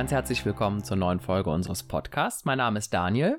[0.00, 2.46] Ganz herzlich willkommen zur neuen Folge unseres Podcasts.
[2.46, 3.38] Mein Name ist Daniel.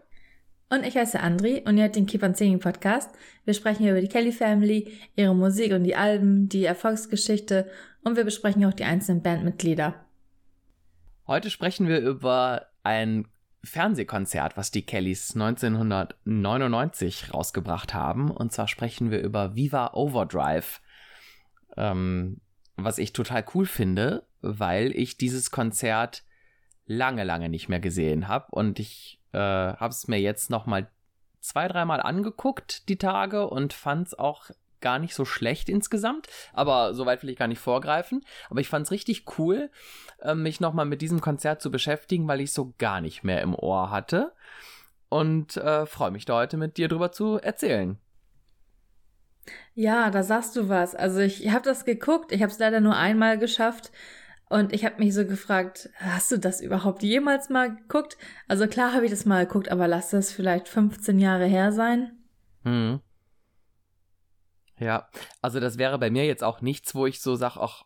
[0.70, 3.10] Und ich heiße Andri und ihr hört den Keep on Singing Podcast.
[3.46, 7.68] Wir sprechen hier über die Kelly Family, ihre Musik und die Alben, die Erfolgsgeschichte
[8.04, 10.06] und wir besprechen auch die einzelnen Bandmitglieder.
[11.26, 13.28] Heute sprechen wir über ein
[13.64, 18.30] Fernsehkonzert, was die Kellys 1999 rausgebracht haben.
[18.30, 20.80] Und zwar sprechen wir über Viva Overdrive.
[21.76, 22.40] Ähm,
[22.76, 26.24] was ich total cool finde, weil ich dieses Konzert
[26.92, 30.90] lange, lange nicht mehr gesehen habe und ich äh, habe es mir jetzt noch mal
[31.40, 36.94] zwei, dreimal angeguckt die Tage und fand es auch gar nicht so schlecht insgesamt, aber
[36.94, 38.26] soweit will ich gar nicht vorgreifen.
[38.50, 39.70] Aber ich fand es richtig cool,
[40.20, 43.42] äh, mich noch mal mit diesem Konzert zu beschäftigen, weil ich so gar nicht mehr
[43.42, 44.34] im Ohr hatte
[45.10, 47.98] und äh, freue mich da heute mit dir drüber zu erzählen.
[49.74, 50.96] Ja, da sagst du was.
[50.96, 53.92] Also ich habe das geguckt, ich habe es leider nur einmal geschafft
[54.52, 58.18] und ich habe mich so gefragt, hast du das überhaupt jemals mal geguckt?
[58.50, 62.12] Also klar habe ich das mal geguckt, aber lass das vielleicht 15 Jahre her sein.
[62.66, 63.00] Hm.
[64.78, 65.08] Ja,
[65.42, 67.86] also das wäre bei mir jetzt auch nichts, wo ich so sage, ach,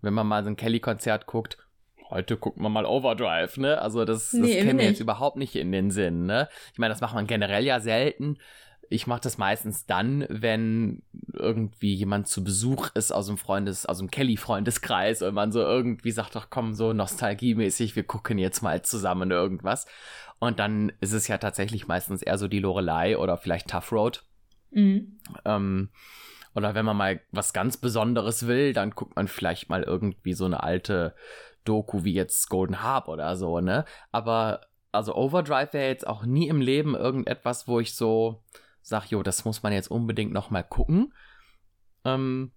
[0.00, 1.56] wenn man mal so ein Kelly-Konzert guckt,
[2.10, 3.80] heute gucken wir mal Overdrive, ne?
[3.80, 6.48] Also das, das nee, käme jetzt überhaupt nicht in den Sinn, ne?
[6.72, 8.38] Ich meine, das macht man generell ja selten,
[8.88, 11.02] ich mache das meistens dann, wenn
[11.32, 16.10] irgendwie jemand zu Besuch ist aus dem Freundes, aus dem Kelly-Freundeskreis und man so irgendwie
[16.10, 19.86] sagt, ach komm, so nostalgiemäßig, wir gucken jetzt mal zusammen irgendwas.
[20.38, 24.24] Und dann ist es ja tatsächlich meistens eher so die Lorelei oder vielleicht Tough Road.
[24.70, 25.18] Mhm.
[25.44, 25.90] Ähm,
[26.54, 30.44] oder wenn man mal was ganz Besonderes will, dann guckt man vielleicht mal irgendwie so
[30.44, 31.14] eine alte
[31.64, 33.84] Doku wie jetzt Golden Harp oder so, ne?
[34.10, 38.42] Aber also Overdrive wäre jetzt auch nie im Leben irgendetwas, wo ich so
[38.88, 41.12] sage, jo, das muss man jetzt unbedingt noch mal gucken.
[42.04, 42.52] Ähm,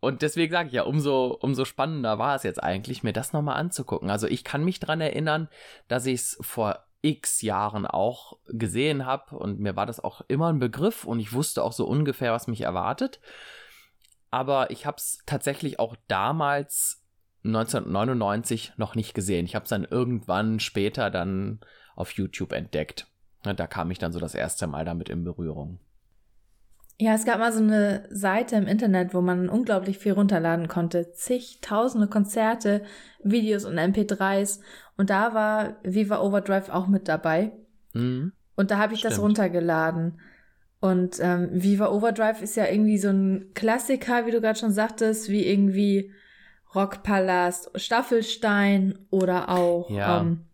[0.00, 3.56] und deswegen sage ich ja, umso, umso spannender war es jetzt eigentlich, mir das nochmal
[3.56, 4.10] anzugucken.
[4.10, 5.48] Also ich kann mich dran erinnern,
[5.88, 10.52] dass ich es vor x Jahren auch gesehen habe und mir war das auch immer
[10.52, 13.20] ein Begriff und ich wusste auch so ungefähr, was mich erwartet.
[14.30, 17.04] Aber ich habe es tatsächlich auch damals
[17.44, 19.46] 1999 noch nicht gesehen.
[19.46, 21.60] Ich habe es dann irgendwann später dann
[21.94, 23.06] auf YouTube entdeckt.
[23.44, 25.78] Ne, da kam ich dann so das erste Mal damit in Berührung.
[26.98, 31.12] Ja, es gab mal so eine Seite im Internet, wo man unglaublich viel runterladen konnte.
[31.12, 32.82] Zigtausende Konzerte,
[33.22, 34.60] Videos und MP3s.
[34.96, 37.52] Und da war Viva Overdrive auch mit dabei.
[37.92, 38.32] Mhm.
[38.56, 39.12] Und da habe ich Stimmt.
[39.12, 40.18] das runtergeladen.
[40.80, 45.28] Und ähm, Viva Overdrive ist ja irgendwie so ein Klassiker, wie du gerade schon sagtest,
[45.28, 46.12] wie irgendwie
[46.74, 50.20] Rockpalast, Staffelstein oder auch ja.
[50.20, 50.45] ähm,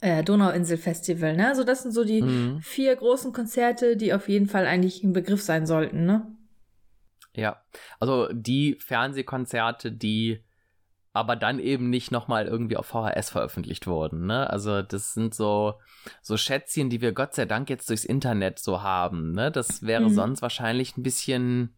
[0.00, 1.48] äh, Donauinsel-Festival, ne?
[1.48, 2.60] Also das sind so die mhm.
[2.62, 6.26] vier großen Konzerte, die auf jeden Fall eigentlich ein Begriff sein sollten, ne?
[7.34, 7.62] Ja,
[8.00, 10.42] also die Fernsehkonzerte, die
[11.12, 14.48] aber dann eben nicht nochmal irgendwie auf VHS veröffentlicht wurden, ne?
[14.48, 15.74] Also das sind so,
[16.22, 19.50] so Schätzchen, die wir Gott sei Dank jetzt durchs Internet so haben, ne?
[19.50, 20.14] Das wäre mhm.
[20.14, 21.76] sonst wahrscheinlich ein bisschen,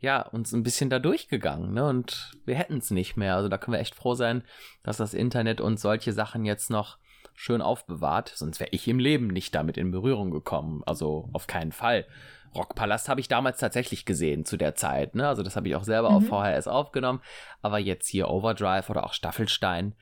[0.00, 1.86] ja, uns ein bisschen da durchgegangen, ne?
[1.86, 3.36] Und wir hätten es nicht mehr.
[3.36, 4.42] Also da können wir echt froh sein,
[4.82, 6.98] dass das Internet uns solche Sachen jetzt noch
[7.36, 10.82] schön aufbewahrt, sonst wäre ich im Leben nicht damit in Berührung gekommen.
[10.86, 12.06] Also auf keinen Fall.
[12.54, 15.28] Rockpalast habe ich damals tatsächlich gesehen zu der Zeit, ne?
[15.28, 16.16] Also das habe ich auch selber mhm.
[16.16, 17.20] auf VHS aufgenommen.
[17.62, 19.94] Aber jetzt hier Overdrive oder auch Staffelstein,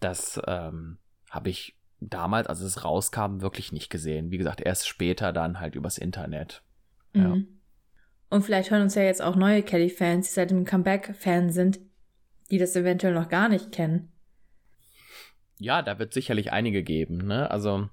[0.00, 0.98] das ähm,
[1.30, 4.30] habe ich damals, als es rauskam, wirklich nicht gesehen.
[4.30, 6.62] Wie gesagt, erst später dann halt übers Internet.
[7.12, 7.22] Mhm.
[7.22, 7.36] Ja.
[8.30, 11.80] Und vielleicht hören uns ja jetzt auch neue Kelly-Fans, die seit dem Comeback-Fan sind,
[12.50, 14.12] die das eventuell noch gar nicht kennen.
[15.58, 17.26] Ja, da wird sicherlich einige geben.
[17.26, 17.50] Ne?
[17.50, 17.88] Also,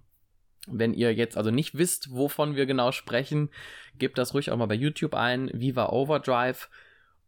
[0.68, 3.50] wenn ihr jetzt also nicht wisst, wovon wir genau sprechen,
[3.98, 6.70] gebt das ruhig auch mal bei YouTube ein, Viva Overdrive.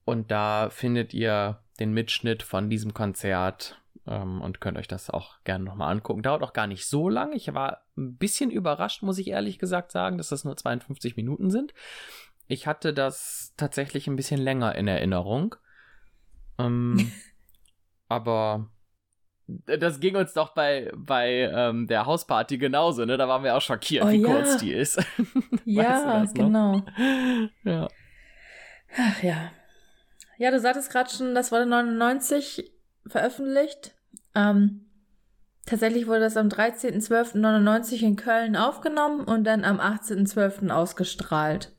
[0.06, 5.36] Und da findet ihr den Mitschnitt von diesem Konzert ähm, und könnt euch das auch
[5.44, 6.24] gerne nochmal angucken.
[6.24, 7.34] Dauert auch gar nicht so lang.
[7.34, 11.52] Ich war ein bisschen überrascht, muss ich ehrlich gesagt sagen, dass das nur 52 Minuten
[11.52, 11.74] sind.
[12.48, 15.56] Ich hatte das tatsächlich ein bisschen länger in Erinnerung.
[16.58, 17.12] Ähm,
[18.08, 18.70] aber
[19.48, 23.18] das ging uns doch bei, bei ähm, der Hausparty genauso, ne?
[23.18, 24.28] Da waren wir auch schockiert, oh, wie ja.
[24.28, 25.00] kurz die ist.
[25.66, 26.84] ja, genau.
[27.64, 27.88] Ja.
[28.98, 29.52] Ach ja.
[30.38, 32.72] Ja, du sagtest gerade schon, das wurde 99
[33.08, 33.96] veröffentlicht.
[34.36, 34.86] Ähm,
[35.66, 40.70] tatsächlich wurde das am 13.12.99 in Köln aufgenommen und dann am 18.12.
[40.70, 41.74] ausgestrahlt.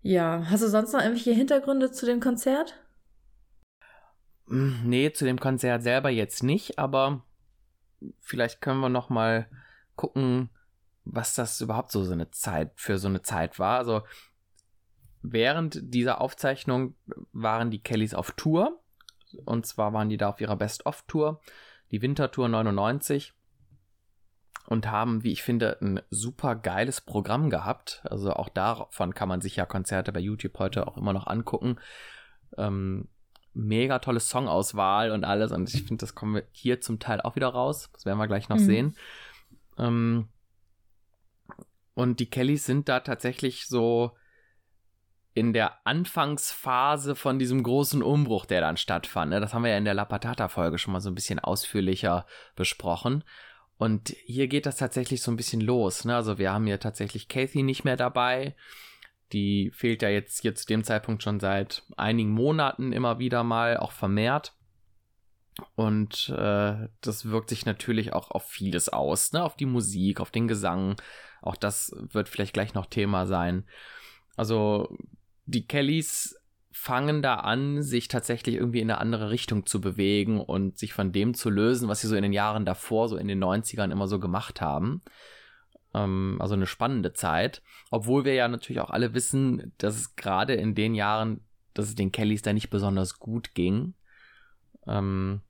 [0.00, 2.74] Ja, hast du sonst noch irgendwelche Hintergründe zu dem Konzert?
[4.52, 7.24] Hm, nee, zu dem Konzert selber jetzt nicht, aber
[8.20, 9.48] vielleicht können wir noch mal
[9.96, 10.50] gucken,
[11.04, 13.78] was das überhaupt so, so eine Zeit für so eine Zeit war.
[13.78, 14.02] Also
[15.22, 16.94] während dieser Aufzeichnung
[17.32, 18.78] waren die Kellys auf Tour
[19.46, 21.40] und zwar waren die da auf ihrer Best-of-Tour.
[21.90, 23.32] die Wintertour 99
[24.66, 28.02] und haben, wie ich finde, ein super geiles Programm gehabt.
[28.04, 31.78] Also auch davon kann man sich ja Konzerte bei YouTube heute auch immer noch angucken.
[32.58, 33.08] Ähm,
[33.54, 35.52] mega tolle Songauswahl und alles.
[35.52, 37.90] Und ich finde, das kommen wir hier zum Teil auch wieder raus.
[37.92, 38.64] Das werden wir gleich noch mhm.
[38.64, 38.96] sehen.
[39.78, 40.28] Ähm,
[41.94, 44.12] und die Kellys sind da tatsächlich so
[45.34, 49.30] in der Anfangsphase von diesem großen Umbruch, der dann stattfand.
[49.30, 49.40] Ne?
[49.40, 53.24] Das haben wir ja in der La Patata-Folge schon mal so ein bisschen ausführlicher besprochen.
[53.78, 56.04] Und hier geht das tatsächlich so ein bisschen los.
[56.04, 56.14] Ne?
[56.14, 58.54] Also wir haben hier tatsächlich Kathy nicht mehr dabei.
[59.32, 63.76] Die fehlt ja jetzt hier zu dem Zeitpunkt schon seit einigen Monaten immer wieder mal,
[63.76, 64.54] auch vermehrt.
[65.74, 69.44] Und äh, das wirkt sich natürlich auch auf vieles aus, ne?
[69.44, 70.96] Auf die Musik, auf den Gesang.
[71.42, 73.66] Auch das wird vielleicht gleich noch Thema sein.
[74.36, 74.96] Also
[75.44, 76.36] die Kellys
[76.70, 81.12] fangen da an, sich tatsächlich irgendwie in eine andere Richtung zu bewegen und sich von
[81.12, 84.08] dem zu lösen, was sie so in den Jahren davor, so in den 90ern immer
[84.08, 85.02] so gemacht haben.
[85.94, 87.62] Ähm, also eine spannende Zeit.
[87.90, 91.40] Obwohl wir ja natürlich auch alle wissen, dass es gerade in den Jahren,
[91.74, 93.94] dass es den Kellys da nicht besonders gut ging.
[94.86, 95.40] Ähm,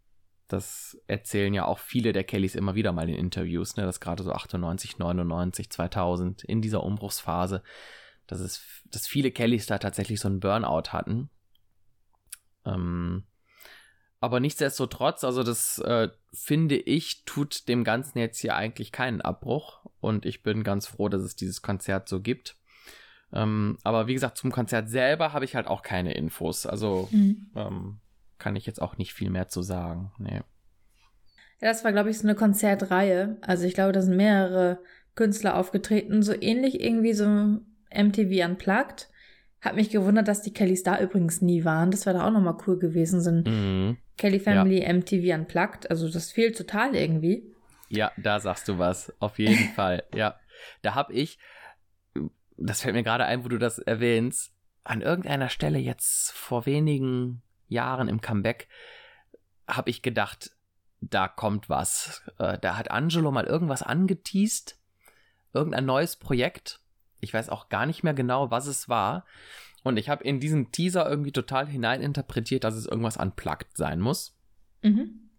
[0.49, 4.23] das erzählen ja auch viele der Kellys immer wieder mal in Interviews, ne, dass gerade
[4.23, 7.63] so 98, 99, 2000 in dieser Umbruchsphase
[8.27, 11.29] dass es, dass viele Kellys da tatsächlich so einen Burnout hatten.
[12.65, 13.25] Ähm,
[14.23, 19.85] aber nichtsdestotrotz, also das äh, finde ich, tut dem Ganzen jetzt hier eigentlich keinen Abbruch.
[19.99, 22.57] Und ich bin ganz froh, dass es dieses Konzert so gibt.
[23.33, 26.67] Ähm, aber wie gesagt, zum Konzert selber habe ich halt auch keine Infos.
[26.67, 27.51] Also mhm.
[27.57, 27.99] ähm,
[28.39, 30.13] kann ich jetzt auch nicht viel mehr zu sagen.
[30.19, 30.43] Nee.
[31.61, 33.39] Ja, das war, glaube ich, so eine Konzertreihe.
[33.41, 34.79] Also ich glaube, da sind mehrere
[35.17, 36.23] Künstler aufgetreten.
[36.23, 37.27] So ähnlich irgendwie so
[37.93, 39.09] MTV Unplugged.
[39.63, 41.93] Hat mich gewundert, dass die Kellys da übrigens nie waren.
[41.93, 43.21] Das wäre da auch nochmal cool gewesen.
[43.21, 43.97] Sind mhm.
[44.19, 44.93] Kelly Family ja.
[44.93, 45.89] MTV Unplugged.
[45.89, 47.55] Also das fehlt total irgendwie.
[47.89, 49.15] Ja, da sagst du was.
[49.21, 50.03] Auf jeden Fall.
[50.13, 50.35] Ja.
[50.83, 51.39] Da habe ich,
[52.57, 57.43] das fällt mir gerade ein, wo du das erwähnst, an irgendeiner Stelle jetzt vor wenigen
[57.69, 58.69] Jahren im Comeback
[59.69, 60.51] habe ich gedacht,
[61.01, 62.23] da kommt was.
[62.39, 64.77] Äh, da hat Angelo mal irgendwas angeteased,
[65.53, 66.82] irgendein neues Projekt
[67.23, 69.25] ich weiß auch gar nicht mehr genau, was es war.
[69.85, 74.37] Und ich habe in diesen Teaser irgendwie total hineininterpretiert, dass es irgendwas unplugged sein muss.
[74.83, 75.31] Mhm.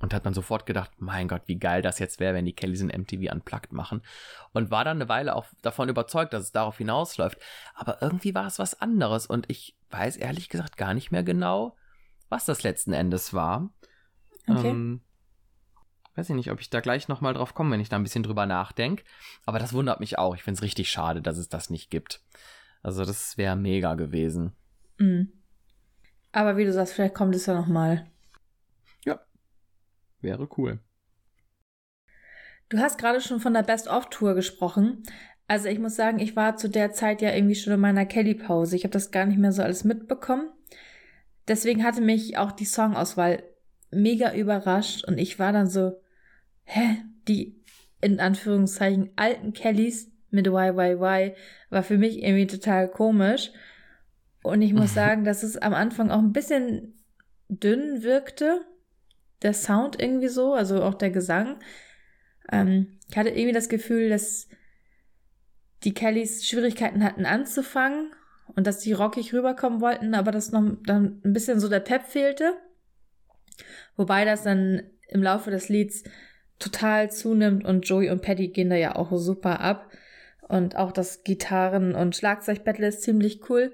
[0.00, 2.80] Und hat man sofort gedacht, mein Gott, wie geil das jetzt wäre, wenn die Kellys
[2.80, 4.02] in MTV unplugged machen.
[4.52, 7.38] Und war dann eine Weile auch davon überzeugt, dass es darauf hinausläuft.
[7.74, 9.26] Aber irgendwie war es was anderes.
[9.26, 11.76] Und ich weiß ehrlich gesagt gar nicht mehr genau,
[12.28, 13.70] was das letzten Endes war.
[14.48, 14.68] Okay.
[14.68, 15.00] Ähm,
[16.18, 18.24] weiß ich nicht, ob ich da gleich nochmal drauf komme, wenn ich da ein bisschen
[18.24, 19.04] drüber nachdenke.
[19.46, 20.34] Aber das wundert mich auch.
[20.34, 22.22] Ich finde es richtig schade, dass es das nicht gibt.
[22.82, 24.52] Also das wäre mega gewesen.
[24.98, 25.32] Mhm.
[26.32, 28.06] Aber wie du sagst, vielleicht kommt es ja nochmal.
[29.04, 29.20] Ja.
[30.20, 30.80] Wäre cool.
[32.68, 35.04] Du hast gerade schon von der Best-of-Tour gesprochen.
[35.46, 38.74] Also ich muss sagen, ich war zu der Zeit ja irgendwie schon in meiner Kelly-Pause.
[38.74, 40.50] Ich habe das gar nicht mehr so alles mitbekommen.
[41.46, 43.42] Deswegen hatte mich auch die Songauswahl
[43.90, 45.98] mega überrascht und ich war dann so,
[46.68, 47.56] hä, die
[48.00, 51.34] in Anführungszeichen alten Kellys mit YYY
[51.70, 53.50] war für mich irgendwie total komisch.
[54.42, 56.94] Und ich muss sagen, dass es am Anfang auch ein bisschen
[57.48, 58.60] dünn wirkte.
[59.42, 61.58] Der Sound irgendwie so, also auch der Gesang.
[62.52, 64.48] Ähm, ich hatte irgendwie das Gefühl, dass
[65.84, 68.12] die Kellys Schwierigkeiten hatten anzufangen
[68.54, 72.06] und dass die rockig rüberkommen wollten, aber dass noch dann ein bisschen so der Pep
[72.06, 72.54] fehlte.
[73.96, 76.04] Wobei das dann im Laufe des Lieds
[76.58, 79.90] total zunimmt und Joey und Paddy gehen da ja auch super ab.
[80.48, 83.72] Und auch das Gitarren- und Schlagzeugbattle ist ziemlich cool.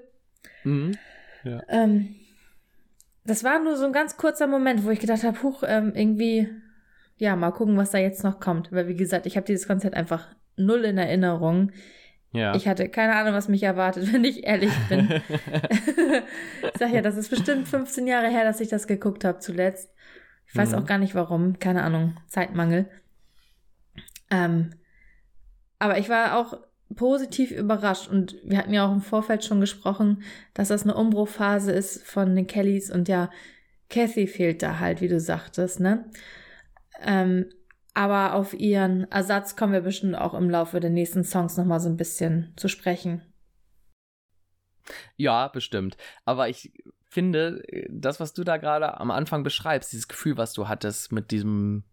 [0.63, 0.97] Mhm.
[1.43, 1.61] Ja.
[1.69, 2.15] Ähm,
[3.23, 6.49] das war nur so ein ganz kurzer Moment, wo ich gedacht habe, huch, ähm, irgendwie,
[7.17, 8.71] ja, mal gucken, was da jetzt noch kommt.
[8.71, 10.27] Weil, wie gesagt, ich habe dieses Konzert einfach
[10.57, 11.71] null in Erinnerung.
[12.31, 12.53] Ja.
[12.55, 15.09] Ich hatte keine Ahnung, was mich erwartet, wenn ich ehrlich bin.
[15.29, 19.94] ich sag ja, das ist bestimmt 15 Jahre her, dass ich das geguckt habe zuletzt.
[20.47, 20.79] Ich weiß mhm.
[20.79, 22.89] auch gar nicht warum, keine Ahnung, Zeitmangel.
[24.29, 24.71] Ähm,
[25.79, 26.59] aber ich war auch
[26.95, 30.23] positiv überrascht und wir hatten ja auch im Vorfeld schon gesprochen,
[30.53, 33.29] dass das eine Umbruchphase ist von den Kellys und ja,
[33.89, 36.09] Kathy fehlt da halt, wie du sagtest, ne?
[37.01, 37.49] Ähm,
[37.93, 41.89] aber auf ihren Ersatz kommen wir bestimmt auch im Laufe der nächsten Songs nochmal so
[41.89, 43.21] ein bisschen zu sprechen.
[45.15, 45.97] Ja, bestimmt.
[46.25, 46.73] Aber ich
[47.15, 51.31] finde, das, was du da gerade am Anfang beschreibst, dieses Gefühl, was du hattest mit
[51.31, 51.83] diesem,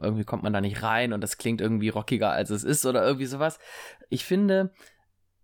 [0.00, 3.04] irgendwie kommt man da nicht rein und das klingt irgendwie rockiger, als es ist oder
[3.04, 3.58] irgendwie sowas.
[4.10, 4.72] Ich finde,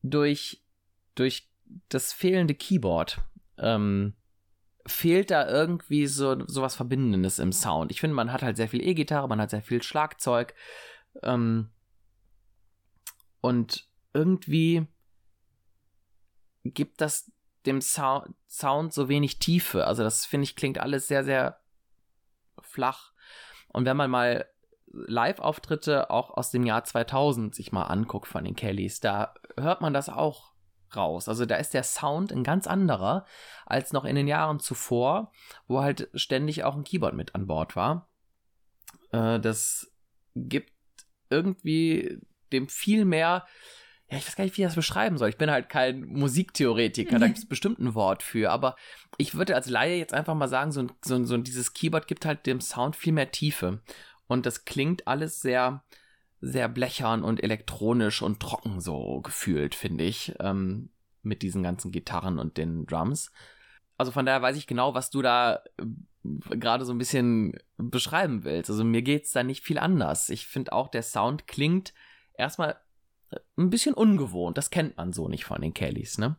[0.02, 0.62] durch,
[1.16, 1.50] durch
[1.88, 3.20] das fehlende Keyboard,
[3.58, 4.14] ähm,
[4.86, 7.90] fehlt da irgendwie so, so was Verbindendes im Sound.
[7.90, 10.54] Ich finde, man hat halt sehr viel E-Gitarre, man hat sehr viel Schlagzeug.
[11.22, 11.70] Ähm,
[13.40, 14.86] und irgendwie
[16.64, 17.30] gibt das
[17.66, 19.86] dem Sound, so wenig Tiefe.
[19.86, 21.60] Also das finde ich klingt alles sehr, sehr
[22.60, 23.12] flach.
[23.68, 24.46] Und wenn man mal
[24.90, 29.92] Live-Auftritte auch aus dem Jahr 2000 sich mal anguckt von den Kellys, da hört man
[29.92, 30.52] das auch
[30.96, 31.28] raus.
[31.28, 33.26] Also da ist der Sound ein ganz anderer
[33.66, 35.32] als noch in den Jahren zuvor,
[35.66, 38.08] wo halt ständig auch ein Keyboard mit an Bord war.
[39.12, 39.92] Äh, das
[40.34, 40.72] gibt
[41.30, 42.18] irgendwie
[42.52, 43.46] dem viel mehr
[44.10, 45.28] ja, ich weiß gar nicht, wie ich das beschreiben soll.
[45.28, 48.74] Ich bin halt kein Musiktheoretiker, da gibt es bestimmt ein Wort für, aber
[49.18, 52.46] ich würde als Laie jetzt einfach mal sagen, so, so, so dieses Keyboard gibt halt
[52.46, 53.82] dem Sound viel mehr Tiefe.
[54.26, 55.84] Und das klingt alles sehr,
[56.40, 60.88] sehr blechern und elektronisch und trocken so gefühlt, finde ich, ähm,
[61.22, 63.30] mit diesen ganzen Gitarren und den Drums.
[63.98, 68.44] Also von daher weiß ich genau, was du da äh, gerade so ein bisschen beschreiben
[68.44, 68.70] willst.
[68.70, 70.30] Also mir geht's da nicht viel anders.
[70.30, 71.92] Ich finde auch, der Sound klingt
[72.34, 72.76] erstmal
[73.56, 74.56] ein bisschen ungewohnt.
[74.56, 76.36] Das kennt man so nicht von den Kellys, ne?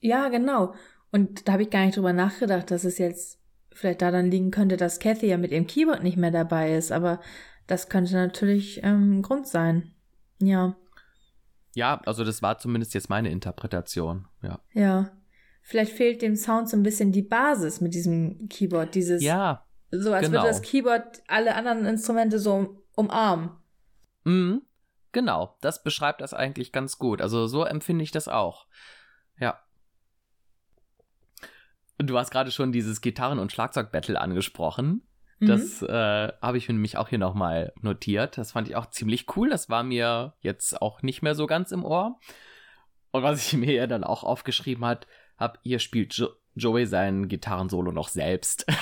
[0.00, 0.74] Ja, genau.
[1.10, 3.38] Und da habe ich gar nicht drüber nachgedacht, dass es jetzt
[3.72, 6.92] vielleicht daran liegen könnte, dass Kathy ja mit ihrem Keyboard nicht mehr dabei ist.
[6.92, 7.20] Aber
[7.66, 9.94] das könnte natürlich ähm, Grund sein.
[10.40, 10.76] Ja.
[11.74, 14.60] Ja, also das war zumindest jetzt meine Interpretation, ja.
[14.72, 15.10] Ja.
[15.62, 19.22] Vielleicht fehlt dem Sound so ein bisschen die Basis mit diesem Keyboard, dieses.
[19.22, 19.64] Ja.
[19.90, 20.40] So als genau.
[20.40, 23.50] würde das Keyboard alle anderen Instrumente so umarmen.
[24.24, 24.62] Mhm.
[25.12, 27.20] Genau, das beschreibt das eigentlich ganz gut.
[27.20, 28.66] Also so empfinde ich das auch.
[29.38, 29.60] Ja.
[31.98, 35.06] Du hast gerade schon dieses Gitarren- und Schlagzeug-Battle angesprochen.
[35.38, 35.46] Mhm.
[35.46, 38.38] Das äh, habe ich mir nämlich auch hier nochmal notiert.
[38.38, 39.50] Das fand ich auch ziemlich cool.
[39.50, 42.18] Das war mir jetzt auch nicht mehr so ganz im Ohr.
[43.10, 47.28] Und was ich mir ja dann auch aufgeschrieben hat, habe, hier spielt jo Joey sein
[47.28, 48.66] Gitarrensolo noch selbst.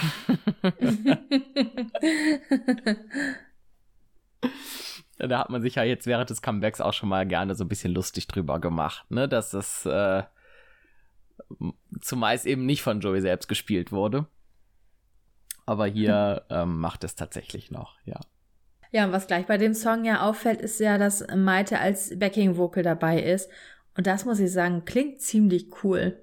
[5.29, 7.69] da hat man sich ja jetzt während des Comebacks auch schon mal gerne so ein
[7.69, 10.23] bisschen lustig drüber gemacht, ne, dass das äh,
[12.01, 14.27] zumeist eben nicht von Joey selbst gespielt wurde.
[15.67, 18.21] Aber hier ähm, macht es tatsächlich noch, ja.
[18.93, 22.83] Ja, und was gleich bei dem Song ja auffällt, ist ja, dass Maite als Backing-Vocal
[22.83, 23.49] dabei ist.
[23.97, 26.21] Und das muss ich sagen, klingt ziemlich cool.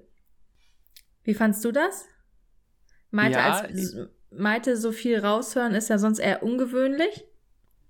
[1.24, 2.04] Wie fandst du das?
[3.10, 3.96] Maite, ja, als,
[4.30, 7.24] Maite so viel raushören ist ja sonst eher ungewöhnlich.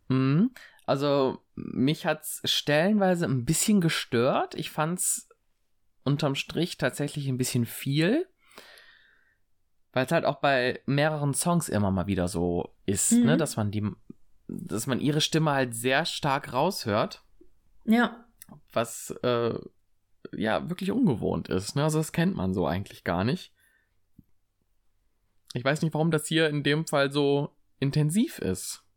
[0.08, 0.50] Mhm.
[0.88, 4.54] Also mich hat's stellenweise ein bisschen gestört.
[4.54, 5.28] Ich fand's
[6.02, 8.26] unterm Strich tatsächlich ein bisschen viel.
[9.92, 13.26] Weil es halt auch bei mehreren Songs immer mal wieder so ist, ne, mhm.
[13.26, 13.86] ne, dass man die,
[14.46, 17.22] dass man ihre Stimme halt sehr stark raushört.
[17.84, 18.24] Ja.
[18.72, 19.58] Was äh,
[20.32, 21.82] ja wirklich ungewohnt ist, ne?
[21.82, 23.52] Also das kennt man so eigentlich gar nicht.
[25.52, 28.87] Ich weiß nicht, warum das hier in dem Fall so intensiv ist.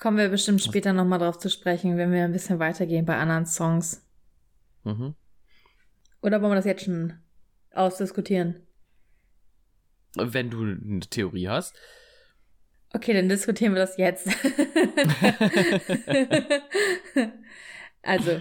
[0.00, 3.44] Kommen wir bestimmt später nochmal drauf zu sprechen, wenn wir ein bisschen weitergehen bei anderen
[3.44, 4.02] Songs.
[4.84, 5.14] Mhm.
[6.22, 7.18] Oder wollen wir das jetzt schon
[7.74, 8.66] ausdiskutieren?
[10.16, 11.76] Wenn du eine Theorie hast.
[12.94, 14.26] Okay, dann diskutieren wir das jetzt.
[18.02, 18.40] also,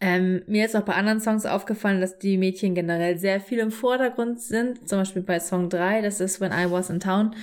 [0.00, 3.70] ähm, mir ist auch bei anderen Songs aufgefallen, dass die Mädchen generell sehr viel im
[3.70, 4.88] Vordergrund sind.
[4.88, 7.36] Zum Beispiel bei Song 3, das ist When I Was in Town.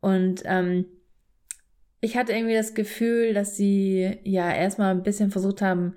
[0.00, 0.84] Und ähm,
[2.04, 5.94] ich hatte irgendwie das Gefühl, dass sie ja erstmal ein bisschen versucht haben,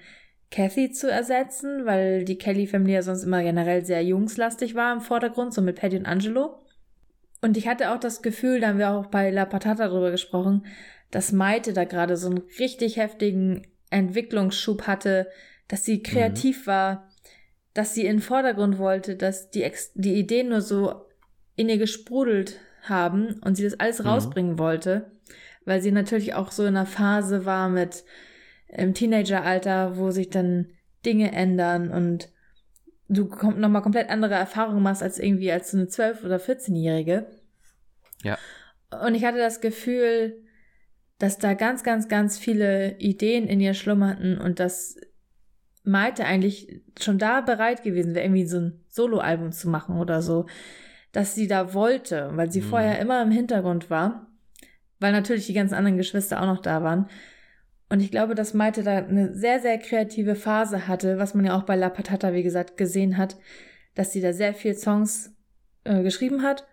[0.50, 5.54] Kathy zu ersetzen, weil die Kelly-Family ja sonst immer generell sehr jungslastig war im Vordergrund,
[5.54, 6.66] so mit Patty und Angelo.
[7.42, 10.66] Und ich hatte auch das Gefühl, da haben wir auch bei La Patata drüber gesprochen,
[11.12, 15.28] dass Maite da gerade so einen richtig heftigen Entwicklungsschub hatte,
[15.68, 16.68] dass sie kreativ mhm.
[16.68, 17.10] war,
[17.74, 21.06] dass sie in den Vordergrund wollte, dass die, Ex die Ideen nur so
[21.58, 24.08] in ihr gesprudelt haben und sie das alles mhm.
[24.08, 25.12] rausbringen wollte
[25.68, 28.06] weil sie natürlich auch so in einer Phase war mit
[28.70, 30.70] im Teenageralter, wo sich dann
[31.06, 32.30] Dinge ändern und
[33.10, 33.26] du
[33.58, 37.28] nochmal komplett andere Erfahrungen machst als irgendwie als so eine 12- oder 14-Jährige.
[38.24, 38.38] Ja.
[39.04, 40.42] Und ich hatte das Gefühl,
[41.20, 44.96] dass da ganz, ganz, ganz viele Ideen in ihr schlummerten und dass
[45.84, 50.46] Maite eigentlich schon da bereit gewesen wäre, irgendwie so ein Soloalbum zu machen oder so,
[51.12, 52.66] dass sie da wollte, weil sie mhm.
[52.66, 54.27] vorher immer im Hintergrund war
[55.00, 57.10] weil natürlich die ganzen anderen Geschwister auch noch da waren.
[57.90, 61.58] Und ich glaube, dass Maite da eine sehr, sehr kreative Phase hatte, was man ja
[61.58, 63.38] auch bei La Patata, wie gesagt, gesehen hat,
[63.96, 65.34] dass sie da sehr viel Songs
[65.86, 66.68] äh, geschrieben hat.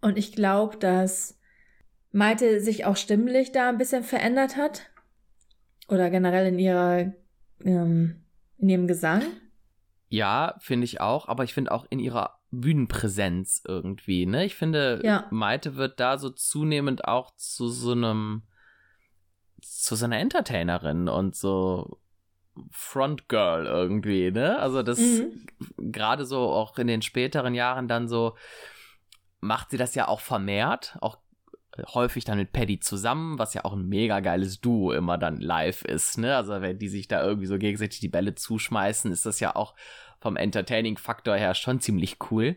[0.00, 1.38] Und ich glaube, dass
[2.12, 4.90] Maite sich auch stimmlich da ein bisschen verändert hat.
[5.88, 7.12] Oder generell in ihrer,
[7.64, 8.22] ähm,
[8.58, 9.22] in ihrem Gesang.
[10.08, 14.44] Ja, finde ich auch, aber ich finde auch in ihrer Bühnenpräsenz irgendwie, ne?
[14.44, 15.26] Ich finde, ja.
[15.30, 18.42] Maite wird da so zunehmend auch zu so einem,
[19.60, 22.00] zu so einer Entertainerin und so
[22.70, 24.58] Frontgirl irgendwie, ne?
[24.58, 25.46] Also das mhm.
[25.92, 28.36] gerade so auch in den späteren Jahren dann so
[29.40, 31.18] macht sie das ja auch vermehrt, auch
[31.94, 35.82] häufig dann mit Paddy zusammen, was ja auch ein mega geiles Duo immer dann live
[35.84, 36.36] ist, ne?
[36.36, 39.74] Also wenn die sich da irgendwie so gegenseitig die Bälle zuschmeißen, ist das ja auch
[40.20, 42.56] vom Entertaining-Faktor her schon ziemlich cool.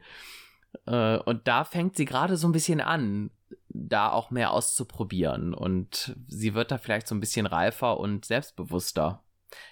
[0.85, 3.31] Äh, und da fängt sie gerade so ein bisschen an,
[3.69, 5.53] da auch mehr auszuprobieren.
[5.53, 9.23] Und sie wird da vielleicht so ein bisschen reifer und selbstbewusster.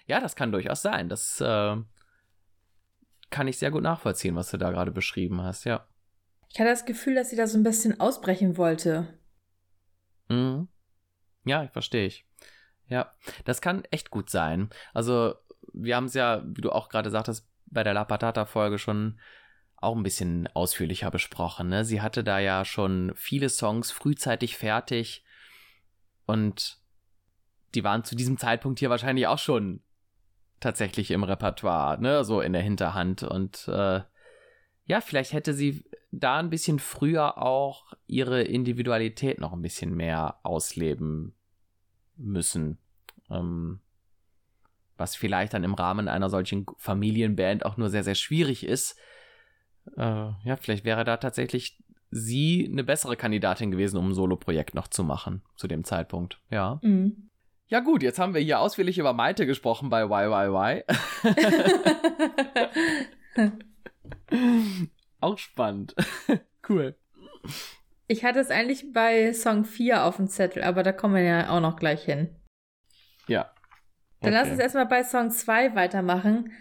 [0.08, 1.10] Ja, das kann durchaus sein.
[1.10, 1.78] Das äh,
[3.30, 5.88] kann ich sehr gut nachvollziehen, was du da gerade beschrieben hast, ja.
[6.50, 9.08] Ich hatte das Gefühl, dass sie da so ein bisschen ausbrechen wollte.
[10.28, 10.68] Mhm.
[11.46, 12.26] Ja, ich verstehe ich.
[12.88, 13.14] Ja,
[13.46, 14.70] das kann echt gut sein.
[14.94, 15.36] Also,
[15.72, 19.20] wir haben es ja, wie du auch gerade sagtest, bei der La Patata-Folge schon
[19.78, 21.70] auch ein bisschen ausführlicher besprochen.
[21.70, 21.84] Ne?
[21.84, 25.24] Sie hatte da ja schon viele Songs frühzeitig fertig
[26.26, 26.80] und
[27.74, 29.82] die waren zu diesem Zeitpunkt hier wahrscheinlich auch schon
[30.60, 33.24] tatsächlich im Repertoire, ne, so in der Hinterhand.
[33.24, 34.02] Und äh,
[34.86, 40.40] ja, vielleicht hätte sie da ein bisschen früher auch ihre Individualität noch ein bisschen mehr
[40.44, 41.36] ausleben
[42.18, 42.78] müssen.
[43.30, 43.80] Ähm,
[45.02, 48.98] was vielleicht dann im Rahmen einer solchen Familienband auch nur sehr, sehr schwierig ist.
[49.98, 50.02] Äh,
[50.44, 55.04] ja, vielleicht wäre da tatsächlich sie eine bessere Kandidatin gewesen, um ein Solo-Projekt noch zu
[55.04, 56.40] machen zu dem Zeitpunkt.
[56.50, 56.80] Ja.
[56.84, 57.30] Mhm.
[57.68, 60.84] Ja gut, jetzt haben wir hier ausführlich über Maite gesprochen bei YYY.
[65.22, 65.96] Auch spannend.
[66.70, 66.96] cool.
[68.08, 71.50] Ich hatte es eigentlich bei Song 4 auf dem Zettel, aber da kommen wir ja
[71.50, 72.36] auch noch gleich hin.
[73.28, 73.50] Ja.
[74.22, 76.52] Dann lass uns erstmal bei Song 2 weitermachen.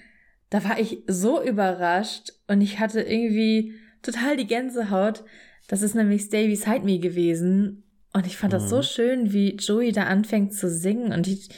[0.48, 5.24] Da war ich so überrascht und ich hatte irgendwie total die Gänsehaut.
[5.68, 7.84] Das ist nämlich Stay Beside Me gewesen.
[8.12, 8.56] Und ich fand mhm.
[8.56, 8.82] das so mhm.
[8.82, 11.48] schön, wie Joey da anfängt zu singen und ich,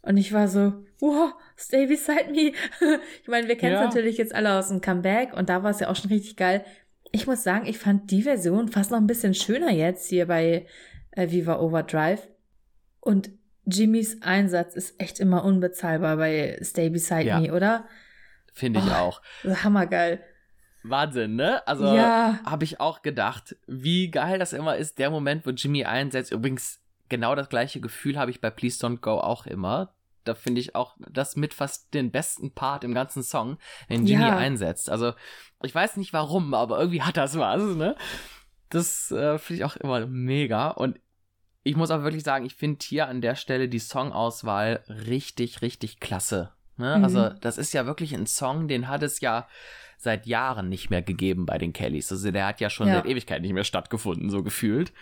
[0.00, 2.52] und ich war so, wow, Stay Beside Me.
[3.22, 3.86] ich meine, wir kennen es ja.
[3.86, 6.64] natürlich jetzt alle aus dem Comeback und da war es ja auch schon richtig geil.
[7.12, 10.66] Ich muss sagen, ich fand die Version fast noch ein bisschen schöner jetzt hier bei
[11.12, 12.26] äh, Viva Overdrive.
[13.00, 13.30] Und
[13.64, 17.40] Jimmys Einsatz ist echt immer unbezahlbar bei Stay Beside ja.
[17.40, 17.84] Me, oder?
[18.52, 19.22] Finde ich oh, auch.
[19.64, 20.20] Hammergeil.
[20.82, 21.66] Wahnsinn, ne?
[21.66, 22.40] Also ja.
[22.44, 26.32] habe ich auch gedacht, wie geil das immer ist, der Moment, wo Jimmy einsetzt.
[26.32, 29.94] Übrigens, genau das gleiche Gefühl habe ich bei Please Don't Go auch immer.
[30.24, 34.22] Da finde ich auch das mit fast den besten Part im ganzen Song, den Jimmy
[34.22, 34.36] ja.
[34.36, 34.90] einsetzt.
[34.90, 35.14] Also,
[35.62, 37.96] ich weiß nicht warum, aber irgendwie hat das was, ne?
[38.68, 40.68] Das äh, finde ich auch immer mega.
[40.68, 40.98] Und
[41.62, 46.00] ich muss auch wirklich sagen, ich finde hier an der Stelle die Songauswahl richtig, richtig
[46.00, 46.50] klasse.
[46.76, 46.98] Ne?
[46.98, 47.04] Mhm.
[47.04, 49.46] Also, das ist ja wirklich ein Song, den hat es ja
[49.96, 52.10] seit Jahren nicht mehr gegeben bei den Kellys.
[52.10, 52.94] Also, der hat ja schon ja.
[52.94, 54.92] seit Ewigkeit nicht mehr stattgefunden, so gefühlt.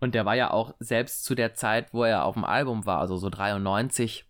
[0.00, 3.00] Und der war ja auch selbst zu der Zeit, wo er auf dem Album war,
[3.00, 4.24] also so 93,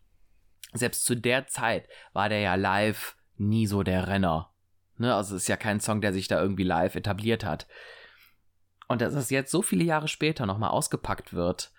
[0.72, 4.50] selbst zu der Zeit war der ja live nie so der Renner.
[4.96, 5.14] Ne?
[5.14, 7.68] Also, es ist ja kein Song, der sich da irgendwie live etabliert hat.
[8.88, 11.72] Und dass es jetzt so viele Jahre später nochmal ausgepackt wird,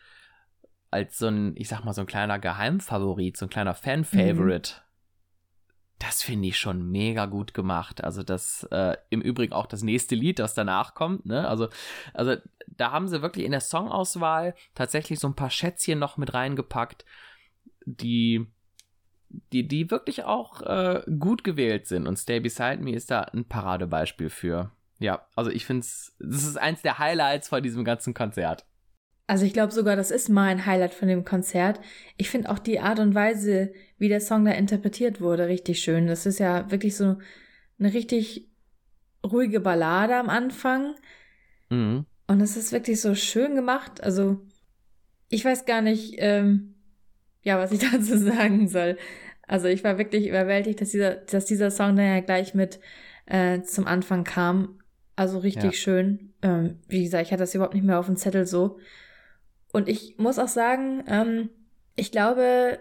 [0.92, 5.76] als so ein, ich sag mal, so ein kleiner Geheimfavorit, so ein kleiner Fan-Favorite, mhm.
[6.00, 8.04] das finde ich schon mega gut gemacht.
[8.04, 11.48] Also das, äh, im Übrigen auch das nächste Lied, das danach kommt, ne?
[11.48, 11.70] Also,
[12.14, 12.36] also
[12.68, 17.06] da haben sie wirklich in der Songauswahl tatsächlich so ein paar Schätzchen noch mit reingepackt,
[17.86, 18.48] die,
[19.52, 22.08] die, die wirklich auch äh, gut gewählt sind.
[22.08, 24.72] Und Stay Beside Me ist da ein Paradebeispiel für.
[25.00, 28.66] Ja, also ich finde es, das ist eins der Highlights von diesem ganzen Konzert.
[29.28, 31.80] Also ich glaube sogar, das ist mein Highlight von dem Konzert.
[32.18, 36.08] Ich finde auch die Art und Weise, wie der Song da interpretiert wurde, richtig schön.
[36.08, 37.18] Das ist ja wirklich so
[37.78, 38.50] eine richtig
[39.24, 40.96] ruhige Ballade am Anfang.
[41.70, 42.06] Mhm.
[42.28, 44.04] Und es ist wirklich so schön gemacht.
[44.04, 44.42] Also
[45.30, 46.76] ich weiß gar nicht, ähm,
[47.44, 48.98] ja, was ich dazu sagen soll.
[49.48, 52.80] Also ich war wirklich überwältigt, dass dieser, dass dieser Song dann ja gleich mit
[53.26, 54.79] äh, zum Anfang kam.
[55.20, 55.72] Also richtig ja.
[55.74, 56.34] schön.
[56.42, 58.80] Ähm, wie gesagt, ich hatte das überhaupt nicht mehr auf dem Zettel so.
[59.74, 61.50] Und ich muss auch sagen, ähm,
[61.98, 62.80] ich glaube,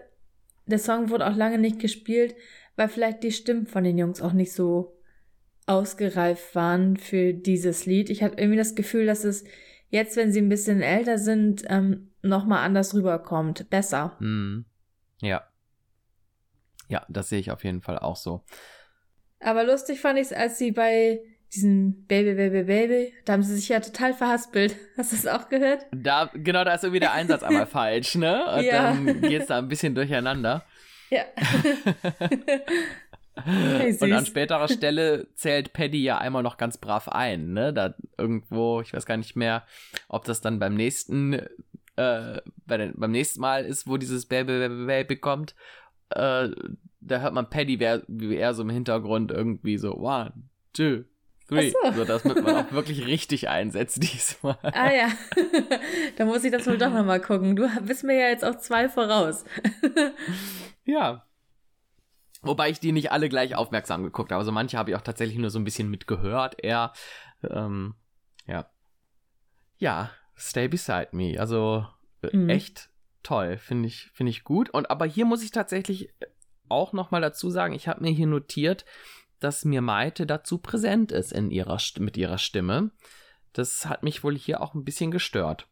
[0.65, 2.35] der Song wurde auch lange nicht gespielt,
[2.77, 4.97] weil vielleicht die Stimmen von den Jungs auch nicht so
[5.65, 8.09] ausgereift waren für dieses Lied.
[8.09, 9.43] Ich hatte irgendwie das Gefühl, dass es
[9.89, 13.69] jetzt, wenn sie ein bisschen älter sind, ähm, nochmal anders rüberkommt.
[13.69, 14.15] Besser.
[14.19, 14.63] Hm.
[15.21, 15.43] Ja.
[16.87, 18.45] Ja, das sehe ich auf jeden Fall auch so.
[19.41, 21.21] Aber lustig fand ich es, als sie bei
[21.53, 24.75] diesen Baby, Baby, Baby, da haben sie sich ja total verhaspelt.
[24.97, 25.85] Hast du das auch gehört?
[25.91, 28.45] Da, genau, da ist irgendwie der Einsatz einmal falsch, ne?
[28.55, 28.93] Und ja.
[28.93, 30.63] dann geht's da ein bisschen durcheinander.
[31.09, 31.23] Ja.
[33.45, 37.71] Hey, und an späterer Stelle zählt Paddy ja einmal noch ganz brav ein, ne?
[37.71, 39.65] Da irgendwo, ich weiß gar nicht mehr,
[40.09, 41.33] ob das dann beim nächsten,
[41.95, 45.55] äh, bei den, beim nächsten Mal ist, wo dieses Baby, Baby, Baby kommt.
[46.09, 46.49] Äh,
[46.99, 50.33] da hört man Paddy, wie er so im Hintergrund irgendwie so, one,
[50.73, 51.05] two,
[51.49, 51.71] three.
[51.71, 51.91] So.
[51.91, 54.57] so, das wird man auch wirklich richtig einsetzt diesmal.
[54.61, 55.09] Ah ja,
[56.17, 57.55] da muss ich das wohl doch nochmal gucken.
[57.55, 59.43] Du bist mir ja jetzt auch zwei voraus.
[60.85, 61.25] ja,
[62.41, 64.39] Wobei ich die nicht alle gleich aufmerksam geguckt habe.
[64.39, 66.55] Also manche habe ich auch tatsächlich nur so ein bisschen mitgehört.
[66.63, 66.93] Er,
[67.43, 67.95] ähm,
[68.45, 68.69] ja.
[69.77, 71.37] Ja, Stay Beside Me.
[71.37, 71.85] Also
[72.21, 72.49] äh, mhm.
[72.49, 72.89] echt
[73.23, 73.57] toll.
[73.57, 74.69] Finde ich, finde ich gut.
[74.69, 76.13] Und aber hier muss ich tatsächlich
[76.69, 78.85] auch nochmal dazu sagen, ich habe mir hier notiert,
[79.39, 82.91] dass mir Maite dazu präsent ist in ihrer, mit ihrer Stimme.
[83.53, 85.67] Das hat mich wohl hier auch ein bisschen gestört.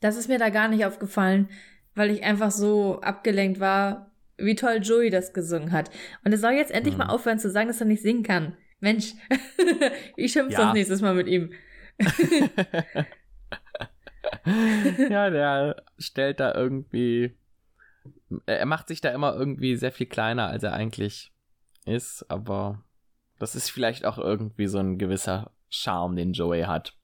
[0.00, 1.48] Das ist mir da gar nicht aufgefallen,
[1.94, 4.10] weil ich einfach so abgelenkt war
[4.42, 5.90] wie toll Joey das gesungen hat.
[6.24, 7.00] Und er soll jetzt endlich mhm.
[7.00, 8.56] mal aufhören zu sagen, dass er nicht singen kann.
[8.80, 9.12] Mensch,
[10.16, 10.64] ich schimpfe ja.
[10.64, 11.52] das nächstes Mal mit ihm.
[15.10, 17.36] ja, der stellt da irgendwie.
[18.46, 21.32] Er macht sich da immer irgendwie sehr viel kleiner, als er eigentlich
[21.90, 22.82] ist, aber
[23.38, 26.94] das ist vielleicht auch irgendwie so ein gewisser Charme, den Joey hat.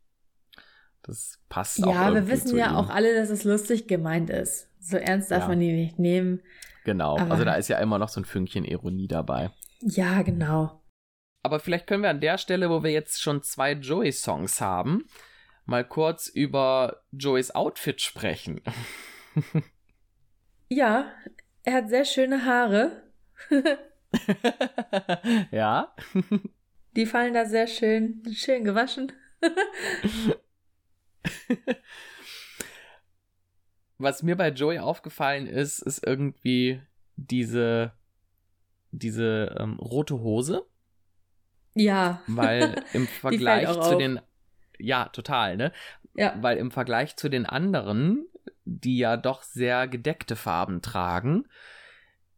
[1.03, 1.95] Das passt ja, auch.
[1.95, 2.77] Ja, wir wissen ja ihm.
[2.77, 4.69] auch alle, dass es lustig gemeint ist.
[4.81, 5.49] So ernst darf ja.
[5.49, 6.43] man die nicht nehmen.
[6.85, 9.51] Genau, Aber also da ist ja immer noch so ein Fünkchen Ironie dabei.
[9.81, 10.83] Ja, genau.
[11.43, 15.07] Aber vielleicht können wir an der Stelle, wo wir jetzt schon zwei Joey-Songs haben,
[15.65, 18.61] mal kurz über Joeys Outfit sprechen.
[20.69, 21.13] ja,
[21.63, 23.03] er hat sehr schöne Haare.
[25.51, 25.95] ja.
[26.95, 29.13] Die fallen da sehr schön, schön gewaschen.
[33.99, 36.81] was mir bei Joey aufgefallen ist, ist irgendwie
[37.17, 37.93] diese,
[38.91, 40.67] diese ähm, rote Hose.
[41.75, 42.23] Ja.
[42.27, 43.99] Weil im Vergleich zu auf.
[43.99, 44.21] den.
[44.79, 45.73] Ja, total, ne?
[46.15, 46.35] Ja.
[46.41, 48.27] Weil im Vergleich zu den anderen,
[48.65, 51.47] die ja doch sehr gedeckte Farben tragen,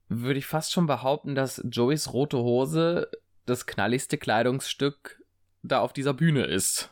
[0.08, 3.10] würde ich fast schon behaupten, dass Joeys rote Hose
[3.46, 5.22] das knalligste Kleidungsstück
[5.62, 6.90] da auf dieser Bühne ist.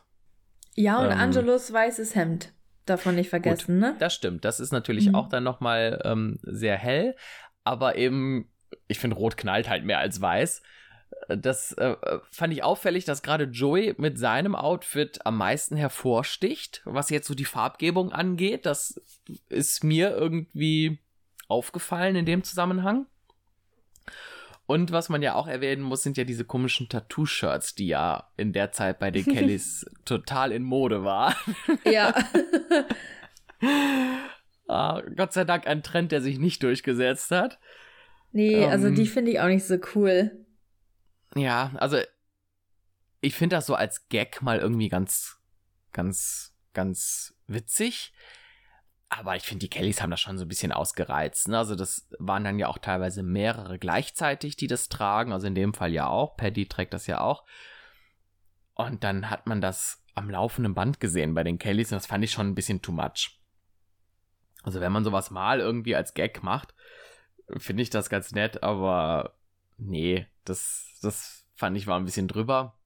[0.74, 2.52] Ja, und ähm, Angelos weißes Hemd.
[2.84, 3.96] Davon nicht vergessen, Gut, ne?
[3.98, 4.44] Das stimmt.
[4.44, 5.16] Das ist natürlich mhm.
[5.16, 7.16] auch dann nochmal ähm, sehr hell.
[7.64, 8.48] Aber eben,
[8.86, 10.62] ich finde, Rot knallt halt mehr als weiß.
[11.28, 11.96] Das äh,
[12.30, 17.34] fand ich auffällig, dass gerade Joey mit seinem Outfit am meisten hervorsticht, was jetzt so
[17.34, 18.66] die Farbgebung angeht.
[18.66, 19.00] Das
[19.48, 21.00] ist mir irgendwie
[21.48, 23.06] aufgefallen in dem Zusammenhang.
[24.66, 28.52] Und was man ja auch erwähnen muss, sind ja diese komischen Tattoo-Shirts, die ja in
[28.52, 31.34] der Zeit bei den Kellys total in Mode waren.
[31.84, 32.12] Ja.
[34.68, 37.60] ah, Gott sei Dank ein Trend, der sich nicht durchgesetzt hat.
[38.32, 40.44] Nee, ähm, also die finde ich auch nicht so cool.
[41.36, 41.98] Ja, also
[43.20, 45.38] ich finde das so als Gag mal irgendwie ganz,
[45.92, 48.12] ganz, ganz witzig.
[49.08, 51.48] Aber ich finde, die Kellys haben das schon so ein bisschen ausgereizt.
[51.48, 51.58] Ne?
[51.58, 55.32] Also das waren dann ja auch teilweise mehrere gleichzeitig, die das tragen.
[55.32, 56.36] Also in dem Fall ja auch.
[56.36, 57.44] Paddy trägt das ja auch.
[58.74, 62.24] Und dann hat man das am laufenden Band gesehen bei den Kellys und das fand
[62.24, 63.38] ich schon ein bisschen too much.
[64.62, 66.74] Also wenn man sowas mal irgendwie als Gag macht,
[67.56, 69.36] finde ich das ganz nett, aber
[69.76, 72.76] nee, das, das fand ich war ein bisschen drüber.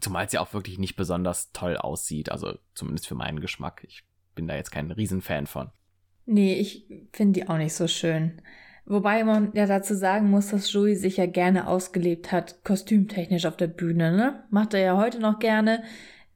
[0.00, 3.84] Zumal es ja auch wirklich nicht besonders toll aussieht, also zumindest für meinen Geschmack.
[3.86, 4.04] Ich
[4.34, 5.70] bin da jetzt kein Riesenfan von.
[6.26, 8.40] Nee, ich finde die auch nicht so schön.
[8.84, 13.56] Wobei man ja dazu sagen muss, dass Joey sich ja gerne ausgelebt hat, kostümtechnisch auf
[13.56, 14.44] der Bühne, ne?
[14.50, 15.84] Macht er ja heute noch gerne,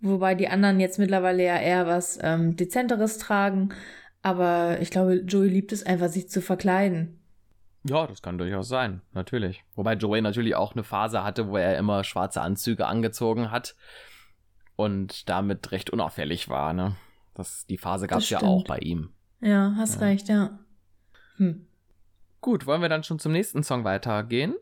[0.00, 3.70] wobei die anderen jetzt mittlerweile ja eher was ähm, Dezenteres tragen.
[4.22, 7.18] Aber ich glaube, Joey liebt es einfach, sich zu verkleiden.
[7.84, 9.64] Ja, das kann durchaus sein, natürlich.
[9.74, 13.76] Wobei Joey natürlich auch eine Phase hatte, wo er immer schwarze Anzüge angezogen hat
[14.74, 16.96] und damit recht unauffällig war, ne?
[17.36, 19.10] Das, die Phase gab es ja auch bei ihm.
[19.40, 20.06] Ja, hast ja.
[20.06, 20.58] recht, ja.
[21.36, 21.66] Hm.
[22.40, 24.54] Gut, wollen wir dann schon zum nächsten Song weitergehen?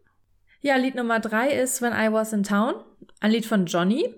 [0.60, 2.74] Ja, Lied Nummer drei ist When I Was in Town,
[3.20, 4.12] ein Lied von Johnny.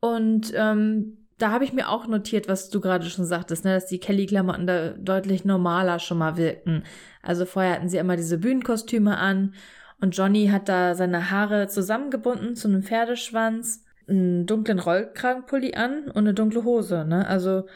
[0.00, 3.86] Und ähm, da habe ich mir auch notiert, was du gerade schon sagtest, ne, dass
[3.86, 6.82] die Kelly-Klamotten da deutlich normaler schon mal wirkten.
[7.22, 9.54] Also vorher hatten sie immer diese Bühnenkostüme an
[10.00, 16.18] und Johnny hat da seine Haare zusammengebunden zu einem Pferdeschwanz einen dunklen Rollkragenpulli an und
[16.18, 17.26] eine dunkle Hose, ne?
[17.26, 17.66] Also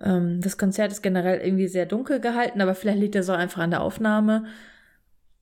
[0.00, 3.62] ähm, das Konzert ist generell irgendwie sehr dunkel gehalten, aber vielleicht liegt das auch einfach
[3.62, 4.46] an der Aufnahme.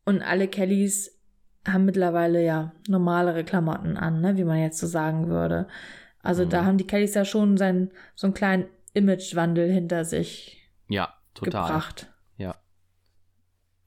[0.04, 1.18] Und alle Kellys
[1.66, 4.36] haben mittlerweile ja normalere Klamotten an, ne?
[4.36, 5.66] wie man jetzt so sagen würde.
[6.22, 6.50] Also mhm.
[6.50, 11.66] da haben die Kellys ja schon sein, so einen kleinen Imagewandel hinter sich ja, total.
[11.66, 12.09] gebracht.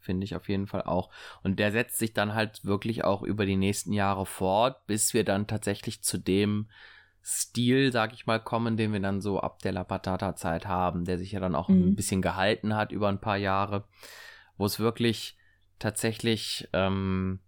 [0.03, 1.09] Finde ich auf jeden Fall auch.
[1.43, 5.23] Und der setzt sich dann halt wirklich auch über die nächsten Jahre fort, bis wir
[5.23, 6.69] dann tatsächlich zu dem
[7.23, 11.17] Stil, sag ich mal, kommen, den wir dann so ab der La Patata-Zeit haben, der
[11.17, 11.91] sich ja dann auch mhm.
[11.91, 13.85] ein bisschen gehalten hat über ein paar Jahre,
[14.57, 15.37] wo es wirklich
[15.79, 17.39] tatsächlich ähm,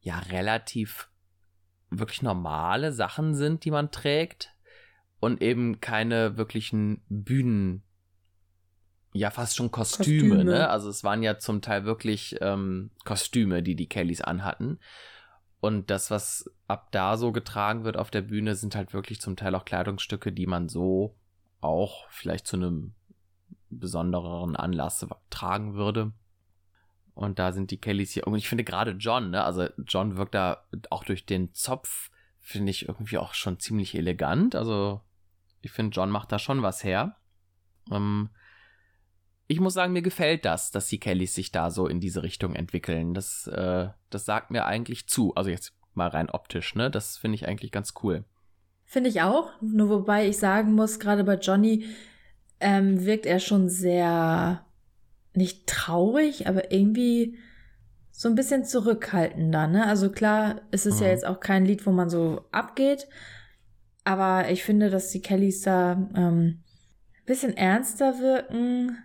[0.00, 1.10] ja relativ
[1.90, 4.54] wirklich normale Sachen sind, die man trägt
[5.20, 7.82] und eben keine wirklichen Bühnen
[9.16, 10.68] ja fast schon Kostüme, Kostüme, ne?
[10.68, 14.78] Also es waren ja zum Teil wirklich ähm, Kostüme, die die Kellys anhatten.
[15.60, 19.36] Und das, was ab da so getragen wird auf der Bühne, sind halt wirklich zum
[19.36, 21.16] Teil auch Kleidungsstücke, die man so
[21.60, 22.94] auch vielleicht zu einem
[23.70, 26.12] besonderen Anlass tragen würde.
[27.14, 28.26] Und da sind die Kellys hier.
[28.26, 29.42] Und ich finde gerade John, ne?
[29.42, 34.54] Also John wirkt da auch durch den Zopf, finde ich irgendwie auch schon ziemlich elegant.
[34.54, 35.00] Also
[35.62, 37.16] ich finde, John macht da schon was her.
[37.90, 38.28] Ähm,
[39.48, 42.54] ich muss sagen, mir gefällt das, dass die Kellys sich da so in diese Richtung
[42.54, 43.14] entwickeln.
[43.14, 45.34] Das, äh, das sagt mir eigentlich zu.
[45.34, 46.90] Also jetzt mal rein optisch, ne?
[46.90, 48.24] Das finde ich eigentlich ganz cool.
[48.84, 49.50] Finde ich auch.
[49.60, 51.86] Nur wobei ich sagen muss, gerade bei Johnny
[52.60, 54.64] ähm, wirkt er schon sehr
[55.34, 57.36] nicht traurig, aber irgendwie
[58.10, 59.86] so ein bisschen zurückhaltender, ne?
[59.86, 61.04] Also klar, es ist mhm.
[61.04, 63.06] ja jetzt auch kein Lied, wo man so abgeht,
[64.04, 66.62] aber ich finde, dass die Kellys da ähm,
[67.18, 68.96] ein bisschen ernster wirken,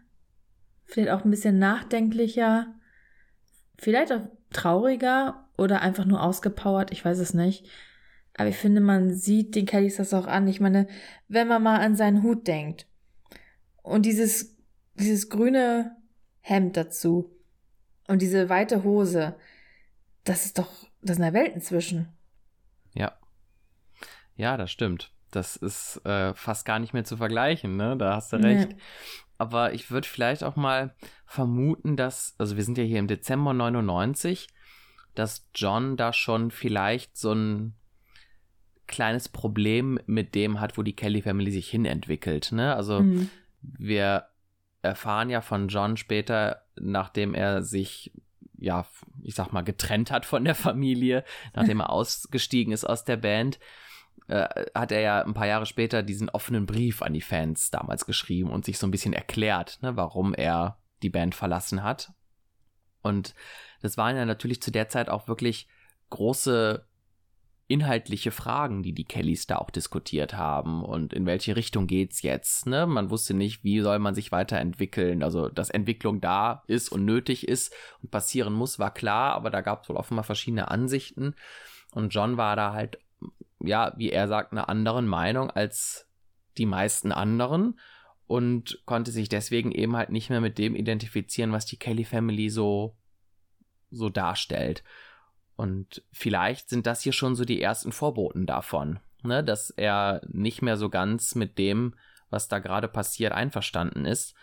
[0.91, 2.75] vielleicht auch ein bisschen nachdenklicher,
[3.77, 7.65] vielleicht auch trauriger oder einfach nur ausgepowert, ich weiß es nicht.
[8.36, 10.47] Aber ich finde, man sieht den Kellys das auch an.
[10.47, 10.88] Ich meine,
[11.27, 12.88] wenn man mal an seinen Hut denkt
[13.84, 14.58] und dieses,
[14.95, 15.95] dieses grüne
[16.41, 17.32] Hemd dazu
[18.08, 19.36] und diese weite Hose,
[20.23, 20.69] das ist doch,
[21.01, 22.10] das sind ja Welten zwischen.
[22.93, 23.17] Ja.
[24.36, 25.13] Ja, das stimmt.
[25.31, 27.95] Das ist äh, fast gar nicht mehr zu vergleichen, ne?
[27.97, 28.69] Da hast du recht.
[28.69, 28.75] Nee
[29.41, 30.93] aber ich würde vielleicht auch mal
[31.25, 34.45] vermuten, dass, also wir sind ja hier im Dezember 99,
[35.15, 37.73] dass John da schon vielleicht so ein
[38.85, 42.51] kleines Problem mit dem hat, wo die Kelly Family sich hin entwickelt.
[42.51, 42.75] Ne?
[42.75, 43.31] Also mhm.
[43.63, 44.27] wir
[44.83, 48.11] erfahren ja von John später, nachdem er sich
[48.59, 48.85] ja,
[49.23, 51.23] ich sag mal, getrennt hat von der Familie,
[51.55, 53.57] nachdem er ausgestiegen ist aus der Band,
[54.31, 58.05] äh, hat er ja ein paar Jahre später diesen offenen Brief an die Fans damals
[58.05, 62.13] geschrieben und sich so ein bisschen erklärt, ne, warum er die Band verlassen hat.
[63.01, 63.35] Und
[63.81, 65.67] das waren ja natürlich zu der Zeit auch wirklich
[66.11, 66.87] große
[67.67, 72.67] inhaltliche Fragen, die die Kellys da auch diskutiert haben und in welche Richtung geht's jetzt,
[72.67, 72.85] ne?
[72.85, 77.47] Man wusste nicht, wie soll man sich weiterentwickeln, also dass Entwicklung da ist und nötig
[77.47, 81.35] ist und passieren muss, war klar, aber da gab es wohl offenbar verschiedene Ansichten
[81.91, 82.99] und John war da halt
[83.65, 86.08] ja, wie er sagt, einer anderen Meinung als
[86.58, 87.80] die meisten anderen
[88.28, 92.50] und konnte sich deswegen eben halt nicht mehr mit dem identifizieren, was die Kelly Family
[92.50, 92.95] so,
[93.89, 94.84] so darstellt.
[95.56, 100.62] Und vielleicht sind das hier schon so die ersten Vorboten davon, ne, dass er nicht
[100.62, 101.95] mehr so ganz mit dem,
[102.30, 104.34] was da gerade passiert, einverstanden ist.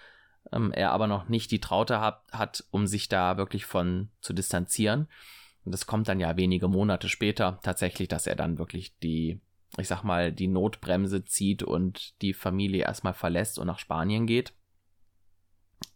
[0.53, 4.33] Ähm, er aber noch nicht die Traute hat, hat, um sich da wirklich von zu
[4.33, 5.09] distanzieren.
[5.69, 9.39] Und das kommt dann ja wenige Monate später tatsächlich, dass er dann wirklich die,
[9.77, 14.55] ich sag mal, die Notbremse zieht und die Familie erstmal verlässt und nach Spanien geht.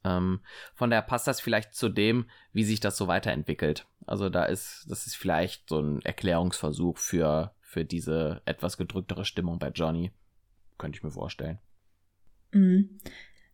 [0.05, 0.41] Ähm,
[0.75, 3.87] von daher passt das vielleicht zu dem, wie sich das so weiterentwickelt.
[4.05, 9.59] Also da ist, das ist vielleicht so ein Erklärungsversuch für, für diese etwas gedrücktere Stimmung
[9.59, 10.13] bei Johnny.
[10.77, 11.61] Könnte ich mir vorstellen.
[12.51, 12.99] Mhm.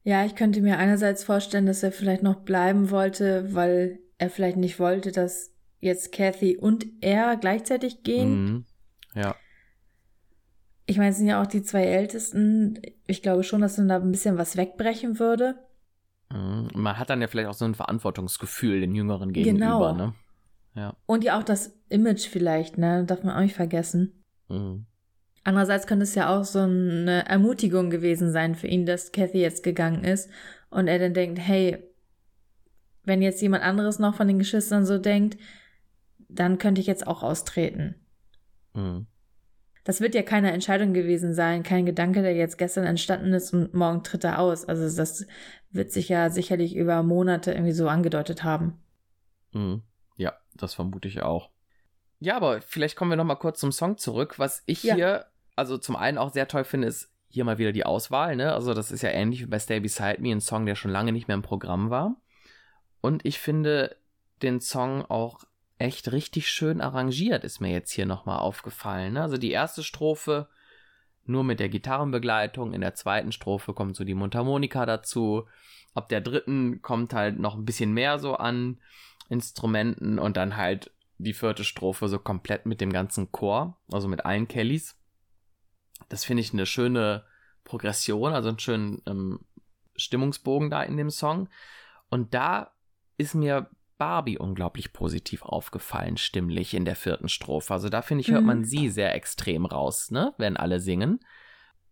[0.02, 4.56] Ja, ich könnte mir einerseits vorstellen, dass er vielleicht noch bleiben wollte, weil er vielleicht
[4.56, 8.44] nicht wollte, dass jetzt Kathy und er gleichzeitig gehen.
[8.44, 8.64] Mhm.
[9.14, 9.36] Ja.
[10.86, 12.80] Ich meine, es sind ja auch die zwei Ältesten.
[13.06, 15.56] Ich glaube schon, dass dann da ein bisschen was wegbrechen würde.
[16.32, 16.70] Mhm.
[16.74, 19.92] Man hat dann ja vielleicht auch so ein Verantwortungsgefühl den Jüngeren gegenüber, genau.
[19.94, 20.14] ne?
[20.74, 20.96] Ja.
[21.06, 23.04] Und ja auch das Image vielleicht, ne?
[23.04, 24.24] Darf man auch nicht vergessen.
[24.48, 24.86] Mhm.
[25.44, 29.62] Andererseits könnte es ja auch so eine Ermutigung gewesen sein für ihn, dass Kathy jetzt
[29.62, 30.28] gegangen ist
[30.68, 31.78] und er dann denkt, hey,
[33.04, 35.38] wenn jetzt jemand anderes noch von den Geschwistern so denkt,
[36.28, 37.94] dann könnte ich jetzt auch austreten.
[38.74, 39.06] Mhm.
[39.84, 43.72] Das wird ja keine Entscheidung gewesen sein, kein Gedanke, der jetzt gestern entstanden ist und
[43.72, 44.66] morgen tritt er aus.
[44.66, 45.26] Also das
[45.70, 48.78] wird sich ja sicherlich über Monate irgendwie so angedeutet haben.
[49.52, 49.82] Mhm.
[50.16, 51.50] Ja, das vermute ich auch.
[52.20, 54.38] Ja, aber vielleicht kommen wir noch mal kurz zum Song zurück.
[54.38, 54.94] Was ich ja.
[54.94, 58.36] hier, also zum einen auch sehr toll finde, ist hier mal wieder die Auswahl.
[58.36, 58.52] Ne?
[58.52, 61.12] Also das ist ja ähnlich wie bei Stay Beside Me, ein Song, der schon lange
[61.12, 62.16] nicht mehr im Programm war.
[63.00, 63.96] Und ich finde
[64.42, 65.44] den Song auch
[65.78, 69.14] echt richtig schön arrangiert, ist mir jetzt hier nochmal aufgefallen.
[69.14, 69.22] Ne?
[69.22, 70.48] Also die erste Strophe
[71.24, 72.72] nur mit der Gitarrenbegleitung.
[72.72, 75.46] In der zweiten Strophe kommt so die Mundharmonika dazu.
[75.94, 78.78] Ab der dritten kommt halt noch ein bisschen mehr so an
[79.28, 84.24] Instrumenten und dann halt die vierte Strophe so komplett mit dem ganzen Chor, also mit
[84.24, 84.96] allen Kellys.
[86.08, 87.24] Das finde ich eine schöne
[87.64, 89.40] Progression, also einen schönen ähm,
[89.96, 91.48] Stimmungsbogen da in dem Song.
[92.08, 92.72] Und da
[93.16, 97.74] ist mir Barbie unglaublich positiv aufgefallen, stimmlich in der vierten Strophe.
[97.74, 98.64] Also da finde ich, hört man mhm.
[98.64, 101.20] sie sehr extrem raus, ne, wenn alle singen.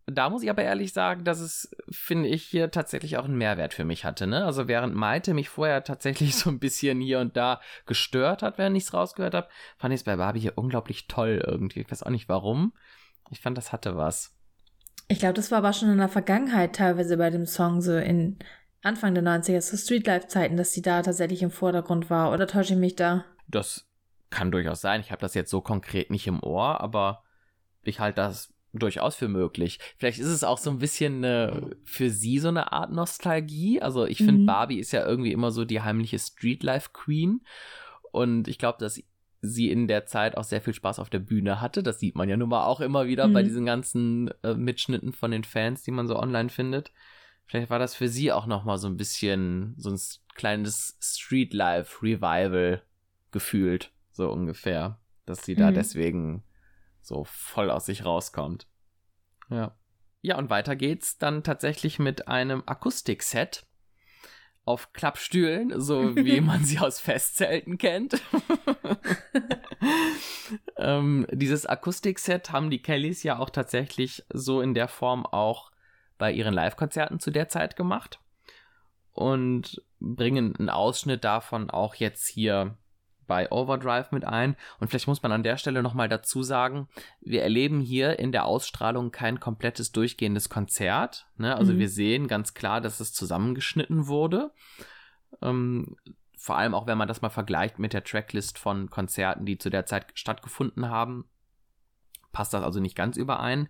[0.09, 3.73] Da muss ich aber ehrlich sagen, dass es, finde ich, hier tatsächlich auch einen Mehrwert
[3.73, 4.25] für mich hatte.
[4.25, 4.45] Ne?
[4.45, 8.77] Also während Maite mich vorher tatsächlich so ein bisschen hier und da gestört hat, während
[8.77, 11.81] ich es rausgehört habe, fand ich es bei Barbie hier unglaublich toll irgendwie.
[11.81, 12.71] Ich weiß auch nicht warum.
[13.31, 14.33] Ich fand, das hatte was.
[15.09, 18.37] Ich glaube, das war aber schon in der Vergangenheit teilweise bei dem Song so in
[18.83, 22.31] Anfang der 90er, so Streetlife-Zeiten, dass sie da tatsächlich im Vordergrund war.
[22.31, 23.25] Oder täusche ich mich da?
[23.47, 23.87] Das
[24.29, 25.01] kann durchaus sein.
[25.01, 27.23] Ich habe das jetzt so konkret nicht im Ohr, aber
[27.83, 29.79] ich halte das durchaus für möglich.
[29.97, 31.51] Vielleicht ist es auch so ein bisschen äh,
[31.83, 33.81] für sie so eine Art Nostalgie.
[33.81, 34.45] Also ich finde, mhm.
[34.45, 37.41] Barbie ist ja irgendwie immer so die heimliche Streetlife Queen.
[38.11, 39.01] Und ich glaube, dass
[39.41, 41.83] sie in der Zeit auch sehr viel Spaß auf der Bühne hatte.
[41.83, 43.33] Das sieht man ja nun mal auch immer wieder mhm.
[43.33, 46.91] bei diesen ganzen äh, Mitschnitten von den Fans, die man so online findet.
[47.47, 49.99] Vielleicht war das für sie auch noch mal so ein bisschen so ein
[50.35, 52.83] kleines Streetlife Revival
[53.31, 55.75] gefühlt, so ungefähr, dass sie da mhm.
[55.75, 56.43] deswegen
[57.01, 58.67] so voll aus sich rauskommt.
[59.49, 59.75] Ja.
[60.21, 63.65] Ja, und weiter geht's dann tatsächlich mit einem Akustikset
[64.65, 68.21] auf Klappstühlen, so wie man sie aus Festzelten kennt.
[70.77, 75.71] ähm, dieses Akustikset haben die Kellys ja auch tatsächlich so in der Form auch
[76.17, 78.19] bei ihren Live-Konzerten zu der Zeit gemacht
[79.13, 82.77] und bringen einen Ausschnitt davon auch jetzt hier
[83.27, 84.55] bei Overdrive mit ein.
[84.79, 86.87] Und vielleicht muss man an der Stelle nochmal dazu sagen,
[87.19, 91.27] wir erleben hier in der Ausstrahlung kein komplettes durchgehendes Konzert.
[91.37, 91.55] Ne?
[91.55, 91.79] Also mhm.
[91.79, 94.51] wir sehen ganz klar, dass es zusammengeschnitten wurde.
[95.41, 95.97] Ähm,
[96.37, 99.69] vor allem auch, wenn man das mal vergleicht mit der Tracklist von Konzerten, die zu
[99.69, 101.25] der Zeit stattgefunden haben,
[102.31, 103.67] passt das also nicht ganz überein.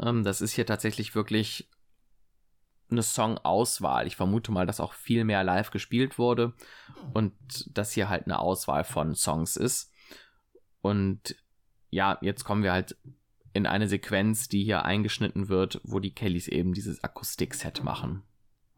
[0.00, 1.68] Ähm, das ist hier tatsächlich wirklich
[2.90, 4.06] eine Songauswahl.
[4.06, 6.52] Ich vermute mal, dass auch viel mehr live gespielt wurde
[7.14, 7.32] und
[7.70, 9.90] dass hier halt eine Auswahl von Songs ist.
[10.82, 11.36] Und
[11.90, 12.96] ja, jetzt kommen wir halt
[13.54, 18.22] in eine Sequenz, die hier eingeschnitten wird, wo die Kellys eben dieses Akustikset machen.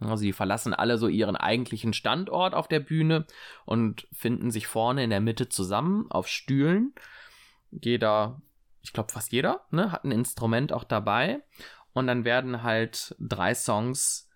[0.01, 3.27] Also die verlassen alle so ihren eigentlichen Standort auf der Bühne
[3.65, 6.93] und finden sich vorne in der Mitte zusammen auf Stühlen.
[7.71, 8.43] Jeder,
[8.85, 11.41] ich glaube fast jeder, ne, hat ein Instrument auch dabei
[11.95, 14.29] und dann werden halt drei Songs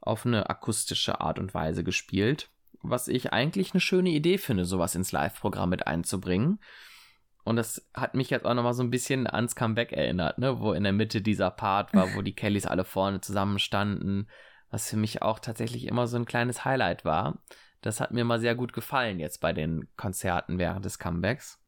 [0.00, 2.50] auf eine akustische Art und Weise gespielt,
[2.82, 6.58] was ich eigentlich eine schöne Idee finde, sowas ins Live-Programm mit einzubringen.
[7.44, 10.72] Und das hat mich jetzt auch nochmal so ein bisschen ans Comeback erinnert, ne, wo
[10.72, 14.30] in der Mitte dieser Part war, wo die Kellys alle vorne zusammenstanden,
[14.70, 17.42] was für mich auch tatsächlich immer so ein kleines Highlight war.
[17.82, 21.59] Das hat mir mal sehr gut gefallen jetzt bei den Konzerten während des Comebacks.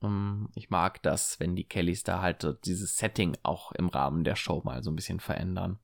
[0.00, 4.36] Um, ich mag das, wenn die Kellys da halt dieses Setting auch im Rahmen der
[4.36, 5.78] Show mal so ein bisschen verändern.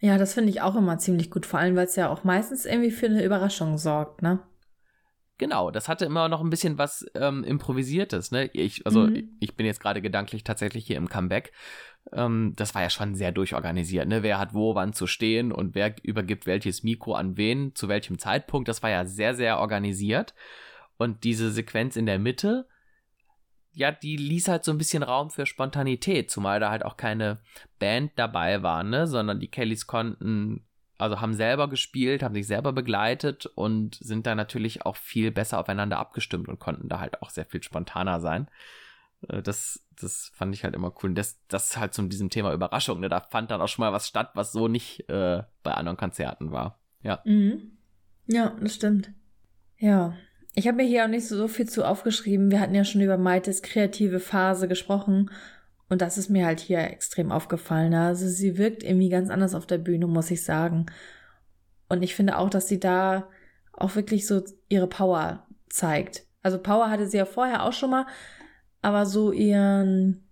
[0.00, 2.66] Ja, das finde ich auch immer ziemlich gut, vor allem weil es ja auch meistens
[2.66, 4.40] irgendwie für eine Überraschung sorgt, ne?
[5.36, 8.50] Genau, das hatte immer noch ein bisschen was ähm, Improvisiertes, ne?
[8.52, 9.36] Ich, also mhm.
[9.40, 11.52] ich bin jetzt gerade gedanklich tatsächlich hier im Comeback.
[12.12, 14.22] Ähm, das war ja schon sehr durchorganisiert, ne?
[14.22, 18.18] Wer hat wo wann zu stehen und wer übergibt welches Mikro an wen, zu welchem
[18.18, 18.68] Zeitpunkt.
[18.68, 20.34] Das war ja sehr, sehr organisiert.
[20.98, 22.68] Und diese Sequenz in der Mitte,
[23.74, 27.38] ja, die ließ halt so ein bisschen Raum für Spontanität, zumal da halt auch keine
[27.78, 30.64] Band dabei war, ne, sondern die Kellys konnten,
[30.98, 35.58] also haben selber gespielt, haben sich selber begleitet und sind da natürlich auch viel besser
[35.58, 38.48] aufeinander abgestimmt und konnten da halt auch sehr viel spontaner sein.
[39.28, 41.14] Äh, das, das fand ich halt immer cool.
[41.14, 44.08] Das, das halt zu diesem Thema Überraschung, ne, da fand dann auch schon mal was
[44.08, 46.80] statt, was so nicht äh, bei anderen Konzerten war.
[47.02, 47.20] Ja.
[47.24, 47.72] Mhm.
[48.26, 49.10] Ja, das stimmt.
[49.78, 50.16] Ja,
[50.54, 52.50] ich habe mir hier auch nicht so viel zu aufgeschrieben.
[52.50, 55.30] Wir hatten ja schon über Maites kreative Phase gesprochen.
[55.88, 57.92] Und das ist mir halt hier extrem aufgefallen.
[57.94, 60.86] Also sie wirkt irgendwie ganz anders auf der Bühne, muss ich sagen.
[61.88, 63.28] Und ich finde auch, dass sie da
[63.72, 66.24] auch wirklich so ihre Power zeigt.
[66.42, 68.06] Also Power hatte sie ja vorher auch schon mal,
[68.80, 70.24] aber so ihren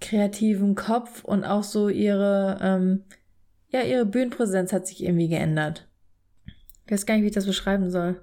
[0.00, 3.04] kreativen Kopf und auch so ihre, ähm,
[3.68, 5.88] ja, ihre Bühnenpräsenz hat sich irgendwie geändert.
[6.86, 8.20] Ich weiß gar nicht, wie ich das beschreiben soll.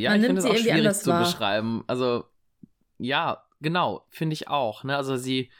[0.00, 1.20] Ja, Man ich finde es auch schwierig zu wahr.
[1.20, 1.84] beschreiben.
[1.86, 2.24] Also,
[2.98, 4.84] ja, genau, finde ich auch.
[4.84, 4.96] Ne?
[4.96, 5.50] Also sie,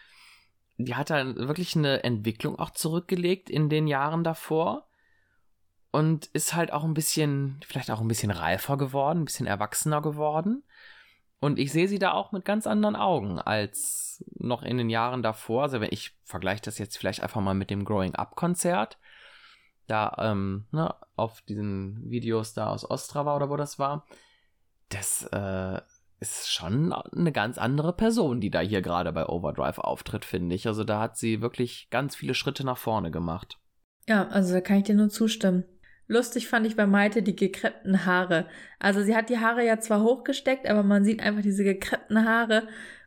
[0.79, 4.87] die hat da wirklich eine Entwicklung auch zurückgelegt in den Jahren davor
[5.91, 10.03] und ist halt auch ein bisschen, vielleicht auch ein bisschen reifer geworden, ein bisschen erwachsener
[10.03, 10.63] geworden.
[11.41, 15.23] Und ich sehe sie da auch mit ganz anderen Augen als noch in den Jahren
[15.23, 15.63] davor.
[15.63, 18.99] Also wenn ich vergleiche das jetzt vielleicht einfach mal mit dem Growing Up Konzert,
[19.87, 24.07] da ähm, ne, auf diesen Videos da aus Ostrava oder wo das war,
[24.91, 25.81] das äh,
[26.21, 30.67] ist schon eine ganz andere Person, die da hier gerade bei Overdrive auftritt, finde ich.
[30.67, 33.59] Also da hat sie wirklich ganz viele Schritte nach vorne gemacht.
[34.09, 35.65] Ja, also da kann ich dir nur zustimmen.
[36.07, 38.47] Lustig fand ich bei Maite die gekreppten Haare.
[38.81, 42.67] Also sie hat die Haare ja zwar hochgesteckt, aber man sieht einfach diese gekreppten Haare.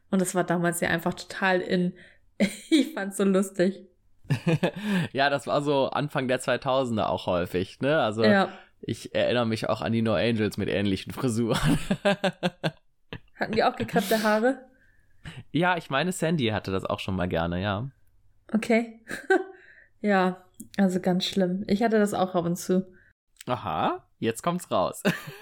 [0.10, 1.94] Und das war damals ja einfach total in.
[2.38, 3.88] ich fand's so lustig.
[5.12, 8.00] ja, das war so Anfang der 2000er auch häufig, ne?
[8.00, 8.50] Also ja.
[8.86, 11.80] Ich erinnere mich auch an die No Angels mit ähnlichen Frisuren.
[13.40, 14.66] Hatten die auch gekreppte Haare?
[15.52, 17.90] Ja, ich meine, Sandy hatte das auch schon mal gerne, ja.
[18.54, 19.06] Okay.
[20.02, 20.44] ja,
[20.78, 21.64] also ganz schlimm.
[21.68, 22.86] Ich hatte das auch ab und zu.
[23.48, 25.02] Aha, jetzt kommt's raus.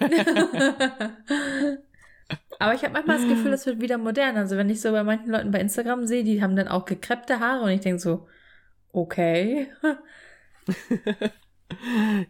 [2.58, 4.36] Aber ich habe manchmal das Gefühl, es wird wieder modern.
[4.36, 7.40] Also wenn ich so bei manchen Leuten bei Instagram sehe, die haben dann auch gekreppte
[7.40, 8.28] Haare und ich denke so,
[8.92, 9.68] okay.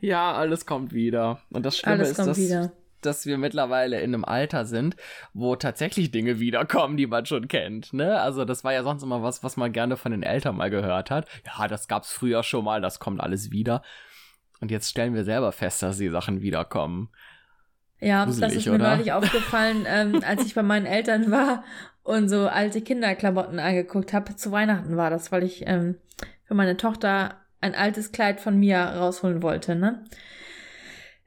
[0.01, 1.41] Ja, alles kommt wieder.
[1.51, 2.73] Und das Schlimme alles ist, dass, wieder.
[3.01, 4.97] dass wir mittlerweile in einem Alter sind,
[5.35, 7.93] wo tatsächlich Dinge wiederkommen, die man schon kennt.
[7.93, 8.21] Ne?
[8.21, 11.11] Also das war ja sonst immer was, was man gerne von den Eltern mal gehört
[11.11, 11.27] hat.
[11.47, 13.83] Ja, das gab's früher schon mal, das kommt alles wieder.
[14.61, 17.11] Und jetzt stellen wir selber fest, dass die Sachen wiederkommen.
[17.99, 18.97] Ja, Gruselig, das ist mir oder?
[18.97, 21.65] neulich aufgefallen, ähm, als ich bei meinen Eltern war
[22.03, 24.35] und so alte Kinderklamotten angeguckt habe.
[24.35, 25.97] Zu Weihnachten war das, weil ich ähm,
[26.45, 30.05] für meine Tochter ein altes Kleid von mir rausholen wollte, ne?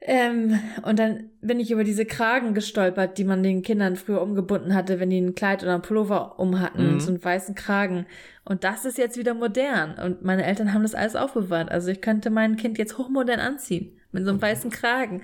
[0.00, 4.72] Ähm, und dann bin ich über diese Kragen gestolpert, die man den Kindern früher umgebunden
[4.72, 7.00] hatte, wenn die ein Kleid oder ein Pullover um hatten, mhm.
[7.00, 8.06] so einen weißen Kragen.
[8.44, 9.98] Und das ist jetzt wieder modern.
[9.98, 11.72] Und meine Eltern haben das alles aufbewahrt.
[11.72, 13.98] Also ich könnte mein Kind jetzt hochmodern anziehen.
[14.12, 15.22] Mit so einem weißen Kragen.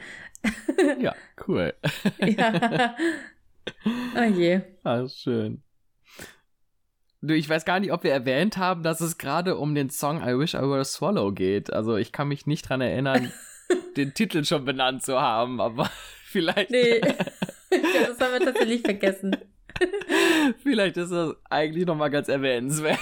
[0.98, 1.14] ja,
[1.46, 1.74] cool.
[2.18, 2.96] ja.
[4.16, 4.60] Oh je.
[4.82, 5.62] Ah, schön.
[7.24, 10.36] Ich weiß gar nicht, ob wir erwähnt haben, dass es gerade um den Song I
[10.36, 11.72] Wish I Were a Swallow geht.
[11.72, 13.32] Also ich kann mich nicht dran erinnern,
[13.96, 15.88] den Titel schon benannt zu haben, aber
[16.24, 16.70] vielleicht.
[16.70, 17.00] Nee,
[17.70, 19.36] das haben wir tatsächlich vergessen.
[20.62, 22.98] Vielleicht ist das eigentlich nochmal ganz erwähnenswert.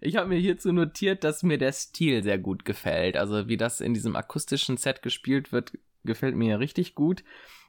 [0.00, 3.16] Ich habe mir hierzu notiert, dass mir der Stil sehr gut gefällt.
[3.16, 5.72] Also wie das in diesem akustischen Set gespielt wird,
[6.04, 7.24] gefällt mir richtig gut.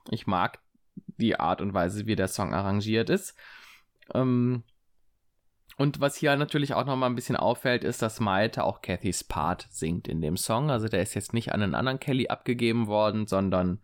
[0.09, 0.59] Ich mag
[1.17, 3.35] die Art und Weise, wie der Song arrangiert ist.
[4.13, 4.63] Ähm,
[5.77, 9.67] und was hier natürlich auch nochmal ein bisschen auffällt, ist, dass Maite auch Cathys Part
[9.69, 10.71] singt in dem Song.
[10.71, 13.81] Also der ist jetzt nicht an einen anderen Kelly abgegeben worden, sondern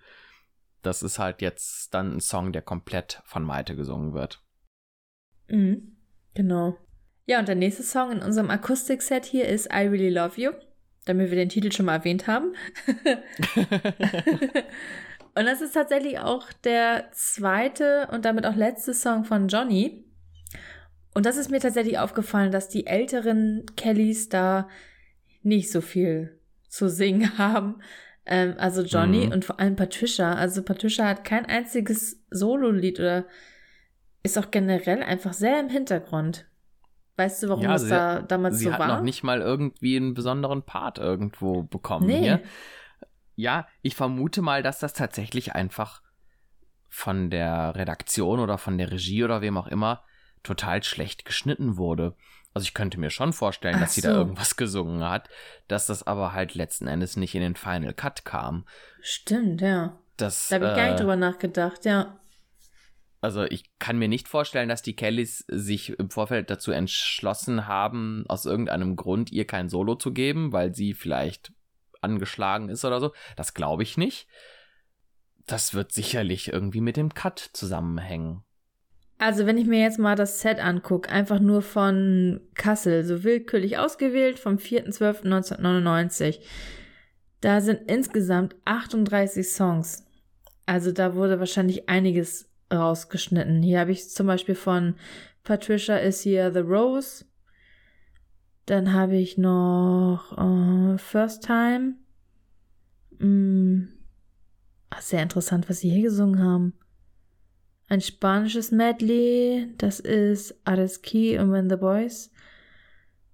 [0.82, 4.42] das ist halt jetzt dann ein Song, der komplett von Maite gesungen wird.
[5.50, 5.98] Mhm,
[6.34, 6.78] genau.
[7.26, 10.52] Ja, und der nächste Song in unserem Akustikset hier ist I Really Love You,
[11.06, 12.56] damit wir den Titel schon mal erwähnt haben.
[15.36, 20.04] und das ist tatsächlich auch der zweite und damit auch letzte Song von Johnny.
[21.14, 24.68] Und das ist mir tatsächlich aufgefallen, dass die älteren Kellys da
[25.44, 27.82] nicht so viel zu singen haben.
[28.26, 29.32] Ähm, also Johnny mhm.
[29.32, 30.34] und vor allem Patricia.
[30.34, 33.26] Also Patricia hat kein einziges Solo-Lied oder
[34.24, 36.46] ist auch generell einfach sehr im Hintergrund.
[37.18, 38.78] Weißt du, warum ja, das da damals so war?
[38.78, 42.20] Sie hat noch nicht mal irgendwie einen besonderen Part irgendwo bekommen nee.
[42.20, 42.42] hier.
[43.42, 46.04] Ja, ich vermute mal, dass das tatsächlich einfach
[46.90, 50.04] von der Redaktion oder von der Regie oder wem auch immer
[50.44, 52.16] total schlecht geschnitten wurde.
[52.54, 54.10] Also ich könnte mir schon vorstellen, Ach dass sie so.
[54.10, 55.28] da irgendwas gesungen hat,
[55.68, 58.68] dass das aber halt letzten Endes nicht in den Final Cut kam.
[59.02, 59.98] Stimmt, ja.
[60.18, 62.20] Das, da habe ich äh, gar nicht äh, drüber nachgedacht, ja.
[63.22, 68.24] Also ich kann mir nicht vorstellen, dass die Kellys sich im Vorfeld dazu entschlossen haben,
[68.28, 71.54] aus irgendeinem Grund ihr kein Solo zu geben, weil sie vielleicht
[72.02, 73.14] angeschlagen ist oder so.
[73.36, 74.28] Das glaube ich nicht.
[75.46, 78.44] Das wird sicherlich irgendwie mit dem Cut zusammenhängen.
[79.18, 83.78] Also wenn ich mir jetzt mal das Set angucke, einfach nur von Kassel, so willkürlich
[83.78, 86.40] ausgewählt vom 4.12.1999,
[87.40, 90.08] da sind insgesamt 38 Songs.
[90.66, 93.62] Also da wurde wahrscheinlich einiges rausgeschnitten.
[93.62, 94.96] Hier habe ich zum Beispiel von
[95.44, 97.26] Patricia is here The Rose.
[98.72, 101.96] Dann habe ich noch uh, First Time.
[103.20, 103.90] Mm.
[104.98, 106.74] sehr interessant, was sie hier gesungen haben.
[107.90, 112.32] Ein spanisches Medley, das ist Areski und When the Boys.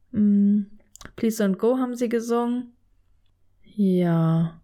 [0.09, 0.61] Mm,
[1.15, 2.73] Please Don't Go haben sie gesungen.
[3.75, 4.59] Ja.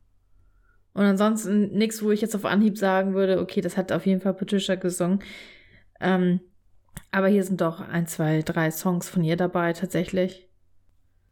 [0.96, 4.22] Und ansonsten nichts, wo ich jetzt auf Anhieb sagen würde, okay, das hat auf jeden
[4.22, 5.20] Fall Patricia gesungen.
[6.00, 6.40] Ähm,
[7.12, 10.50] aber hier sind doch ein, zwei, drei Songs von ihr dabei tatsächlich.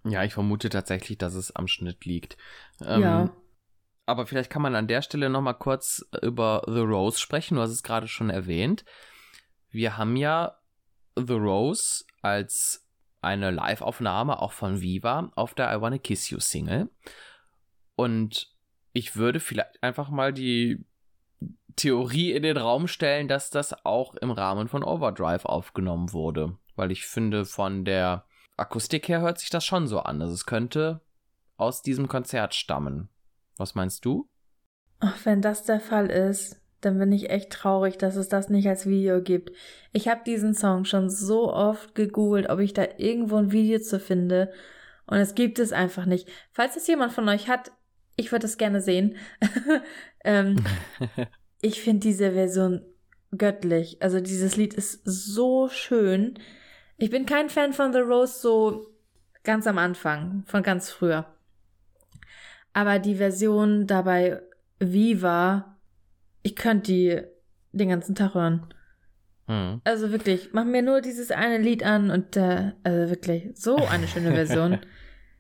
[0.04, 2.38] Ja, ich vermute tatsächlich, dass es am Schnitt liegt.
[2.84, 3.36] Ähm, ja.
[4.06, 7.56] Aber vielleicht kann man an der Stelle nochmal kurz über The Rose sprechen.
[7.56, 8.84] Du hast es gerade schon erwähnt.
[9.70, 10.58] Wir haben ja
[11.16, 12.88] The Rose als
[13.22, 16.90] eine Live-Aufnahme auch von Viva auf der I Wanna Kiss You Single.
[17.96, 18.52] Und
[18.94, 20.84] ich würde vielleicht einfach mal die
[21.76, 26.58] Theorie in den Raum stellen, dass das auch im Rahmen von Overdrive aufgenommen wurde.
[26.76, 28.26] Weil ich finde, von der
[28.58, 30.22] Akustik her hört sich das schon so an.
[30.22, 31.02] Also es könnte
[31.58, 33.10] aus diesem Konzert stammen.
[33.58, 34.30] Was meinst du?
[35.00, 38.68] Ach, wenn das der Fall ist, dann bin ich echt traurig, dass es das nicht
[38.68, 39.52] als Video gibt.
[39.94, 44.00] Ich habe diesen Song schon so oft gegoogelt, ob ich da irgendwo ein Video zu
[44.00, 44.52] finde.
[45.06, 46.28] Und es gibt es einfach nicht.
[46.52, 47.72] Falls es jemand von euch hat,
[48.16, 49.16] ich würde es gerne sehen.
[50.24, 50.64] ähm,
[51.62, 52.84] ich finde diese Version
[53.36, 54.02] göttlich.
[54.02, 56.40] Also dieses Lied ist so schön.
[57.02, 58.86] Ich bin kein Fan von The Rose so
[59.44, 61.26] ganz am Anfang, von ganz früher.
[62.74, 64.40] Aber die Version dabei
[64.78, 65.80] Viva,
[66.44, 67.22] ich könnte die
[67.72, 68.72] den ganzen Tag hören.
[69.48, 69.82] Mhm.
[69.84, 74.08] Also wirklich, mach mir nur dieses eine Lied an und äh, also wirklich, so eine
[74.08, 74.78] schöne Version.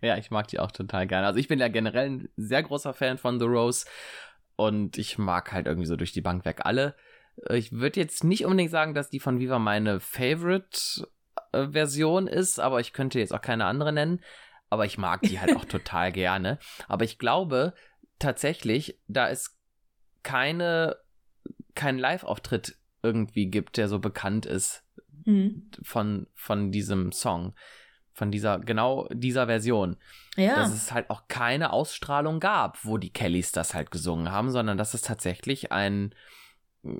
[0.01, 1.27] ja, ich mag die auch total gerne.
[1.27, 3.85] Also ich bin ja generell ein sehr großer Fan von The Rose
[4.55, 6.95] und ich mag halt irgendwie so durch die Bank weg alle.
[7.51, 11.20] Ich würde jetzt nicht unbedingt sagen, dass die von Viva meine Favorite äh,
[11.53, 14.21] Version ist, aber ich könnte jetzt auch keine andere nennen.
[14.69, 16.57] Aber ich mag die halt auch total gerne.
[16.87, 17.73] Aber ich glaube
[18.19, 19.57] tatsächlich, da es
[20.23, 20.97] keine,
[21.75, 24.85] keinen Live-Auftritt irgendwie gibt, der so bekannt ist
[25.25, 25.69] mhm.
[25.81, 27.53] von, von diesem Song,
[28.13, 29.97] von dieser, genau dieser Version.
[30.37, 30.55] Ja.
[30.55, 34.77] Dass es halt auch keine Ausstrahlung gab, wo die Kellys das halt gesungen haben, sondern
[34.77, 36.15] dass es tatsächlich ein,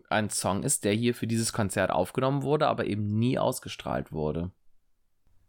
[0.10, 4.52] ein Song ist, der hier für dieses Konzert aufgenommen wurde, aber eben nie ausgestrahlt wurde.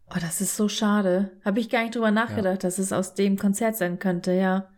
[0.09, 1.31] Oh, das ist so schade.
[1.45, 2.67] Habe ich gar nicht drüber nachgedacht, ja.
[2.67, 4.69] dass es aus dem Konzert sein könnte, ja.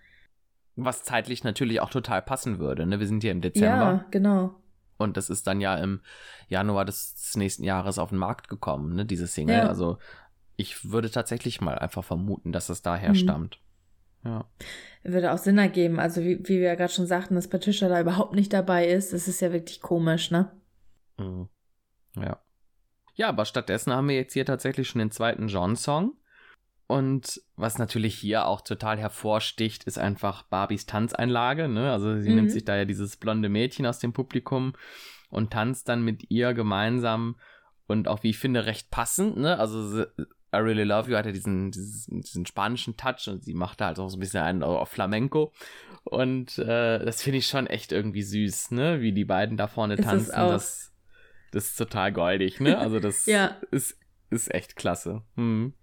[0.76, 3.00] Was zeitlich natürlich auch total passen würde, ne?
[3.00, 3.68] Wir sind hier im Dezember.
[3.68, 4.56] Ja, genau.
[4.98, 6.02] Und das ist dann ja im
[6.48, 9.58] Januar des nächsten Jahres auf den Markt gekommen, ne, diese Single.
[9.58, 9.68] Ja.
[9.68, 9.98] Also
[10.56, 13.16] ich würde tatsächlich mal einfach vermuten, dass es daher mhm.
[13.16, 13.60] stammt.
[14.26, 14.46] Ja.
[15.04, 16.00] Würde auch Sinn ergeben.
[16.00, 19.14] Also wie, wie wir ja gerade schon sagten, dass Patricia da überhaupt nicht dabei ist,
[19.14, 20.52] das ist ja wirklich komisch, ne?
[21.18, 21.48] Mhm.
[22.16, 22.42] Ja.
[23.14, 26.14] Ja, aber stattdessen haben wir jetzt hier tatsächlich schon den zweiten John-Song.
[26.88, 31.68] Und was natürlich hier auch total hervorsticht, ist einfach Barbies Tanzeinlage.
[31.68, 31.92] Ne?
[31.92, 32.36] Also sie mhm.
[32.36, 34.74] nimmt sich da ja dieses blonde Mädchen aus dem Publikum
[35.30, 37.38] und tanzt dann mit ihr gemeinsam
[37.88, 39.38] und auch, wie ich finde, recht passend.
[39.38, 39.58] Ne?
[39.58, 40.06] Also
[40.56, 43.88] I Really Love You hat ja diesen, diesen, diesen spanischen Touch und sie macht da
[43.88, 45.52] halt auch so ein bisschen einen auf Flamenco.
[46.04, 49.02] Und äh, das finde ich schon echt irgendwie süß, ne?
[49.02, 50.32] Wie die beiden da vorne ist tanzen.
[50.32, 50.94] Das,
[51.52, 52.78] das ist total goldig, ne?
[52.78, 53.58] Also das ja.
[53.72, 53.98] ist,
[54.30, 55.24] ist echt klasse.
[55.36, 55.74] Hm.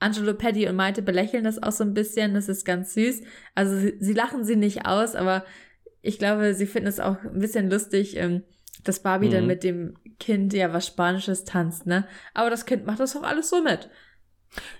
[0.00, 3.22] Angelo Paddy und Maite belächeln das auch so ein bisschen, das ist ganz süß.
[3.54, 5.44] Also sie, sie lachen sie nicht aus, aber
[6.02, 8.44] ich glaube, sie finden es auch ein bisschen lustig, ähm,
[8.84, 9.32] dass Barbie mhm.
[9.32, 12.06] dann mit dem Kind ja was Spanisches tanzt, ne?
[12.34, 13.88] Aber das Kind macht das auch alles so mit.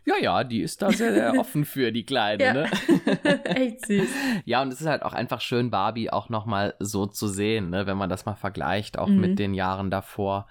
[0.07, 2.53] Ja, ja, die ist da sehr, sehr offen für die Kleine, ja.
[2.55, 2.71] ne?
[3.45, 4.09] Echt süß.
[4.45, 7.87] Ja, und es ist halt auch einfach schön, Barbie auch nochmal so zu sehen, ne?
[7.87, 9.21] Wenn man das mal vergleicht, auch mhm.
[9.21, 10.49] mit den Jahren davor.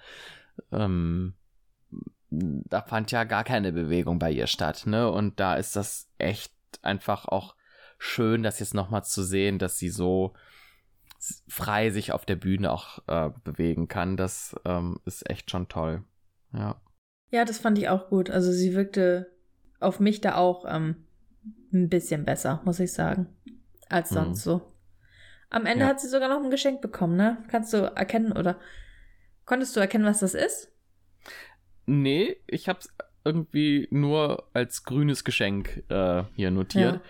[0.72, 1.34] Ähm,
[2.30, 5.10] da fand ja gar keine Bewegung bei ihr statt, ne?
[5.10, 7.54] Und da ist das echt einfach auch
[7.98, 10.34] schön, das jetzt nochmal zu sehen, dass sie so
[11.48, 14.16] frei sich auf der Bühne auch äh, bewegen kann.
[14.16, 16.04] Das ähm, ist echt schon toll.
[16.52, 16.80] Ja.
[17.30, 18.30] Ja, das fand ich auch gut.
[18.30, 19.30] Also sie wirkte
[19.80, 21.06] auf mich da auch ähm,
[21.72, 23.26] ein bisschen besser, muss ich sagen,
[23.88, 24.50] als sonst mhm.
[24.50, 24.72] so.
[25.50, 25.90] Am Ende ja.
[25.90, 27.38] hat sie sogar noch ein Geschenk bekommen, ne?
[27.48, 28.58] Kannst du erkennen oder
[29.44, 30.72] konntest du erkennen, was das ist?
[31.86, 32.88] Nee, ich hab's
[33.24, 37.00] irgendwie nur als grünes Geschenk äh, hier notiert.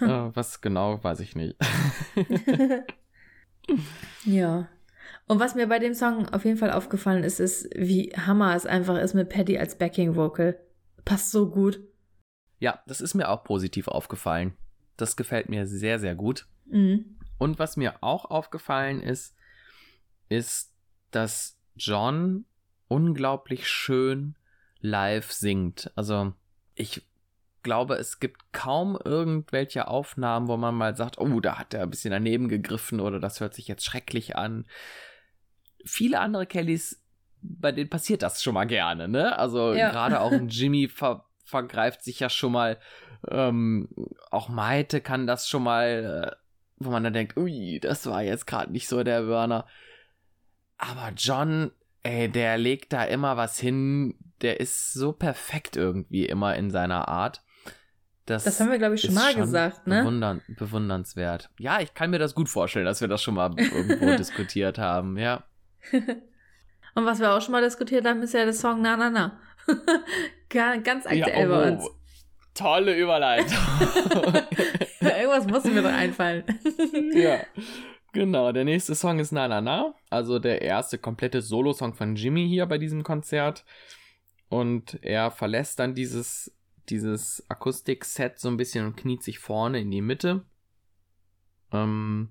[0.00, 0.28] Ja.
[0.28, 1.56] äh, was genau, weiß ich nicht.
[4.24, 4.68] ja.
[5.26, 8.66] Und was mir bei dem Song auf jeden Fall aufgefallen ist, ist, wie hammer es
[8.66, 10.58] einfach ist mit Paddy als Backing Vocal.
[11.04, 11.80] Passt so gut.
[12.58, 14.54] Ja, das ist mir auch positiv aufgefallen.
[14.96, 16.46] Das gefällt mir sehr, sehr gut.
[16.66, 17.16] Mhm.
[17.38, 19.34] Und was mir auch aufgefallen ist,
[20.28, 20.72] ist,
[21.10, 22.44] dass John
[22.88, 24.36] unglaublich schön
[24.80, 25.90] live singt.
[25.96, 26.34] Also
[26.74, 27.02] ich
[27.62, 31.90] glaube, es gibt kaum irgendwelche Aufnahmen, wo man mal sagt, oh, da hat er ein
[31.90, 34.66] bisschen daneben gegriffen oder das hört sich jetzt schrecklich an.
[35.84, 37.02] Viele andere Kellys,
[37.40, 39.38] bei denen passiert das schon mal gerne, ne?
[39.38, 39.90] Also ja.
[39.90, 42.78] gerade auch Jimmy ver vergreift sich ja schon mal.
[43.28, 43.88] Ähm,
[44.30, 46.36] auch Maite kann das schon mal, äh,
[46.78, 49.66] wo man dann denkt, ui, das war jetzt gerade nicht so der Burner.
[50.78, 51.70] Aber John,
[52.02, 54.16] ey, der legt da immer was hin.
[54.40, 57.42] Der ist so perfekt irgendwie immer in seiner Art.
[58.26, 60.00] Das, das haben wir, glaube ich, schon mal schon gesagt, ne?
[60.00, 61.50] Bewundern, bewundernswert.
[61.58, 65.18] Ja, ich kann mir das gut vorstellen, dass wir das schon mal irgendwo diskutiert haben,
[65.18, 65.42] ja.
[66.94, 69.40] Und was wir auch schon mal diskutiert haben, ist ja der Song Na Na Na.
[70.48, 71.90] Ganz aktuell ja, oh, bei uns.
[72.54, 73.56] Tolle Überleitung.
[75.00, 76.44] ja, irgendwas muss mir doch einfallen.
[77.14, 77.40] ja.
[78.12, 82.46] Genau, der nächste Song ist Na Na Na, also der erste komplette Solo-Song von Jimmy
[82.46, 83.64] hier bei diesem Konzert.
[84.50, 86.54] Und er verlässt dann dieses,
[86.90, 90.44] dieses Akustik-Set so ein bisschen und kniet sich vorne in die Mitte.
[91.72, 92.28] Ähm,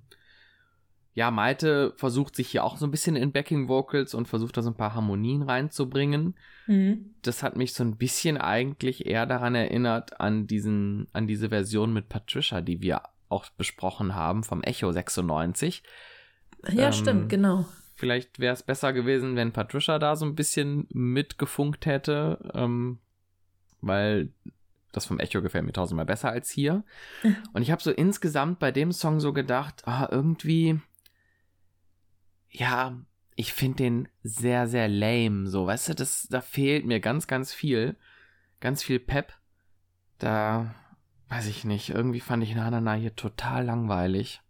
[1.14, 4.62] ja, Malte versucht sich hier auch so ein bisschen in Backing Vocals und versucht da
[4.62, 6.36] so ein paar Harmonien reinzubringen.
[6.68, 7.16] Mhm.
[7.22, 11.91] Das hat mich so ein bisschen eigentlich eher daran erinnert an diesen, an diese Version
[11.91, 15.84] mit Patricia, die wir auch besprochen haben vom Echo 96.
[16.70, 17.66] Ja, ähm, stimmt, genau.
[17.95, 22.99] Vielleicht wäre es besser gewesen, wenn Patricia da so ein bisschen mitgefunkt hätte, ähm,
[23.82, 24.32] weil
[24.91, 26.84] das vom Echo gefällt mir tausendmal besser als hier.
[27.53, 30.79] Und ich habe so insgesamt bei dem Song so gedacht, ah, irgendwie,
[32.49, 32.97] ja,
[33.36, 35.47] ich finde den sehr, sehr lame.
[35.47, 37.95] So, weißt du, das, da fehlt mir ganz, ganz viel.
[38.59, 39.34] Ganz viel Pep.
[40.19, 40.75] Da
[41.29, 44.41] weiß ich nicht, irgendwie fand ich Nanana hier total langweilig.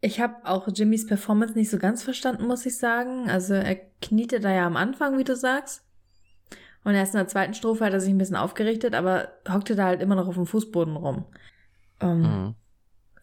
[0.00, 3.30] Ich habe auch Jimmys Performance nicht so ganz verstanden, muss ich sagen.
[3.30, 5.87] Also er kniete da ja am Anfang, wie du sagst.
[6.84, 9.86] Und erst in der zweiten Strophe hat er sich ein bisschen aufgerichtet, aber hockte da
[9.86, 11.24] halt immer noch auf dem Fußboden rum.
[12.00, 12.54] Ähm, mhm.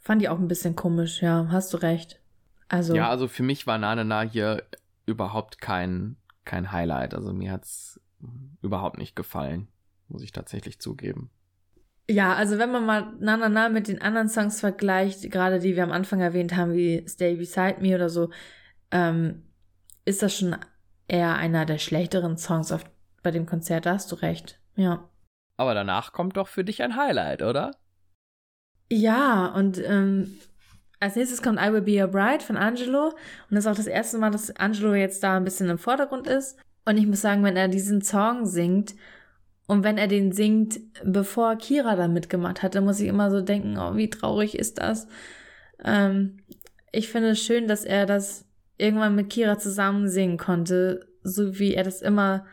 [0.01, 2.19] Fand ich auch ein bisschen komisch, ja, hast du recht.
[2.67, 2.95] Also.
[2.95, 4.63] Ja, also für mich war Nanana hier
[5.05, 7.13] überhaupt kein, kein Highlight.
[7.13, 7.99] Also mir hat's
[8.61, 9.67] überhaupt nicht gefallen,
[10.07, 11.29] muss ich tatsächlich zugeben.
[12.09, 15.75] Ja, also wenn man mal Na Na Na mit den anderen Songs vergleicht, gerade die
[15.75, 18.29] wir am Anfang erwähnt haben, wie Stay Beside Me oder so,
[18.91, 19.43] ähm,
[20.05, 20.55] ist das schon
[21.07, 22.83] eher einer der schlechteren Songs auf,
[23.25, 24.59] bei dem Konzert, da hast du recht.
[24.75, 25.09] Ja.
[25.57, 27.71] Aber danach kommt doch für dich ein Highlight, oder?
[28.89, 30.37] Ja, und ähm,
[30.99, 33.07] als nächstes kommt I Will Be Your Bride von Angelo.
[33.07, 33.15] Und
[33.49, 36.57] das ist auch das erste Mal, dass Angelo jetzt da ein bisschen im Vordergrund ist.
[36.85, 38.93] Und ich muss sagen, wenn er diesen Song singt
[39.67, 43.41] und wenn er den singt, bevor Kira da mitgemacht hat, dann muss ich immer so
[43.41, 45.07] denken, oh, wie traurig ist das.
[45.83, 46.37] Ähm,
[46.91, 48.45] ich finde es schön, dass er das
[48.77, 52.45] irgendwann mit Kira zusammen singen konnte, so wie er das immer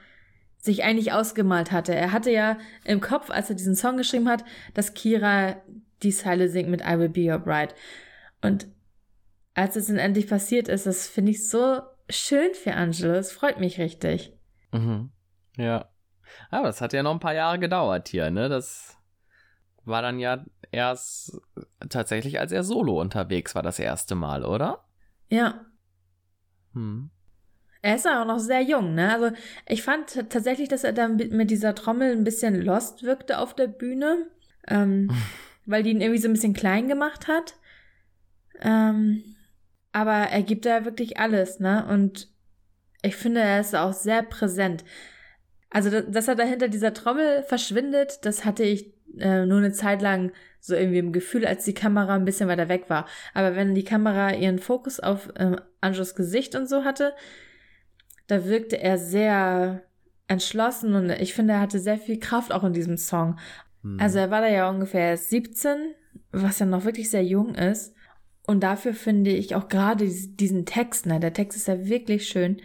[0.63, 1.93] sich eigentlich ausgemalt hatte.
[1.93, 4.45] Er hatte ja im Kopf, als er diesen Song geschrieben hat,
[4.75, 5.57] dass Kira
[6.03, 7.75] die Zeile singt mit I Will Be Your Bride.
[8.43, 8.69] Und
[9.55, 13.15] als es dann endlich passiert ist, das finde ich so schön für Angelo.
[13.15, 14.33] Es freut mich richtig.
[14.71, 15.11] Mhm.
[15.57, 15.89] Ja.
[16.51, 18.49] Aber das hat ja noch ein paar Jahre gedauert hier, ne?
[18.49, 18.97] Das
[19.85, 21.41] war dann ja erst
[21.89, 24.85] tatsächlich, als er solo unterwegs war, das erste Mal, oder?
[25.29, 25.67] Ja.
[26.73, 27.11] Hm.
[27.83, 29.13] Er ist auch noch sehr jung, ne?
[29.13, 33.55] Also ich fand tatsächlich, dass er dann mit dieser Trommel ein bisschen lost wirkte auf
[33.55, 34.29] der Bühne,
[34.69, 35.11] ähm,
[35.67, 37.55] weil die ihn irgendwie so ein bisschen klein gemacht hat.
[38.61, 39.25] Ähm,
[39.91, 41.85] aber er gibt da wirklich alles, ne?
[41.89, 42.29] Und
[43.03, 44.85] ich finde, er ist auch sehr präsent.
[45.69, 50.03] Also, dass er da hinter dieser Trommel verschwindet, das hatte ich äh, nur eine Zeit
[50.03, 53.07] lang so irgendwie im Gefühl, als die Kamera ein bisschen weiter weg war.
[53.35, 57.15] Aber wenn die Kamera ihren Fokus auf äh, Anjos Gesicht und so hatte,
[58.33, 59.83] da wirkte er sehr
[60.27, 63.39] entschlossen und ich finde, er hatte sehr viel Kraft auch in diesem Song.
[63.83, 63.99] Hm.
[64.01, 65.95] Also er war da ja ungefähr 17,
[66.31, 67.95] was ja noch wirklich sehr jung ist.
[68.47, 72.63] Und dafür finde ich auch gerade diesen Text, ne, der Text ist ja wirklich schön,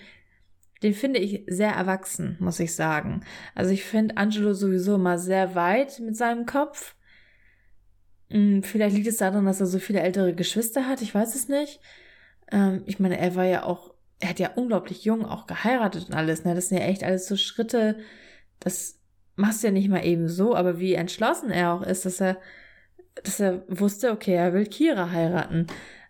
[0.83, 3.25] den finde ich sehr erwachsen, muss ich sagen.
[3.53, 6.95] Also ich finde Angelo sowieso mal sehr weit mit seinem Kopf.
[8.29, 11.49] Hm, vielleicht liegt es daran, dass er so viele ältere Geschwister hat, ich weiß es
[11.49, 11.81] nicht.
[12.53, 16.15] Ähm, ich meine, er war ja auch, er hat ja unglaublich jung auch geheiratet und
[16.15, 16.55] alles, ne?
[16.55, 17.99] Das sind ja echt alles so Schritte,
[18.59, 18.99] das
[19.35, 22.37] machst du ja nicht mal eben so, aber wie entschlossen er auch ist, dass er,
[23.23, 25.67] dass er wusste, okay, er will Kira heiraten.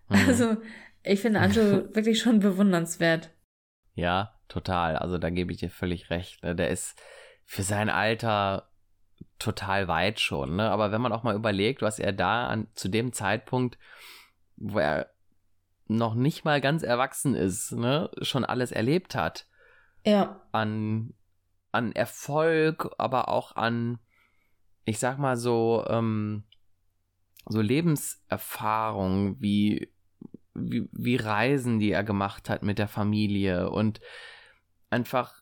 [0.10, 0.28] Mhm.
[0.28, 0.58] Also,
[1.04, 3.32] ich finde Angelo wirklich schon bewundernswert.
[3.94, 4.96] Ja, total.
[4.96, 6.44] Also da gebe ich dir völlig recht.
[6.44, 6.56] Ne?
[6.56, 7.00] Der ist
[7.46, 8.70] für sein Alter
[9.40, 10.56] total weit schon.
[10.56, 10.70] Ne?
[10.70, 13.78] Aber wenn man auch mal überlegt, was er da an, zu dem Zeitpunkt,
[14.56, 15.10] wo er
[15.88, 19.48] noch nicht mal ganz erwachsen ist, ne, schon alles erlebt hat.
[20.06, 20.42] Ja.
[20.52, 21.14] An,
[21.72, 24.00] an Erfolg, aber auch an,
[24.86, 26.44] ich sag mal so, ähm,
[27.46, 29.92] so Lebenserfahrung wie,
[30.54, 34.02] wie, wie Reisen, die er gemacht hat mit der Familie und
[34.90, 35.42] einfach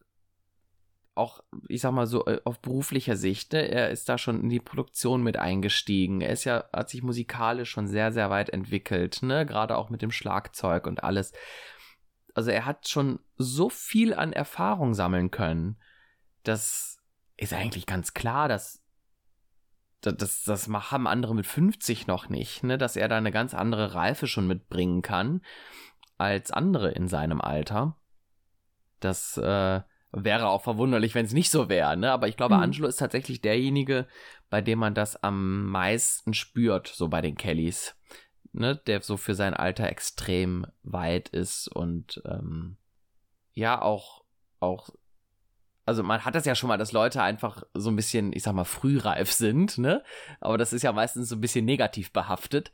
[1.16, 3.68] auch, ich sag mal so, äh, auf beruflicher Sicht, ne?
[3.70, 6.22] er ist da schon in die Produktion mit eingestiegen.
[6.22, 9.46] Er ist ja, hat sich musikalisch schon sehr, sehr weit entwickelt, ne?
[9.46, 11.32] Gerade auch mit dem Schlagzeug und alles.
[12.34, 15.78] Also er hat schon so viel an Erfahrung sammeln können.
[16.44, 17.00] Das
[17.38, 18.84] ist eigentlich ganz klar, dass,
[20.02, 22.78] das, das haben andere mit 50 noch nicht, ne?
[22.78, 25.42] dass er da eine ganz andere Reife schon mitbringen kann
[26.18, 27.98] als andere in seinem Alter.
[29.00, 29.82] Das äh,
[30.16, 32.12] wäre auch verwunderlich, wenn es nicht so wäre, ne?
[32.12, 32.62] Aber ich glaube, mhm.
[32.62, 34.08] Angelo ist tatsächlich derjenige,
[34.50, 37.96] bei dem man das am meisten spürt, so bei den Kellys.
[38.54, 38.78] Ne?
[38.88, 42.78] Der so für sein Alter extrem weit ist und ähm,
[43.54, 44.24] ja auch,
[44.62, 44.90] auch
[45.86, 48.54] also man hat das ja schon mal, dass Leute einfach so ein bisschen, ich sag
[48.54, 50.04] mal, frühreif sind, ne?
[50.40, 52.72] Aber das ist ja meistens so ein bisschen negativ behaftet.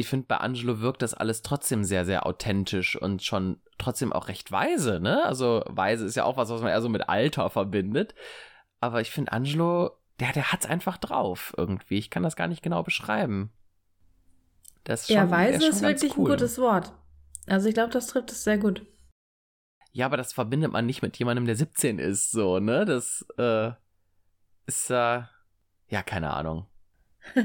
[0.00, 4.28] Ich finde, bei Angelo wirkt das alles trotzdem sehr, sehr authentisch und schon trotzdem auch
[4.28, 5.24] recht weise, ne?
[5.24, 8.14] Also weise ist ja auch was, was man eher so mit Alter verbindet.
[8.80, 11.98] Aber ich finde, Angelo, der, der hat's einfach drauf irgendwie.
[11.98, 13.52] Ich kann das gar nicht genau beschreiben.
[14.84, 16.30] Das schon, ja, weise ist, ist wirklich cool.
[16.30, 16.92] ein gutes Wort.
[17.46, 18.86] Also ich glaube, das trifft es sehr gut.
[19.92, 22.84] Ja, aber das verbindet man nicht mit jemandem, der 17 ist, so, ne?
[22.84, 23.72] Das äh,
[24.66, 25.22] ist, äh,
[25.88, 26.66] ja, keine Ahnung.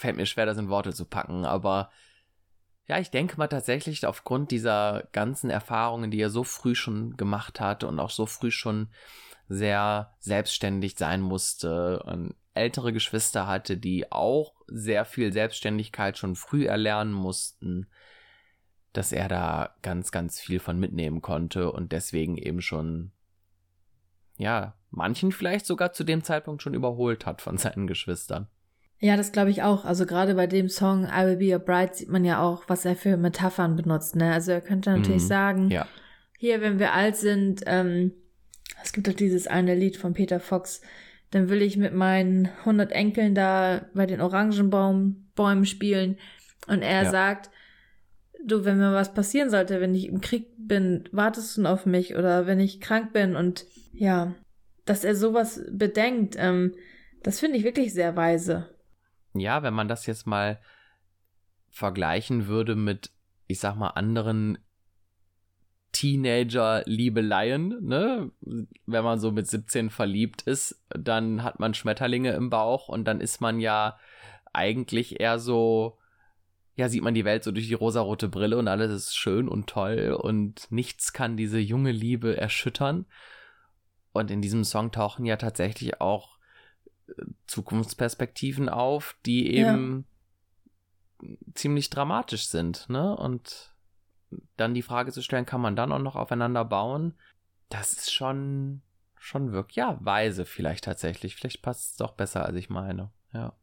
[0.00, 1.90] Fällt mir schwer, das in Worte zu packen, aber
[2.86, 7.60] ja, ich denke mal tatsächlich aufgrund dieser ganzen Erfahrungen, die er so früh schon gemacht
[7.60, 8.88] hat und auch so früh schon
[9.50, 16.64] sehr selbstständig sein musste und ältere Geschwister hatte, die auch sehr viel Selbstständigkeit schon früh
[16.64, 17.86] erlernen mussten,
[18.94, 23.12] dass er da ganz, ganz viel von mitnehmen konnte und deswegen eben schon,
[24.38, 28.48] ja, manchen vielleicht sogar zu dem Zeitpunkt schon überholt hat von seinen Geschwistern.
[29.00, 29.86] Ja, das glaube ich auch.
[29.86, 32.84] Also gerade bei dem Song I Will Be Your Bride sieht man ja auch, was
[32.84, 34.14] er für Metaphern benutzt.
[34.14, 34.32] Ne?
[34.32, 35.86] Also er könnte natürlich mhm, sagen, ja.
[36.38, 38.12] hier, wenn wir alt sind, ähm,
[38.82, 40.82] es gibt doch dieses eine Lied von Peter Fox,
[41.30, 46.18] dann will ich mit meinen 100 Enkeln da bei den Orangenbäumen spielen.
[46.66, 47.10] Und er ja.
[47.10, 47.50] sagt,
[48.44, 52.16] du, wenn mir was passieren sollte, wenn ich im Krieg bin, wartest du auf mich
[52.16, 54.34] oder wenn ich krank bin und ja,
[54.84, 56.74] dass er sowas bedenkt, ähm,
[57.22, 58.68] das finde ich wirklich sehr weise.
[59.34, 60.60] Ja, wenn man das jetzt mal
[61.70, 63.12] vergleichen würde mit,
[63.46, 64.58] ich sag mal, anderen
[65.92, 68.30] Teenager-Liebeleien, ne?
[68.86, 73.20] Wenn man so mit 17 verliebt ist, dann hat man Schmetterlinge im Bauch und dann
[73.20, 73.98] ist man ja
[74.52, 75.98] eigentlich eher so,
[76.76, 79.68] ja, sieht man die Welt so durch die rosarote Brille und alles ist schön und
[79.68, 83.06] toll und nichts kann diese junge Liebe erschüttern.
[84.12, 86.39] Und in diesem Song tauchen ja tatsächlich auch
[87.46, 90.06] Zukunftsperspektiven auf, die eben
[91.22, 91.28] ja.
[91.54, 93.16] ziemlich dramatisch sind, ne?
[93.16, 93.74] Und
[94.56, 97.14] dann die Frage zu stellen, kann man dann auch noch aufeinander bauen?
[97.68, 98.82] Das ist schon,
[99.18, 101.36] schon wirklich, ja, weise vielleicht tatsächlich.
[101.36, 103.54] Vielleicht passt es doch besser, als ich meine, ja.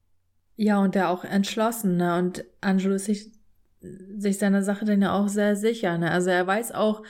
[0.55, 2.17] Ja, und der auch entschlossen, ne?
[2.17, 3.31] Und Angelo ist sich,
[3.81, 6.11] sich seiner Sache dann ja auch sehr sicher, ne?
[6.11, 7.03] Also er weiß auch,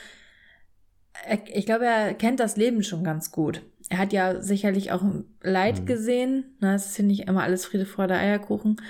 [1.25, 3.63] er, ich glaube, er kennt das Leben schon ganz gut.
[3.89, 5.03] Er hat ja sicherlich auch
[5.41, 5.85] Leid mhm.
[5.85, 6.75] gesehen, ne?
[6.75, 8.81] Es ist ja nicht immer alles Friede, Freude, Eierkuchen.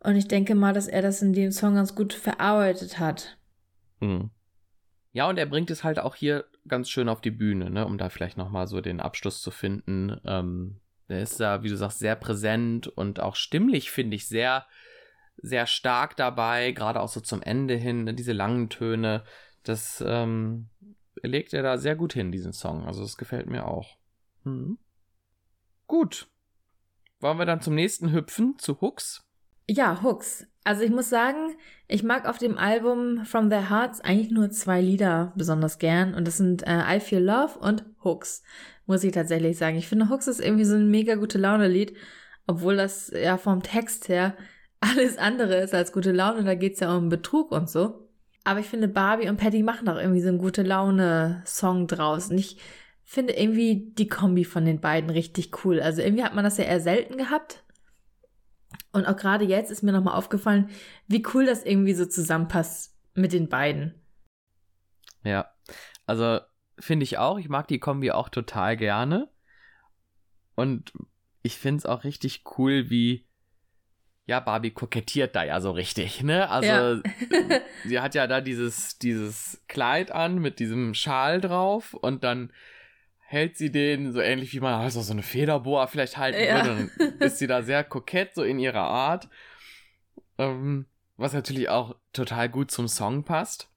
[0.00, 3.38] Und ich denke mal, dass er das in dem Song ganz gut verarbeitet hat.
[4.00, 4.30] Mhm.
[5.12, 7.86] Ja, und er bringt es halt auch hier ganz schön auf die Bühne, ne?
[7.86, 10.20] Um da vielleicht nochmal so den Abschluss zu finden.
[10.26, 14.66] Ähm, der ist da, wie du sagst, sehr präsent und auch stimmlich, finde ich, sehr,
[15.36, 19.22] sehr stark dabei, gerade auch so zum Ende hin, ne, diese langen Töne.
[19.62, 20.68] Das ähm,
[21.22, 22.86] legt er da sehr gut hin, diesen Song.
[22.86, 23.98] Also das gefällt mir auch.
[24.44, 24.78] Mhm.
[25.86, 26.28] Gut.
[27.20, 29.26] Wollen wir dann zum nächsten hüpfen, zu Hooks?
[29.66, 30.46] Ja, Hooks.
[30.64, 31.56] Also ich muss sagen,
[31.88, 36.26] ich mag auf dem Album From Their Hearts eigentlich nur zwei Lieder besonders gern und
[36.26, 38.42] das sind äh, I Feel Love und Hooks
[38.86, 39.76] muss ich tatsächlich sagen.
[39.76, 41.94] Ich finde, Hooks ist irgendwie so ein mega gute Laune-Lied,
[42.46, 44.36] obwohl das ja vom Text her
[44.80, 46.44] alles andere ist als gute Laune.
[46.44, 48.03] Da geht's ja um Betrug und so.
[48.44, 52.30] Aber ich finde, Barbie und Patty machen auch irgendwie so einen gute Laune-Song draus.
[52.30, 52.58] Und ich
[53.02, 55.80] finde irgendwie die Kombi von den beiden richtig cool.
[55.80, 57.64] Also irgendwie hat man das ja eher selten gehabt.
[58.92, 60.68] Und auch gerade jetzt ist mir nochmal aufgefallen,
[61.06, 63.94] wie cool das irgendwie so zusammenpasst mit den beiden.
[65.22, 65.50] Ja,
[66.06, 66.40] also
[66.78, 67.38] finde ich auch.
[67.38, 69.28] Ich mag die Kombi auch total gerne.
[70.54, 70.92] Und
[71.42, 73.26] ich finde es auch richtig cool, wie
[74.26, 76.48] ja, Barbie kokettiert da ja so richtig, ne?
[76.48, 77.00] Also ja.
[77.84, 82.50] sie hat ja da dieses, dieses Kleid an mit diesem Schal drauf und dann
[83.18, 86.64] hält sie den so ähnlich wie man also so eine Federboa vielleicht halten ja.
[86.64, 86.90] würde.
[86.98, 89.28] Dann ist sie da sehr kokett, so in ihrer Art.
[90.38, 93.68] Ähm, was natürlich auch total gut zum Song passt.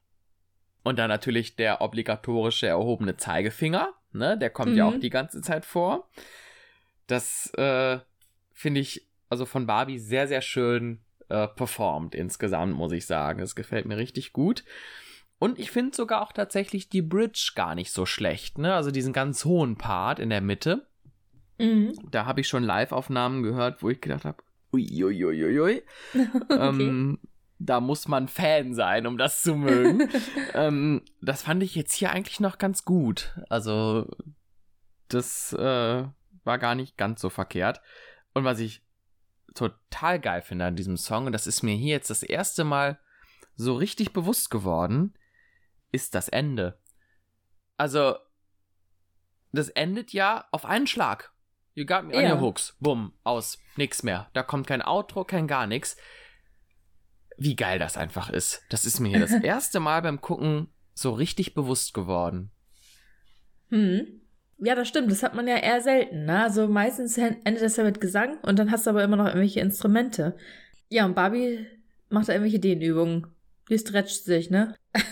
[0.84, 4.38] Und dann natürlich der obligatorische erhobene Zeigefinger, ne?
[4.38, 4.78] Der kommt mhm.
[4.78, 6.08] ja auch die ganze Zeit vor.
[7.08, 8.00] Das äh,
[8.54, 11.00] finde ich also von Barbie sehr, sehr schön
[11.30, 13.42] äh, performt insgesamt, muss ich sagen.
[13.42, 14.64] Es gefällt mir richtig gut.
[15.40, 18.74] Und ich finde sogar auch tatsächlich die Bridge gar nicht so schlecht, ne?
[18.74, 20.88] Also diesen ganz hohen Part in der Mitte.
[21.60, 21.94] Mhm.
[22.10, 25.84] Da habe ich schon Live-Aufnahmen gehört, wo ich gedacht habe, uiuiuiui.
[26.50, 26.58] okay.
[26.60, 27.20] ähm,
[27.60, 30.10] da muss man Fan sein, um das zu mögen.
[30.54, 33.36] ähm, das fand ich jetzt hier eigentlich noch ganz gut.
[33.50, 34.10] Also,
[35.08, 36.04] das äh,
[36.44, 37.82] war gar nicht ganz so verkehrt.
[38.34, 38.84] Und was ich
[39.54, 43.00] total geil finde an diesem Song, und das ist mir hier jetzt das erste Mal
[43.56, 45.18] so richtig bewusst geworden,
[45.92, 46.80] ist das Ende.
[47.78, 48.16] Also,
[49.52, 51.34] das endet ja auf einen Schlag.
[51.74, 52.34] You got me on ja.
[52.34, 52.76] your hooks.
[52.80, 53.60] Bumm, aus.
[53.76, 54.30] Nix mehr.
[54.34, 55.96] Da kommt kein Outro, kein gar nichts.
[57.38, 58.64] Wie geil das einfach ist.
[58.70, 62.52] Das ist mir hier das erste Mal beim Gucken so richtig bewusst geworden.
[63.70, 64.22] Hm.
[64.60, 65.12] Ja, das stimmt.
[65.12, 66.26] Das hat man ja eher selten.
[66.26, 66.44] Ne?
[66.44, 69.60] Also meistens endet das ja mit Gesang und dann hast du aber immer noch irgendwelche
[69.60, 70.36] Instrumente.
[70.90, 71.68] Ja, und Barbie
[72.10, 73.28] macht da irgendwelche Dehnübungen.
[73.70, 74.76] Die stretcht sich, ne?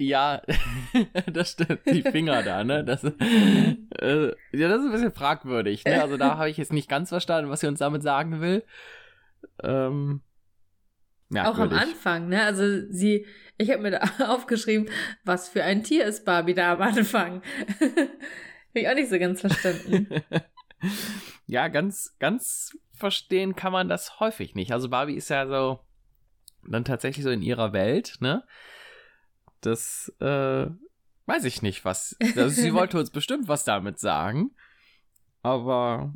[0.00, 0.42] Ja,
[1.32, 1.80] das stimmt.
[1.86, 2.84] Die Finger da, ne?
[2.84, 6.00] Das, äh, ja, das ist ein bisschen fragwürdig, ne?
[6.00, 8.62] Also da habe ich jetzt nicht ganz verstanden, was sie uns damit sagen will.
[9.62, 10.20] Ähm,
[11.34, 12.44] Auch am Anfang, ne?
[12.44, 13.26] Also sie,
[13.58, 14.88] ich habe mir da aufgeschrieben,
[15.24, 17.42] was für ein Tier ist Barbie da am Anfang.
[17.80, 20.08] Habe ich auch nicht so ganz verstanden.
[21.46, 24.72] ja, ganz, ganz verstehen kann man das häufig nicht.
[24.72, 25.80] Also Barbie ist ja so
[26.62, 28.44] dann tatsächlich so in ihrer Welt, ne?
[29.60, 30.66] Das äh,
[31.26, 32.16] weiß ich nicht, was.
[32.20, 34.54] Also sie wollte uns bestimmt was damit sagen.
[35.42, 36.14] Aber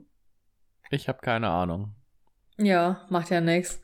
[0.91, 1.95] ich habe keine Ahnung.
[2.59, 3.83] Ja, macht ja nichts.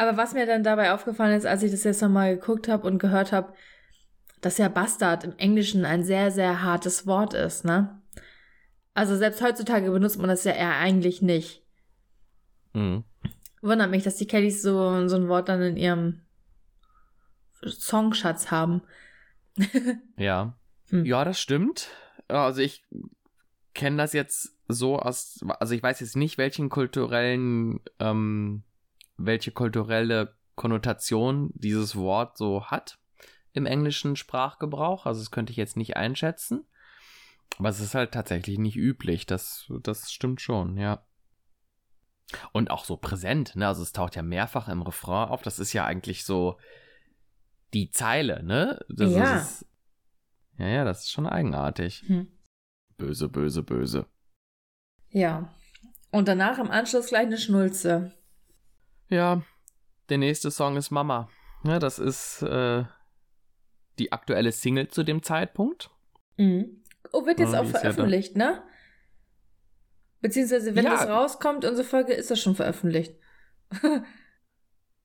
[0.00, 2.98] Aber was mir dann dabei aufgefallen ist, als ich das jetzt nochmal geguckt habe und
[2.98, 3.52] gehört habe,
[4.40, 8.00] dass ja Bastard im Englischen ein sehr, sehr hartes Wort ist, ne?
[8.94, 11.66] Also selbst heutzutage benutzt man das ja eher eigentlich nicht.
[12.72, 13.04] Mhm.
[13.60, 16.22] Wundert mich, dass die Kellys so, so ein Wort dann in ihrem
[17.62, 18.80] Songschatz haben.
[20.16, 20.56] ja.
[20.88, 21.04] Hm.
[21.04, 21.88] Ja, das stimmt.
[22.26, 22.86] Also ich
[23.74, 28.62] kenne das jetzt so aus, also ich weiß jetzt nicht, welchen kulturellen, ähm,
[29.24, 32.98] welche kulturelle Konnotation dieses Wort so hat
[33.52, 35.06] im englischen Sprachgebrauch.
[35.06, 36.66] Also das könnte ich jetzt nicht einschätzen.
[37.58, 39.26] Aber es ist halt tatsächlich nicht üblich.
[39.26, 41.04] Das, das stimmt schon, ja.
[42.52, 43.66] Und auch so präsent, ne?
[43.66, 45.42] Also es taucht ja mehrfach im Refrain auf.
[45.42, 46.58] Das ist ja eigentlich so,
[47.74, 48.80] die Zeile, ne?
[48.88, 49.36] Das ja.
[49.38, 49.66] Ist,
[50.58, 52.04] ja, ja, das ist schon eigenartig.
[52.06, 52.28] Hm.
[52.96, 54.06] Böse, böse, böse.
[55.08, 55.52] Ja.
[56.12, 58.12] Und danach im Anschluss gleich eine Schnulze.
[59.10, 59.42] Ja,
[60.08, 61.28] der nächste Song ist Mama.
[61.64, 62.84] Ja, das ist äh,
[63.98, 65.90] die aktuelle Single zu dem Zeitpunkt.
[66.36, 66.82] Mhm.
[67.12, 68.62] Oh, wird jetzt ja, auch veröffentlicht, ja ne?
[70.20, 70.92] Beziehungsweise, wenn ja.
[70.92, 73.14] das rauskommt, unsere Folge ist das schon veröffentlicht.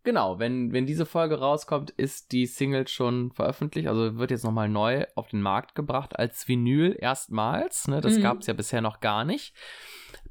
[0.05, 4.69] Genau, wenn, wenn diese Folge rauskommt, ist die Single schon veröffentlicht, also wird jetzt nochmal
[4.69, 7.87] neu auf den Markt gebracht als Vinyl erstmals.
[7.87, 8.01] Ne?
[8.01, 8.21] Das mhm.
[8.21, 9.55] gab es ja bisher noch gar nicht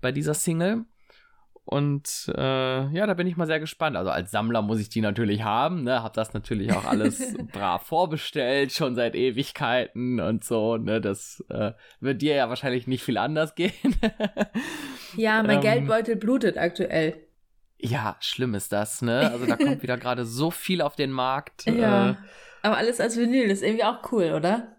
[0.01, 0.85] bei dieser Single.
[1.67, 3.97] Und äh, ja, da bin ich mal sehr gespannt.
[3.97, 6.03] Also als Sammler muss ich die natürlich haben, ne?
[6.03, 10.77] Hab das natürlich auch alles brav vorbestellt, schon seit Ewigkeiten und so.
[10.77, 11.01] Ne?
[11.01, 13.73] Das äh, wird dir ja wahrscheinlich nicht viel anders gehen.
[15.17, 17.17] ja, mein ähm, Geldbeutel blutet aktuell.
[17.79, 19.31] Ja, schlimm ist das, ne?
[19.31, 21.65] Also da kommt wieder gerade so viel auf den Markt.
[21.75, 22.11] Ja.
[22.11, 22.15] Äh,
[22.63, 24.77] aber alles als Vinyl ist irgendwie auch cool, oder?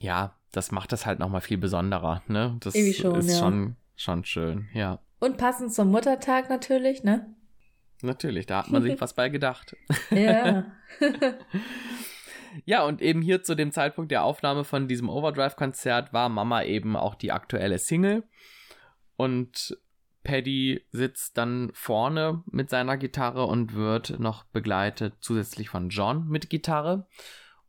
[0.00, 2.56] Ja, das macht das halt nochmal viel besonderer, ne?
[2.60, 3.38] Das schon, ist ja.
[3.38, 4.98] schon, schon schön, ja.
[5.18, 7.34] Und passend zum Muttertag natürlich, ne?
[8.02, 9.76] Natürlich, da hat man sich was bei gedacht.
[10.10, 10.66] Ja.
[12.64, 16.96] ja, und eben hier zu dem Zeitpunkt der Aufnahme von diesem Overdrive-Konzert war Mama eben
[16.96, 18.24] auch die aktuelle Single.
[19.16, 19.78] Und
[20.22, 26.50] Paddy sitzt dann vorne mit seiner Gitarre und wird noch begleitet zusätzlich von John mit
[26.50, 27.06] Gitarre.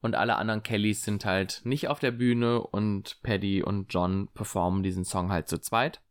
[0.01, 4.83] Und alle anderen Kellys sind halt nicht auf der Bühne und Paddy und John performen
[4.83, 6.01] diesen Song halt zu zweit.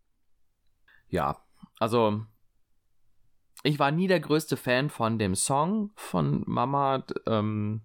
[1.09, 1.39] Ja,
[1.79, 2.25] also
[3.63, 7.83] ich war nie der größte Fan von dem Song von Mama, ähm,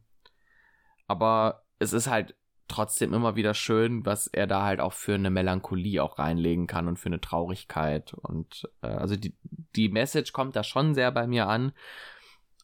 [1.07, 2.35] aber es ist halt
[2.67, 6.87] trotzdem immer wieder schön, was er da halt auch für eine Melancholie auch reinlegen kann
[6.87, 8.13] und für eine Traurigkeit.
[8.13, 9.35] Und äh, also die,
[9.75, 11.73] die Message kommt da schon sehr bei mir an,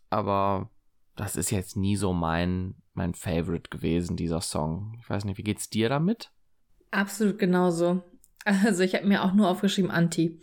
[0.10, 0.70] aber
[1.16, 4.96] das ist jetzt nie so mein, mein Favorite gewesen, dieser Song.
[5.02, 6.32] Ich weiß nicht, wie geht's dir damit?
[6.92, 8.02] Absolut genauso.
[8.48, 10.40] Also ich habe mir auch nur aufgeschrieben Anti.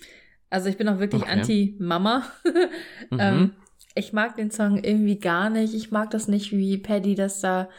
[0.51, 1.33] Also ich bin auch wirklich okay.
[1.33, 2.25] Anti-Mama.
[3.11, 3.19] mhm.
[3.19, 3.53] ähm,
[3.95, 5.73] ich mag den Song irgendwie gar nicht.
[5.75, 7.71] Ich mag das nicht, wie Paddy das da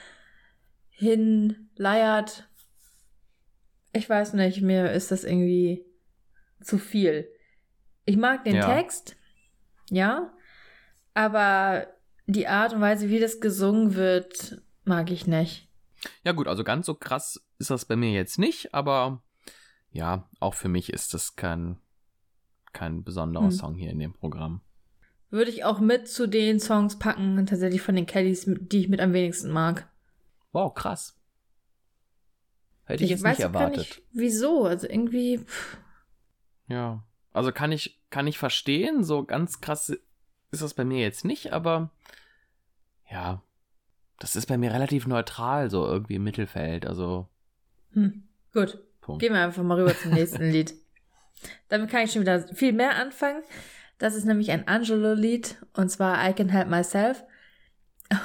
[0.89, 2.49] hinleiert.
[3.93, 5.86] Ich weiß nicht, mir ist das irgendwie
[6.61, 7.30] zu viel.
[8.05, 8.76] Ich mag den ja.
[8.76, 9.15] Text,
[9.89, 10.34] ja,
[11.13, 11.88] aber
[12.26, 15.69] die Art und Weise, wie das gesungen wird, mag ich nicht.
[16.23, 19.23] Ja gut, also ganz so krass ist das bei mir jetzt nicht, aber
[19.95, 21.77] ja, auch für mich ist das kein,
[22.73, 23.51] kein besonderer hm.
[23.51, 24.59] Song hier in dem Programm.
[25.29, 28.99] Würde ich auch mit zu den Songs packen, tatsächlich von den Kellys, die ich mit
[28.99, 29.89] am wenigsten mag.
[30.51, 31.17] Wow, krass.
[32.83, 33.77] Hätte ich, ich jetzt weiß nicht erwartet.
[33.77, 34.65] Nicht, wieso?
[34.65, 35.39] Also irgendwie.
[35.39, 35.77] Pff.
[36.67, 37.01] Ja.
[37.31, 39.89] Also kann ich, kann ich verstehen, so ganz krass
[40.51, 41.89] ist das bei mir jetzt nicht, aber
[43.09, 43.41] ja,
[44.19, 46.85] das ist bei mir relativ neutral, so irgendwie im Mittelfeld.
[46.85, 47.29] Also.
[47.93, 48.84] Hm, gut.
[49.06, 49.22] Punkt.
[49.22, 50.74] Gehen wir einfach mal rüber zum nächsten Lied.
[51.70, 53.43] Damit kann ich schon wieder viel mehr anfangen.
[53.99, 57.24] Das ist nämlich ein Angelo-Lied und zwar I Can Help Myself.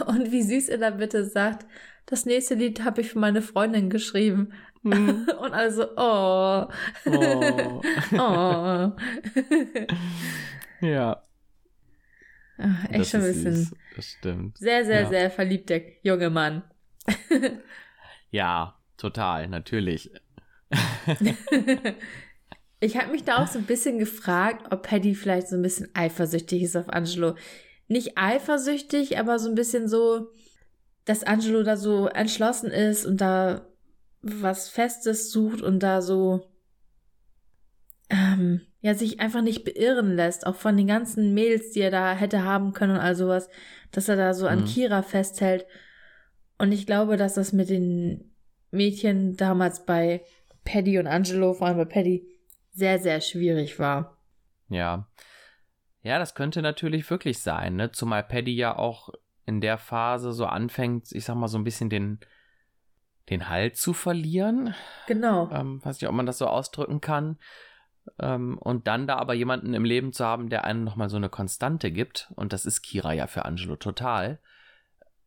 [0.06, 1.66] Und wie süß er da bitte sagt,
[2.06, 4.52] das nächste Lied habe ich für meine Freundin geschrieben.
[4.82, 5.28] Hm.
[5.40, 6.66] Und also, oh.
[7.04, 7.82] Oh.
[8.12, 8.92] oh.
[10.80, 11.22] ja.
[12.58, 13.56] Ach, echt das schon ein bisschen.
[13.56, 13.74] Süß.
[13.96, 14.58] Das stimmt.
[14.58, 15.08] Sehr, sehr, ja.
[15.08, 16.62] sehr verliebt, der junge Mann.
[18.30, 20.10] ja, total, natürlich.
[22.80, 25.88] ich habe mich da auch so ein bisschen gefragt, ob Paddy vielleicht so ein bisschen
[25.94, 27.34] eifersüchtig ist auf Angelo.
[27.88, 30.28] Nicht eifersüchtig, aber so ein bisschen so,
[31.04, 33.66] dass Angelo da so entschlossen ist und da
[34.22, 36.46] was Festes sucht und da so
[38.10, 42.12] ähm, ja sich einfach nicht beirren lässt, auch von den ganzen Mails, die er da
[42.14, 43.48] hätte haben können und all sowas,
[43.92, 44.64] dass er da so an mhm.
[44.66, 45.66] Kira festhält.
[46.58, 48.34] Und ich glaube, dass das mit den
[48.70, 50.22] Mädchen damals bei
[50.70, 52.24] Paddy und Angelo, vor allem bei Paddy,
[52.70, 54.16] sehr, sehr schwierig war.
[54.68, 55.08] Ja.
[56.02, 57.90] Ja, das könnte natürlich wirklich sein, ne?
[57.90, 59.10] Zumal Paddy ja auch
[59.46, 62.20] in der Phase so anfängt, ich sag mal, so ein bisschen den,
[63.30, 64.74] den Halt zu verlieren.
[65.08, 65.50] Genau.
[65.50, 67.38] Ähm, weiß nicht, ob man das so ausdrücken kann.
[68.20, 71.28] Ähm, und dann da aber jemanden im Leben zu haben, der einem nochmal so eine
[71.28, 74.38] Konstante gibt, und das ist Kira ja für Angelo total,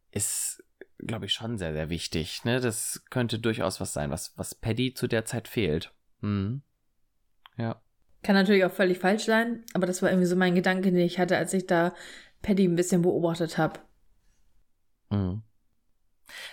[0.09, 0.63] ist,
[0.99, 2.43] glaube ich, schon sehr, sehr wichtig.
[2.45, 2.59] Ne?
[2.59, 5.93] Das könnte durchaus was sein, was, was Paddy zu der Zeit fehlt.
[6.21, 6.61] Mhm.
[7.57, 7.81] Ja.
[8.23, 11.19] Kann natürlich auch völlig falsch sein, aber das war irgendwie so mein Gedanke, den ich
[11.19, 11.93] hatte, als ich da
[12.41, 13.79] Paddy ein bisschen beobachtet habe.
[15.09, 15.43] Mhm.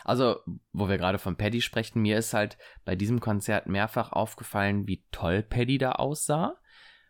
[0.04, 0.40] Also,
[0.72, 5.04] wo wir gerade von Paddy sprechen, mir ist halt bei diesem Konzert mehrfach aufgefallen, wie
[5.12, 6.56] toll Paddy da aussah.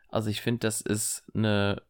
[0.08, 1.82] Also ich finde, das ist eine.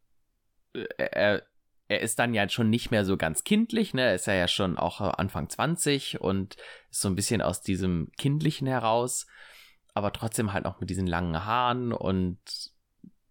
[0.73, 1.43] Äh, er,
[1.91, 4.03] er ist dann ja schon nicht mehr so ganz kindlich, ne?
[4.03, 6.55] Er ist ja, schon auch Anfang 20 und
[6.89, 9.27] ist so ein bisschen aus diesem Kindlichen heraus,
[9.93, 12.39] aber trotzdem halt noch mit diesen langen Haaren und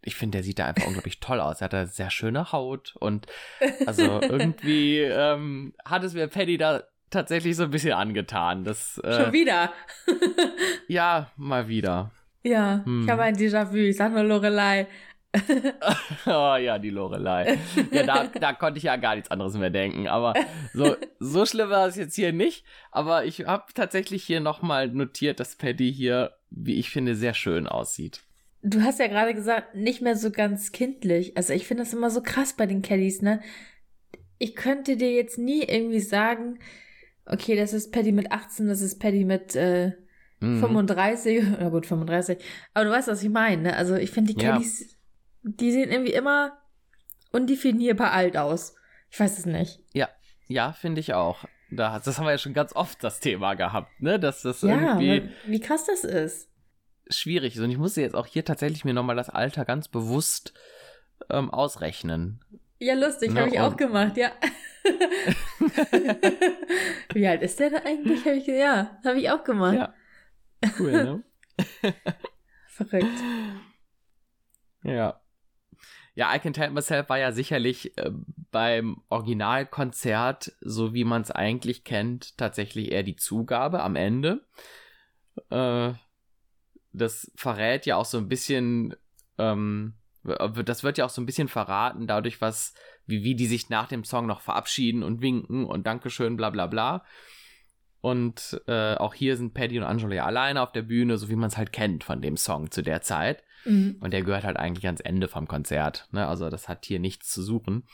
[0.03, 1.61] ich finde, der sieht da einfach unglaublich toll aus.
[1.61, 3.27] Er hat da sehr schöne Haut und
[3.87, 8.65] also irgendwie ähm, hat es mir Paddy da tatsächlich so ein bisschen angetan.
[8.65, 9.73] Das, äh, Schon wieder?
[10.87, 12.11] ja, mal wieder.
[12.43, 13.05] Ja, hm.
[13.05, 13.77] ich habe ein Déjà-vu.
[13.77, 14.87] Ich sag nur Lorelei.
[16.27, 17.59] oh ja, die Lorelei.
[17.93, 20.09] Ja, da, da konnte ich ja gar nichts anderes mehr denken.
[20.09, 20.35] Aber
[20.73, 22.65] so, so schlimm war es jetzt hier nicht.
[22.91, 27.67] Aber ich habe tatsächlich hier nochmal notiert, dass Paddy hier, wie ich finde, sehr schön
[27.67, 28.23] aussieht.
[28.63, 31.37] Du hast ja gerade gesagt, nicht mehr so ganz kindlich.
[31.37, 33.41] Also ich finde das immer so krass bei den Kellys, ne?
[34.39, 36.59] Ich könnte dir jetzt nie irgendwie sagen,
[37.25, 39.93] okay, das ist Paddy mit 18, das ist Paddy mit äh,
[40.41, 40.61] mhm.
[40.61, 42.39] 35, na gut, 35.
[42.75, 43.77] Aber du weißt, was ich meine, ne?
[43.77, 44.61] Also ich finde die ja.
[45.43, 46.59] Die sehen irgendwie immer
[47.33, 48.75] undefinierbar alt aus.
[49.11, 49.81] Ich weiß es nicht.
[49.93, 50.09] Ja,
[50.47, 51.45] ja, finde ich auch.
[51.71, 54.19] Da, das haben wir ja schon ganz oft das Thema gehabt, ne?
[54.19, 55.31] Dass das ja, irgendwie.
[55.47, 56.49] Wie krass das ist.
[57.09, 57.63] Schwierig ist.
[57.63, 60.53] Und ich musste jetzt auch hier tatsächlich mir nochmal das Alter ganz bewusst
[61.29, 62.41] ähm, ausrechnen.
[62.79, 63.41] Ja, lustig, ne?
[63.41, 64.31] habe ich auch gemacht, ja.
[67.13, 68.25] Wie alt ist der da eigentlich?
[68.25, 69.75] Hab ich, ja, habe ich auch gemacht.
[69.75, 69.95] Ja.
[70.79, 71.23] Cool, ne?
[72.67, 73.07] Verrückt.
[74.83, 75.21] Ja.
[76.21, 78.11] Ja, I Can Tell Myself war ja sicherlich äh,
[78.51, 84.45] beim Originalkonzert, so wie man es eigentlich kennt, tatsächlich eher die Zugabe am Ende.
[85.49, 85.95] Äh,
[86.93, 88.95] das verrät ja auch so ein bisschen,
[89.39, 92.75] ähm, das wird ja auch so ein bisschen verraten, dadurch, was
[93.07, 96.67] wie, wie die sich nach dem Song noch verabschieden und winken und Dankeschön, bla bla
[96.67, 97.03] bla.
[98.03, 101.37] Und äh, auch hier sind Paddy und Angelo ja alleine auf der Bühne, so wie
[101.37, 103.43] man es halt kennt von dem Song zu der Zeit.
[103.65, 103.97] Mhm.
[104.01, 106.09] Und der gehört halt eigentlich ans Ende vom Konzert.
[106.13, 106.27] Ne?
[106.27, 107.87] Also das hat hier nichts zu suchen.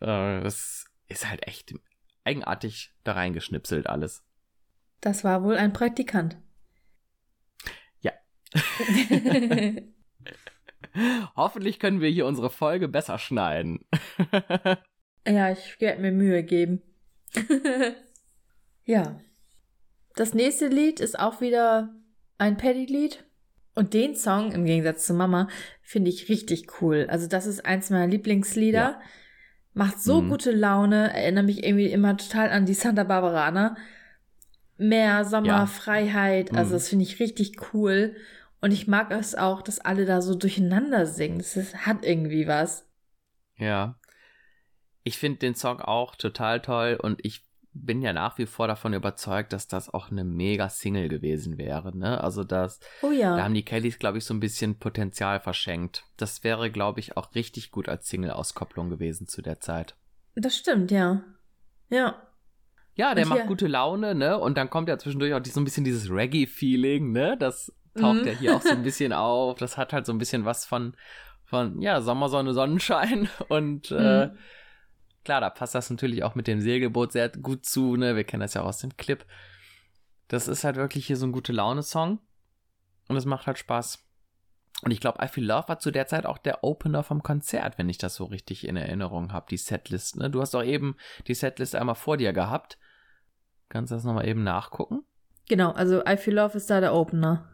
[0.00, 1.74] Äh, das ist halt echt
[2.24, 4.24] eigenartig da reingeschnipselt alles.
[5.00, 6.36] Das war wohl ein Praktikant.
[8.00, 8.12] Ja.
[11.36, 13.84] Hoffentlich können wir hier unsere Folge besser schneiden.
[15.26, 16.82] ja, ich werde mir Mühe geben.
[18.84, 19.20] ja.
[20.16, 21.92] Das nächste Lied ist auch wieder
[22.38, 23.24] ein Paddy-Lied.
[23.74, 25.48] Und den Song, im Gegensatz zu Mama,
[25.82, 27.06] finde ich richtig cool.
[27.10, 28.78] Also, das ist eins meiner Lieblingslieder.
[28.78, 29.00] Ja.
[29.72, 30.30] Macht so mhm.
[30.30, 33.76] gute Laune, erinnert mich irgendwie immer total an die Santa Barbaraner.
[34.76, 35.66] Meer, Sommer, ja.
[35.66, 36.74] Freiheit, also mhm.
[36.74, 38.16] das finde ich richtig cool.
[38.60, 41.38] Und ich mag es auch, dass alle da so durcheinander singen.
[41.38, 42.88] Das hat irgendwie was.
[43.56, 43.98] Ja.
[45.02, 47.44] Ich finde den Song auch total toll und ich
[47.74, 51.96] bin ja nach wie vor davon überzeugt, dass das auch eine mega Single gewesen wäre.
[51.96, 52.22] Ne?
[52.22, 53.36] Also das, oh ja.
[53.36, 56.04] da haben die Kellys, glaube ich, so ein bisschen Potenzial verschenkt.
[56.16, 59.96] Das wäre, glaube ich, auch richtig gut als Single-Auskopplung gewesen zu der Zeit.
[60.36, 61.24] Das stimmt, ja.
[61.90, 62.22] Ja.
[62.96, 64.38] Ja, der macht gute Laune, ne?
[64.38, 67.36] Und dann kommt ja zwischendurch auch so ein bisschen dieses Reggae-Feeling, ne?
[67.36, 68.26] Das taucht mhm.
[68.26, 69.58] ja hier auch so ein bisschen auf.
[69.58, 70.94] Das hat halt so ein bisschen was von,
[71.44, 74.32] von ja, Sommersonne, Sonnenschein und äh, mhm.
[74.32, 74.38] äh,
[75.24, 78.14] Klar, da passt das natürlich auch mit dem Segelboot sehr gut zu, ne?
[78.14, 79.24] Wir kennen das ja auch aus dem Clip.
[80.28, 82.18] Das ist halt wirklich hier so ein gute Laune-Song.
[83.08, 84.04] Und es macht halt Spaß.
[84.82, 87.78] Und ich glaube, I Feel Love war zu der Zeit auch der Opener vom Konzert,
[87.78, 90.16] wenn ich das so richtig in Erinnerung habe, die Setlist.
[90.16, 90.30] Ne?
[90.30, 90.96] Du hast doch eben
[91.26, 92.78] die Setlist einmal vor dir gehabt.
[93.68, 95.04] Kannst du das nochmal eben nachgucken?
[95.48, 97.48] Genau, also I Feel Love ist da der Opener.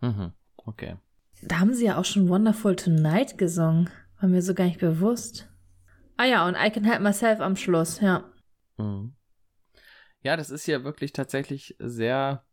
[0.00, 0.96] Mhm, okay.
[1.42, 3.90] Da haben sie ja auch schon Wonderful Tonight gesungen.
[4.20, 5.48] War mir so gar nicht bewusst.
[6.18, 8.24] Ah ja, und I Can Help Myself am Schluss, ja.
[8.76, 9.14] Mhm.
[10.20, 12.44] Ja, das ist ja wirklich tatsächlich sehr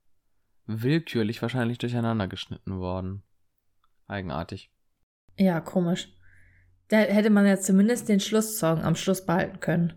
[0.67, 3.23] willkürlich wahrscheinlich durcheinander geschnitten worden.
[4.07, 4.71] Eigenartig.
[5.37, 6.13] Ja, komisch.
[6.89, 9.93] Da hätte man ja zumindest den Schlusssong am Schluss behalten können.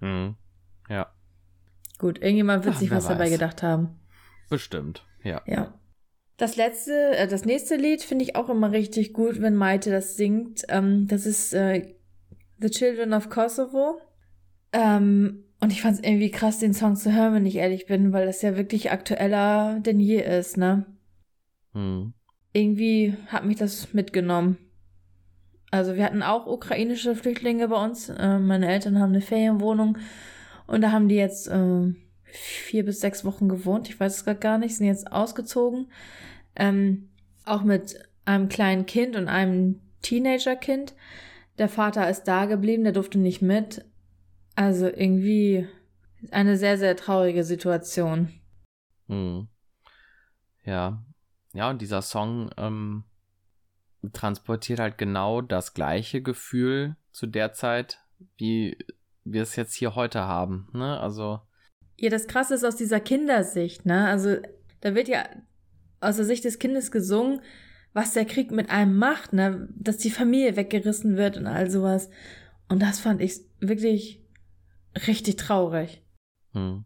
[0.00, 0.36] Mhm.
[0.88, 1.14] Ja.
[1.98, 3.10] Gut, irgendjemand wird Ach, sich was weiß.
[3.10, 4.00] dabei gedacht haben.
[4.50, 5.40] Bestimmt, ja.
[5.46, 5.78] Ja.
[6.36, 10.16] Das letzte, äh, das nächste Lied finde ich auch immer richtig gut, wenn Maite das
[10.16, 10.64] singt.
[10.68, 11.94] Ähm, das ist äh,
[12.60, 14.00] The Children of Kosovo.
[14.72, 18.12] Ähm, und ich fand es irgendwie krass, den Song zu hören, wenn ich ehrlich bin,
[18.12, 20.86] weil das ja wirklich aktueller denn je ist, ne?
[21.72, 22.12] Hm.
[22.52, 24.56] Irgendwie hat mich das mitgenommen.
[25.70, 28.08] Also wir hatten auch ukrainische Flüchtlinge bei uns.
[28.08, 29.98] Äh, meine Eltern haben eine Ferienwohnung
[30.66, 31.92] und da haben die jetzt äh,
[32.24, 33.88] vier bis sechs Wochen gewohnt.
[33.88, 35.90] Ich weiß es gerade gar nicht, sind jetzt ausgezogen.
[36.56, 37.08] Ähm,
[37.44, 40.94] auch mit einem kleinen Kind und einem Teenagerkind.
[41.58, 43.84] Der Vater ist da geblieben, der durfte nicht mit.
[44.54, 45.68] Also irgendwie
[46.30, 48.32] eine sehr, sehr traurige Situation.
[49.08, 49.48] Hm.
[50.64, 51.04] Ja.
[51.52, 53.04] Ja, und dieser Song ähm,
[54.12, 57.98] transportiert halt genau das gleiche Gefühl zu der Zeit,
[58.36, 58.76] wie
[59.24, 60.68] wir es jetzt hier heute haben.
[60.72, 60.98] Ne?
[61.00, 61.40] Also.
[61.96, 64.06] Ja, das Krasse ist aus dieser Kindersicht, ne?
[64.06, 64.36] Also,
[64.80, 65.24] da wird ja
[66.00, 67.40] aus der Sicht des Kindes gesungen,
[67.92, 69.68] was der Krieg mit einem macht, ne?
[69.74, 72.10] Dass die Familie weggerissen wird und all sowas.
[72.68, 74.22] Und das fand ich wirklich
[75.06, 76.02] richtig traurig.
[76.52, 76.84] Hm.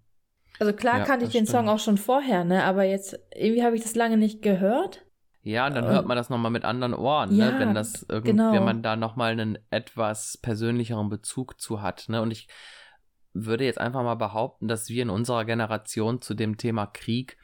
[0.58, 1.66] Also klar ja, kannte ich den stimmt.
[1.66, 2.64] Song auch schon vorher, ne?
[2.64, 5.04] Aber jetzt irgendwie habe ich das lange nicht gehört.
[5.44, 7.44] Ja, und dann hört man das nochmal mit anderen Ohren, ne?
[7.44, 7.58] ja, ne?
[7.58, 8.52] Wenn das irgendwie, genau.
[8.52, 12.22] wenn man da nochmal einen etwas persönlicheren Bezug zu hat, ne?
[12.22, 12.48] Und ich
[13.32, 17.38] würde jetzt einfach mal behaupten, dass wir in unserer Generation zu dem Thema Krieg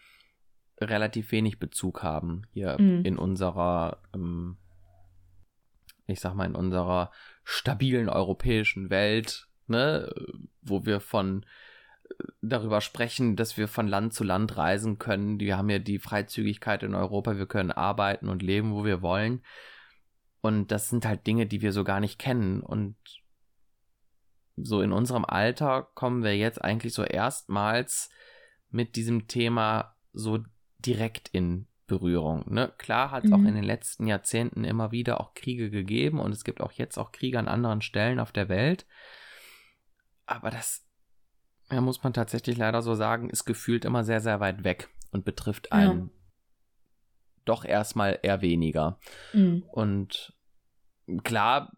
[0.80, 3.04] relativ wenig Bezug haben hier mhm.
[3.04, 4.56] in unserer, ähm,
[6.06, 7.10] ich sag mal, in unserer
[7.44, 10.12] stabilen europäischen Welt, ne,
[10.62, 11.44] wo wir von
[12.08, 15.40] äh, darüber sprechen, dass wir von Land zu Land reisen können.
[15.40, 19.42] Wir haben ja die Freizügigkeit in Europa, wir können arbeiten und leben, wo wir wollen.
[20.40, 22.60] Und das sind halt Dinge, die wir so gar nicht kennen.
[22.60, 22.96] Und
[24.56, 28.10] so in unserem Alter kommen wir jetzt eigentlich so erstmals
[28.70, 30.38] mit diesem Thema so
[30.78, 32.44] direkt in Berührung.
[32.52, 32.72] Ne?
[32.78, 33.34] Klar hat es mhm.
[33.34, 36.98] auch in den letzten Jahrzehnten immer wieder auch Kriege gegeben und es gibt auch jetzt
[36.98, 38.86] auch Kriege an anderen Stellen auf der Welt.
[40.26, 40.86] Aber das,
[41.70, 45.24] ja, muss man tatsächlich leider so sagen, ist gefühlt immer sehr, sehr weit weg und
[45.24, 46.08] betrifft einen ja.
[47.46, 48.98] doch erstmal eher weniger.
[49.32, 49.64] Mhm.
[49.72, 50.36] Und
[51.24, 51.72] klar,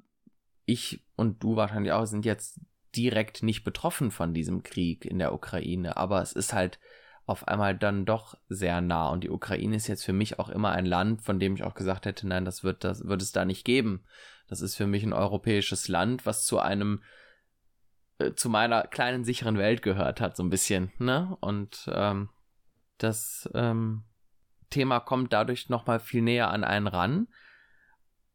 [0.66, 2.60] ich und du wahrscheinlich auch sind jetzt
[2.96, 6.80] direkt nicht betroffen von diesem Krieg in der Ukraine, aber es ist halt
[7.30, 9.08] auf einmal dann doch sehr nah.
[9.08, 11.74] Und die Ukraine ist jetzt für mich auch immer ein Land, von dem ich auch
[11.74, 14.04] gesagt hätte, nein, das wird, das wird es da nicht geben.
[14.48, 17.04] Das ist für mich ein europäisches Land, was zu einem,
[18.18, 21.36] äh, zu meiner kleinen sicheren Welt gehört hat, so ein bisschen, ne?
[21.40, 22.30] Und ähm,
[22.98, 24.02] das ähm,
[24.68, 27.28] Thema kommt dadurch nochmal viel näher an einen ran.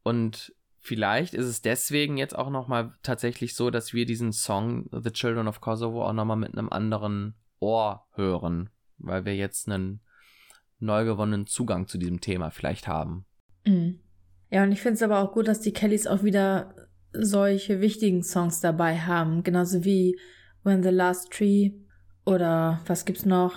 [0.04, 5.12] Und vielleicht ist es deswegen jetzt auch nochmal tatsächlich so, dass wir diesen Song The
[5.12, 10.02] Children of Kosovo auch nochmal mit einem anderen Ohr hören weil wir jetzt einen
[10.80, 13.26] neu gewonnenen Zugang zu diesem Thema vielleicht haben.
[13.66, 14.00] Mhm.
[14.52, 16.76] Ja, und ich finde es aber auch gut, dass die Kellys auch wieder
[17.14, 20.20] solche wichtigen Songs dabei haben, genauso wie
[20.64, 21.72] When the Last Tree
[22.26, 23.56] oder was gibt's noch?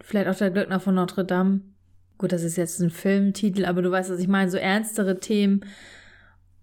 [0.00, 1.62] Vielleicht auch der Glöckner von Notre Dame.
[2.18, 5.64] Gut, das ist jetzt ein Filmtitel, aber du weißt, was ich meine, so ernstere Themen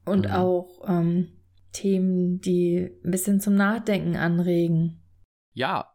[0.06, 0.32] und mhm.
[0.32, 1.30] auch ähm,
[1.74, 5.02] Themen, die ein bisschen zum Nachdenken anregen.
[5.54, 5.92] Ja,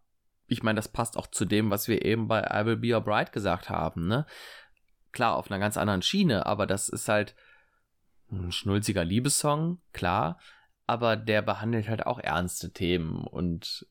[0.47, 3.01] ich meine, das passt auch zu dem, was wir eben bei I Will Be Your
[3.01, 4.27] Bride gesagt haben, ne?
[5.12, 7.35] klar auf einer ganz anderen Schiene, aber das ist halt
[8.31, 10.39] ein schnulziger Liebessong, klar,
[10.86, 13.86] aber der behandelt halt auch ernste Themen und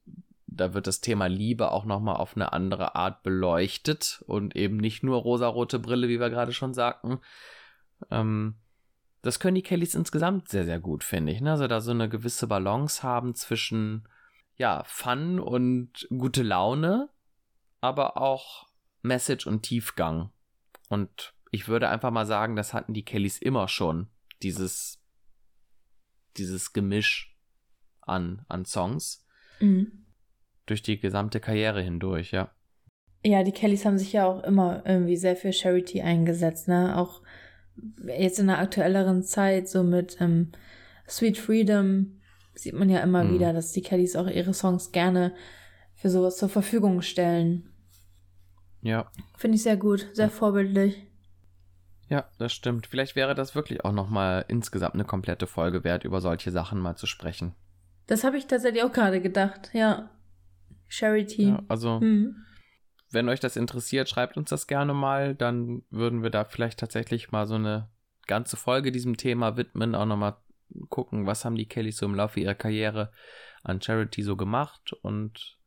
[0.46, 5.04] da wird das Thema Liebe auch nochmal auf eine andere Art beleuchtet und eben nicht
[5.04, 7.20] nur rosarote Brille, wie wir gerade schon sagten.
[8.12, 8.56] Ähm,
[9.22, 11.42] das können die Kellys insgesamt sehr, sehr gut, finde ich.
[11.42, 11.52] Ne?
[11.52, 14.08] Also da so eine gewisse Balance haben zwischen,
[14.58, 17.10] ja, Fun und gute Laune,
[17.82, 18.68] aber auch
[19.02, 20.32] Message und Tiefgang.
[20.90, 24.08] Und ich würde einfach mal sagen, das hatten die Kellys immer schon.
[24.42, 25.02] Dieses,
[26.38, 27.38] dieses Gemisch
[28.02, 29.26] an, an Songs.
[29.60, 30.06] Mhm.
[30.66, 32.52] Durch die gesamte Karriere hindurch, ja.
[33.24, 36.98] Ja, die Kellys haben sich ja auch immer irgendwie sehr für Charity eingesetzt, ne?
[36.98, 37.22] Auch
[38.06, 40.52] jetzt in der aktuelleren Zeit, so mit ähm,
[41.08, 42.15] Sweet Freedom,
[42.56, 43.34] sieht man ja immer mhm.
[43.34, 45.34] wieder, dass die Kellys auch ihre Songs gerne
[45.94, 47.70] für sowas zur Verfügung stellen.
[48.82, 49.10] Ja.
[49.38, 51.08] Finde ich sehr gut, sehr vorbildlich.
[52.08, 52.88] Ja, das stimmt.
[52.88, 56.96] Vielleicht wäre das wirklich auch nochmal insgesamt eine komplette Folge wert, über solche Sachen mal
[56.96, 57.56] zu sprechen.
[58.08, 60.12] Das habe ich tatsächlich auch gerade gedacht, ja.
[60.88, 61.50] Charity.
[61.50, 62.36] Ja, also, mhm.
[63.10, 65.34] wenn euch das interessiert, schreibt uns das gerne mal.
[65.34, 67.90] Dann würden wir da vielleicht tatsächlich mal so eine
[68.28, 69.96] ganze Folge diesem Thema widmen.
[69.96, 70.36] Auch nochmal
[70.90, 73.12] gucken, was haben die Kellys so im Laufe ihrer Karriere
[73.64, 75.58] an Charity so gemacht und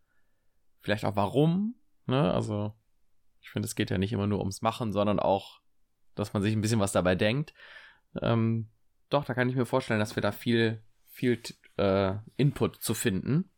[0.81, 1.77] vielleicht auch warum.
[2.07, 2.33] Ne?
[2.33, 2.75] Also,
[3.41, 5.61] ich finde, es geht ja nicht immer nur ums Machen, sondern auch
[6.19, 7.55] dass man sich ein bisschen was dabei denkt.
[8.21, 8.69] Ähm,
[9.09, 11.41] doch, da kann ich mir vorstellen, dass wir da viel, viel
[11.77, 13.51] äh, Input zu finden.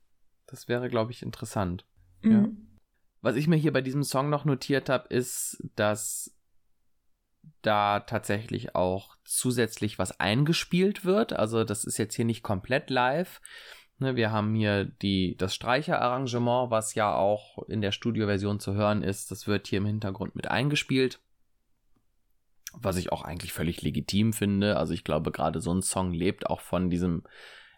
[0.46, 1.86] Das wäre, glaube ich, interessant.
[2.22, 2.32] Mhm.
[2.32, 2.48] Ja.
[3.22, 6.36] Was ich mir hier bei diesem Song noch notiert habe, ist, dass
[7.62, 11.32] da tatsächlich auch zusätzlich was eingespielt wird.
[11.32, 13.40] Also das ist jetzt hier nicht komplett live.
[13.98, 19.02] Ne, wir haben hier die, das Streicherarrangement, was ja auch in der Studioversion zu hören
[19.02, 19.30] ist.
[19.30, 21.20] Das wird hier im Hintergrund mit eingespielt
[22.72, 24.76] was ich auch eigentlich völlig legitim finde.
[24.76, 27.24] Also ich glaube, gerade so ein Song lebt auch von diesem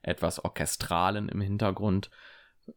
[0.02, 2.10] etwas Orchestralen im Hintergrund.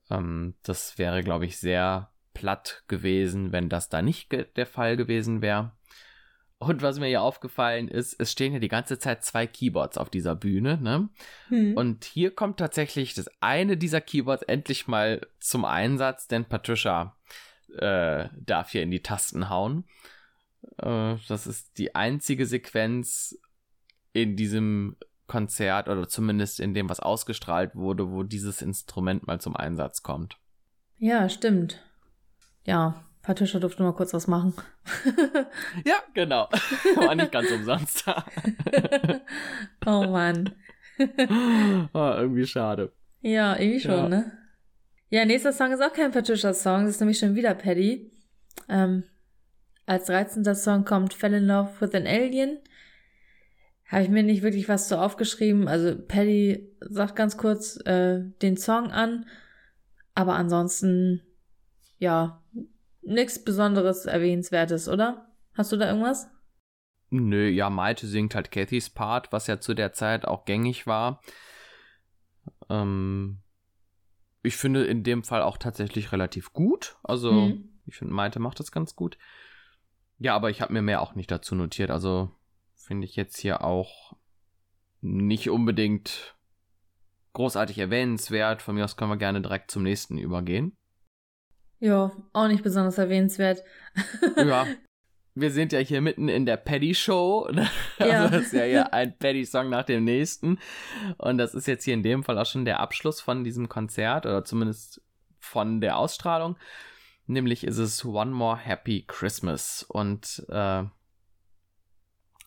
[0.09, 5.41] Ähm, das wäre, glaube ich, sehr platt gewesen, wenn das da nicht der Fall gewesen
[5.41, 5.71] wäre.
[6.57, 10.09] Und was mir hier aufgefallen ist, es stehen ja die ganze Zeit zwei Keyboards auf
[10.09, 11.09] dieser Bühne, ne?
[11.49, 11.75] Hm.
[11.75, 17.15] Und hier kommt tatsächlich das eine dieser Keyboards endlich mal zum Einsatz, denn Patricia
[17.77, 19.83] äh, darf hier in die Tasten hauen.
[20.77, 23.37] Äh, das ist die einzige Sequenz
[24.13, 24.95] in diesem
[25.27, 30.37] Konzert oder zumindest in dem, was ausgestrahlt wurde, wo dieses Instrument mal zum Einsatz kommt.
[30.97, 31.83] Ja, stimmt.
[32.63, 34.53] Ja, Patricia durfte mal kurz was machen.
[35.85, 36.47] ja, genau.
[36.95, 38.05] War nicht ganz umsonst.
[39.85, 40.53] oh Mann.
[40.99, 42.93] oh, irgendwie schade.
[43.21, 44.09] Ja, irgendwie schon, ja.
[44.09, 44.31] ne?
[45.09, 48.11] Ja, nächster Song ist auch kein Patricia-Song, das ist nämlich schon wieder Paddy.
[48.69, 49.03] Ähm,
[49.87, 50.53] als 13.
[50.53, 52.59] Song kommt Fell in Love with an Alien.
[53.87, 55.67] Habe ich mir nicht wirklich was so aufgeschrieben.
[55.67, 59.25] Also Paddy sagt ganz kurz äh, den Song an.
[60.13, 61.21] Aber ansonsten,
[61.97, 62.43] ja,
[63.05, 65.31] nichts Besonderes Erwähnenswertes, oder?
[65.53, 66.27] Hast du da irgendwas?
[67.09, 71.21] Nö, ja, Malte singt halt Cathys Part, was ja zu der Zeit auch gängig war.
[72.69, 73.41] Ähm,
[74.43, 76.97] ich finde in dem Fall auch tatsächlich relativ gut.
[77.03, 77.69] Also, mhm.
[77.85, 79.17] ich finde, Malte macht das ganz gut.
[80.17, 81.91] Ja, aber ich habe mir mehr auch nicht dazu notiert.
[81.91, 82.31] Also
[82.73, 84.13] finde ich jetzt hier auch
[85.01, 86.35] nicht unbedingt
[87.33, 88.61] großartig erwähnenswert.
[88.61, 90.77] Von mir aus können wir gerne direkt zum nächsten übergehen.
[91.79, 93.63] Ja, auch nicht besonders erwähnenswert.
[94.37, 94.65] ja.
[95.37, 97.41] Wir sind ja hier mitten in der Paddy-Show.
[97.41, 97.61] Also
[97.99, 98.29] ja.
[98.29, 100.59] das ist ja hier ein Paddy-Song nach dem nächsten.
[101.17, 104.25] Und das ist jetzt hier in dem Fall auch schon der Abschluss von diesem Konzert
[104.25, 105.01] oder zumindest
[105.39, 106.55] von der Ausstrahlung.
[107.27, 109.83] Nämlich ist es One More Happy Christmas.
[109.83, 110.83] Und äh,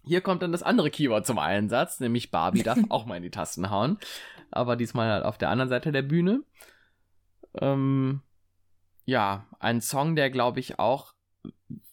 [0.05, 3.31] hier kommt dann das andere Keyword zum Einsatz, nämlich Barbie darf auch mal in die
[3.31, 3.99] Tasten hauen.
[4.51, 6.43] Aber diesmal halt auf der anderen Seite der Bühne.
[7.61, 8.23] Ähm,
[9.09, 11.15] ja, ein Song, der glaube ich auch,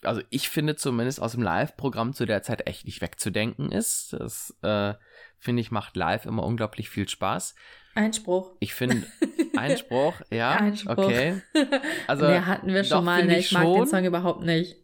[0.01, 4.11] also ich finde zumindest aus dem Live-Programm zu der Zeit echt nicht wegzudenken ist.
[4.11, 4.95] Das äh,
[5.37, 7.55] finde ich macht live immer unglaublich viel Spaß.
[7.95, 8.57] Einspruch.
[8.59, 9.07] Ich finde,
[9.55, 10.57] Einspruch, ja.
[10.57, 10.97] Einspruch.
[10.97, 11.41] Okay.
[12.07, 13.39] Also, den hatten wir schon doch, mal, ne?
[13.39, 14.75] Ich, ich mag den Song überhaupt nicht.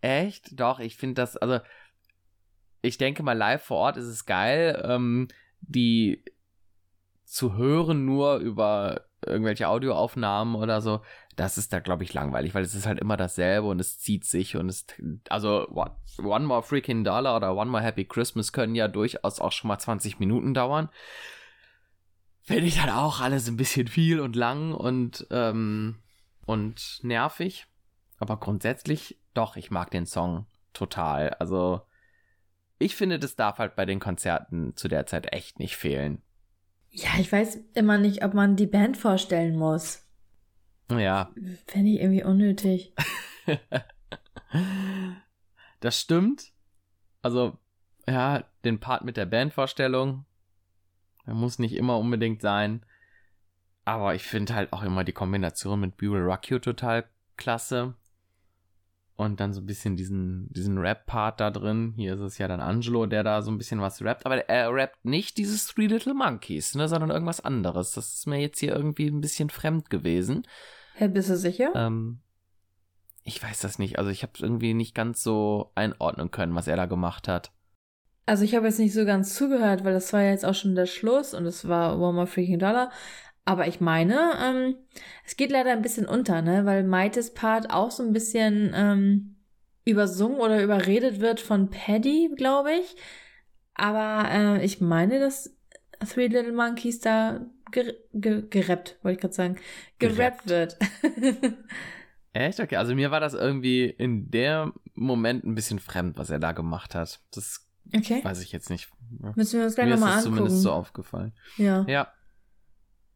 [0.00, 0.58] Echt?
[0.58, 1.60] Doch, ich finde das, also,
[2.80, 5.28] ich denke mal, live vor Ort ist es geil, ähm,
[5.60, 6.24] die
[7.26, 11.00] zu hören nur über irgendwelche Audioaufnahmen oder so,
[11.36, 14.24] das ist da, glaube ich, langweilig, weil es ist halt immer dasselbe und es zieht
[14.24, 14.86] sich und es,
[15.28, 15.68] also,
[16.18, 19.78] One More Freaking Dollar oder One More Happy Christmas können ja durchaus auch schon mal
[19.78, 20.88] 20 Minuten dauern
[22.42, 26.02] finde ich dann auch alles ein bisschen viel und lang und, ähm,
[26.44, 27.66] und nervig.
[28.18, 31.30] Aber grundsätzlich doch, ich mag den Song total.
[31.30, 31.82] Also
[32.78, 36.22] ich finde, das darf halt bei den Konzerten zu der Zeit echt nicht fehlen.
[36.92, 40.06] Ja, ich weiß immer nicht, ob man die Band vorstellen muss.
[40.90, 41.32] Ja.
[41.66, 42.94] Fände ich irgendwie unnötig.
[45.80, 46.52] das stimmt.
[47.22, 47.58] Also,
[48.06, 50.26] ja, den Part mit der Bandvorstellung,
[51.26, 52.84] der muss nicht immer unbedingt sein.
[53.84, 57.94] Aber ich finde halt auch immer die Kombination mit Will Rock You total klasse.
[59.22, 61.94] Und dann so ein bisschen diesen, diesen Rap-Part da drin.
[61.96, 64.26] Hier ist es ja dann Angelo, der da so ein bisschen was rappt.
[64.26, 67.92] Aber er rappt nicht dieses Three Little Monkeys, ne, sondern irgendwas anderes.
[67.92, 70.46] Das ist mir jetzt hier irgendwie ein bisschen fremd gewesen.
[70.94, 71.72] Hä, bist du sicher?
[71.74, 72.20] Ähm,
[73.24, 73.98] ich weiß das nicht.
[73.98, 77.52] Also ich habe es irgendwie nicht ganz so einordnen können, was er da gemacht hat.
[78.26, 80.74] Also ich habe jetzt nicht so ganz zugehört, weil das war ja jetzt auch schon
[80.74, 82.90] der Schluss und es war One More Freaking Dollar.
[83.44, 84.76] Aber ich meine, ähm,
[85.26, 86.64] es geht leider ein bisschen unter, ne?
[86.64, 89.36] Weil Maites Part auch so ein bisschen ähm,
[89.84, 92.96] übersungen oder überredet wird von Paddy, glaube ich.
[93.74, 95.56] Aber äh, ich meine, dass
[96.08, 97.40] Three Little Monkeys da
[97.72, 99.56] ger ge gerappt, wollte ich gerade sagen,
[99.98, 100.76] gerappt, gerappt wird.
[102.32, 102.60] Echt?
[102.60, 106.52] Okay, also mir war das irgendwie in der Moment ein bisschen fremd, was er da
[106.52, 107.20] gemacht hat.
[107.32, 108.20] Das okay.
[108.22, 108.88] weiß ich jetzt nicht.
[109.34, 110.30] Müssen wir uns gleich nochmal angucken.
[110.30, 111.32] Mir ist zumindest so aufgefallen.
[111.56, 111.84] Ja.
[111.88, 112.12] Ja.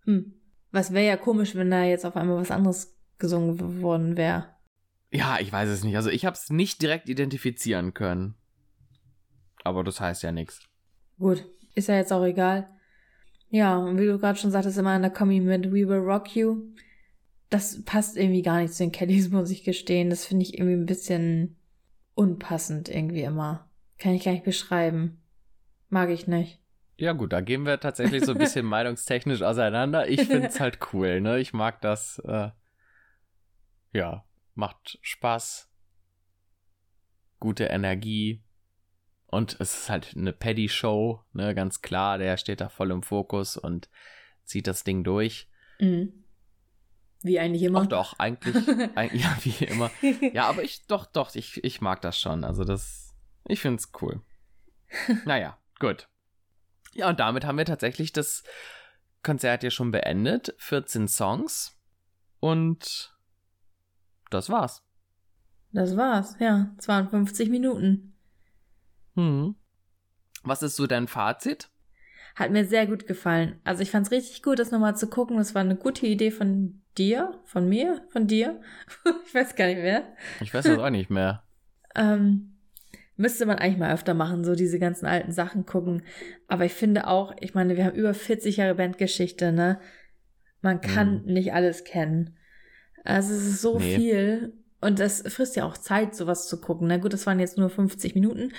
[0.07, 0.33] Hm.
[0.73, 4.47] Was wäre ja komisch, wenn da jetzt auf einmal was anderes gesungen worden wäre.
[5.11, 5.97] Ja, ich weiß es nicht.
[5.97, 8.35] Also ich habe es nicht direkt identifizieren können.
[9.65, 10.61] Aber das heißt ja nichts.
[11.19, 12.69] Gut, ist ja jetzt auch egal.
[13.49, 16.35] Ja, und wie du gerade schon sagtest, immer in der Kommi mit We Will Rock
[16.35, 16.63] You.
[17.49, 20.11] Das passt irgendwie gar nicht zu den Kellys, muss ich gestehen.
[20.11, 21.57] Das finde ich irgendwie ein bisschen
[22.15, 23.71] unpassend irgendwie immer.
[23.99, 25.23] Kann ich gar nicht beschreiben.
[25.89, 26.61] Mag ich nicht.
[26.99, 30.09] Ja, gut, da gehen wir tatsächlich so ein bisschen meinungstechnisch auseinander.
[30.09, 31.39] Ich finde es halt cool, ne?
[31.39, 32.19] Ich mag das.
[32.21, 32.51] Äh,
[33.93, 34.25] ja,
[34.55, 35.71] macht Spaß.
[37.39, 38.43] Gute Energie.
[39.27, 41.55] Und es ist halt eine Paddy-Show, ne?
[41.55, 43.91] Ganz klar, der steht da voll im Fokus und
[44.45, 45.49] zieht das Ding durch.
[45.79, 46.25] Mhm.
[47.23, 47.83] Wie eigentlich immer.
[47.83, 48.57] Ach doch, eigentlich,
[48.95, 49.91] eigentlich ja, wie immer.
[50.33, 52.45] Ja, aber ich, doch, doch, ich, ich mag das schon.
[52.45, 53.15] Also das,
[53.47, 54.23] ich finde es cool.
[55.25, 56.09] Naja, gut.
[56.97, 58.43] Ja, und damit haben wir tatsächlich das
[59.23, 60.55] Konzert ja schon beendet.
[60.59, 61.77] 14 Songs.
[62.41, 63.15] Und
[64.31, 64.83] das war's.
[65.73, 66.75] Das war's, ja.
[66.79, 68.15] 52 Minuten.
[69.15, 69.57] Hm.
[70.43, 71.69] Was ist so dein Fazit?
[72.35, 73.61] Hat mir sehr gut gefallen.
[73.65, 75.37] Also ich fand's richtig gut, das nochmal zu gucken.
[75.37, 78.61] Das war eine gute Idee von dir, von mir, von dir.
[79.27, 80.17] ich weiß gar nicht mehr.
[80.41, 81.43] Ich weiß das auch nicht mehr.
[81.95, 82.56] ähm,
[83.17, 86.03] Müsste man eigentlich mal öfter machen, so diese ganzen alten Sachen gucken.
[86.49, 89.81] Aber ich finde auch, ich meine, wir haben über 40 Jahre Bandgeschichte, ne?
[90.61, 91.33] Man kann mhm.
[91.33, 92.37] nicht alles kennen.
[93.05, 93.97] Also es ist so nee.
[93.97, 94.53] viel.
[94.81, 96.89] Und das frisst ja auch Zeit, sowas zu gucken.
[96.89, 98.53] Na gut, das waren jetzt nur 50 Minuten.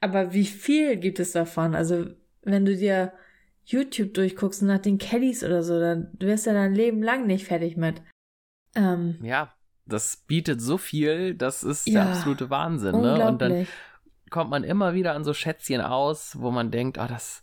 [0.00, 1.74] Aber wie viel gibt es davon?
[1.74, 2.06] Also,
[2.42, 3.12] wenn du dir
[3.64, 7.46] YouTube durchguckst nach den Kellys oder so, dann wirst du ja dein Leben lang nicht
[7.46, 8.02] fertig mit.
[8.74, 9.52] Ähm, ja,
[9.88, 13.00] das bietet so viel, das ist ja, der absolute Wahnsinn.
[13.00, 13.26] Ne?
[13.26, 13.66] Und dann
[14.30, 17.42] kommt man immer wieder an so Schätzchen aus, wo man denkt, ah, das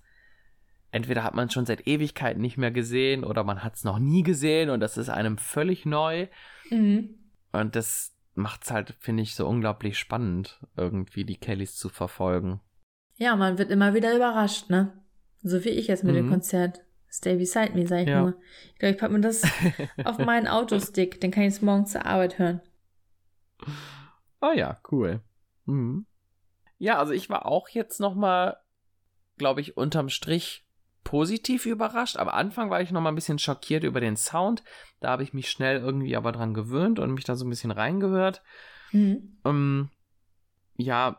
[0.91, 4.23] entweder hat man schon seit Ewigkeiten nicht mehr gesehen oder man hat es noch nie
[4.23, 6.27] gesehen und das ist einem völlig neu.
[6.69, 7.15] Mhm.
[7.51, 12.61] Und das macht es halt, finde ich, so unglaublich spannend, irgendwie die Kellys zu verfolgen.
[13.17, 14.93] Ja, man wird immer wieder überrascht, ne?
[15.41, 16.17] So wie ich jetzt mit mhm.
[16.17, 16.84] dem Konzert.
[17.15, 18.21] Stay beside me, sag ich ja.
[18.23, 18.35] nur.
[18.73, 19.41] Ich glaube, ich packe mir das
[20.03, 22.61] auf meinen Autostick, den kann ich morgen zur Arbeit hören.
[24.41, 25.21] Oh ja, cool.
[25.63, 26.05] Mhm.
[26.77, 28.57] Ja, also ich war auch jetzt noch mal,
[29.37, 30.67] glaube ich, unterm Strich
[31.05, 32.17] positiv überrascht.
[32.17, 34.61] Am Anfang war ich noch mal ein bisschen schockiert über den Sound.
[34.99, 37.71] Da habe ich mich schnell irgendwie aber dran gewöhnt und mich da so ein bisschen
[37.71, 38.43] reingehört.
[38.91, 39.37] Mhm.
[39.45, 39.89] Ähm,
[40.75, 41.17] ja,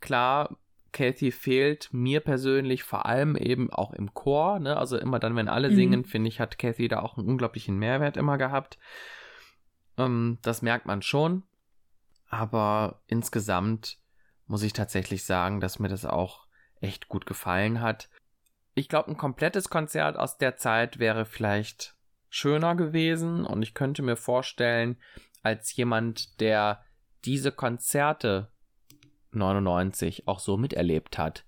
[0.00, 0.58] klar,
[0.92, 4.58] Kathy fehlt mir persönlich vor allem eben auch im Chor.
[4.58, 4.76] Ne?
[4.76, 5.74] Also immer dann, wenn alle mhm.
[5.74, 8.78] singen, finde ich, hat Kathy da auch einen unglaublichen Mehrwert immer gehabt.
[9.98, 11.42] Ähm, das merkt man schon.
[12.28, 13.98] Aber insgesamt
[14.46, 16.46] muss ich tatsächlich sagen, dass mir das auch
[16.80, 18.08] echt gut gefallen hat.
[18.74, 21.96] Ich glaube, ein komplettes Konzert aus der Zeit wäre vielleicht
[22.28, 24.96] schöner gewesen und ich könnte mir vorstellen,
[25.42, 26.84] als jemand, der
[27.24, 28.50] diese Konzerte
[29.32, 31.44] 99 auch so miterlebt hat,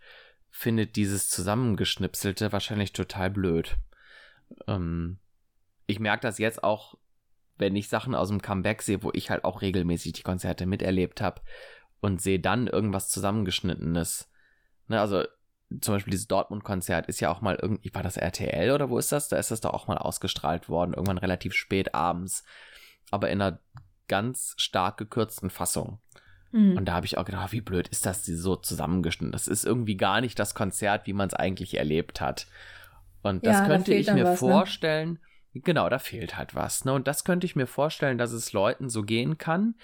[0.51, 3.77] findet dieses Zusammengeschnipselte wahrscheinlich total blöd.
[4.67, 5.19] Ähm,
[5.87, 6.97] ich merke das jetzt auch,
[7.59, 11.21] wenn ich Sachen aus dem Comeback sehe, wo ich halt auch regelmäßig die Konzerte miterlebt
[11.21, 11.43] habe
[12.01, 14.31] und sehe dann irgendwas zusammengeschnittenes.
[14.89, 15.25] Ne, also
[15.81, 19.13] zum Beispiel dieses Dortmund-Konzert ist ja auch mal irgendwie, war das RTL oder wo ist
[19.13, 19.29] das?
[19.29, 22.45] Da ist das doch auch mal ausgestrahlt worden, irgendwann relativ spät abends,
[23.11, 23.61] aber in einer
[24.09, 26.01] ganz stark gekürzten Fassung.
[26.53, 26.77] Mhm.
[26.77, 29.33] Und da habe ich auch gedacht, wie blöd ist das so zusammengeschnitten.
[29.33, 32.47] Das ist irgendwie gar nicht das Konzert, wie man es eigentlich erlebt hat.
[33.23, 34.49] Und das ja, könnte da ich mir was, ne?
[34.49, 35.19] vorstellen.
[35.53, 35.61] Ne?
[35.63, 36.85] Genau, da fehlt halt was.
[36.85, 36.93] Ne?
[36.93, 39.75] Und das könnte ich mir vorstellen, dass es Leuten so gehen kann,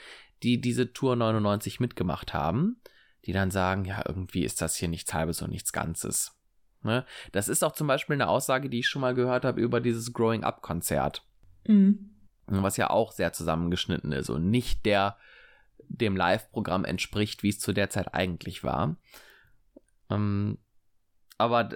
[0.42, 2.80] die diese Tour 99 mitgemacht haben,
[3.24, 6.36] die dann sagen, ja, irgendwie ist das hier nichts Halbes und nichts Ganzes.
[6.82, 7.04] Ne?
[7.32, 10.12] Das ist auch zum Beispiel eine Aussage, die ich schon mal gehört habe über dieses
[10.12, 11.24] Growing Up-Konzert.
[11.66, 12.14] Mhm.
[12.46, 15.18] Was ja auch sehr zusammengeschnitten ist und nicht der
[15.88, 18.96] dem Live-Programm entspricht, wie es zu der Zeit eigentlich war.
[20.10, 20.58] Ähm,
[21.36, 21.70] aber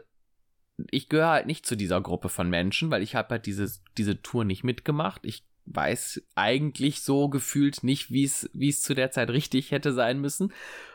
[0.91, 4.23] ich gehöre halt nicht zu dieser Gruppe von Menschen, weil ich habe halt diese, diese
[4.23, 5.21] Tour nicht mitgemacht.
[5.25, 9.93] Ich weiß eigentlich so gefühlt nicht, wie es wie es zu der Zeit richtig hätte
[9.93, 10.53] sein müssen.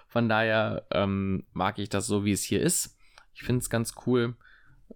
[0.07, 2.97] Von daher ähm, mag ich das so, wie es hier ist.
[3.33, 4.35] Ich finde es ganz cool.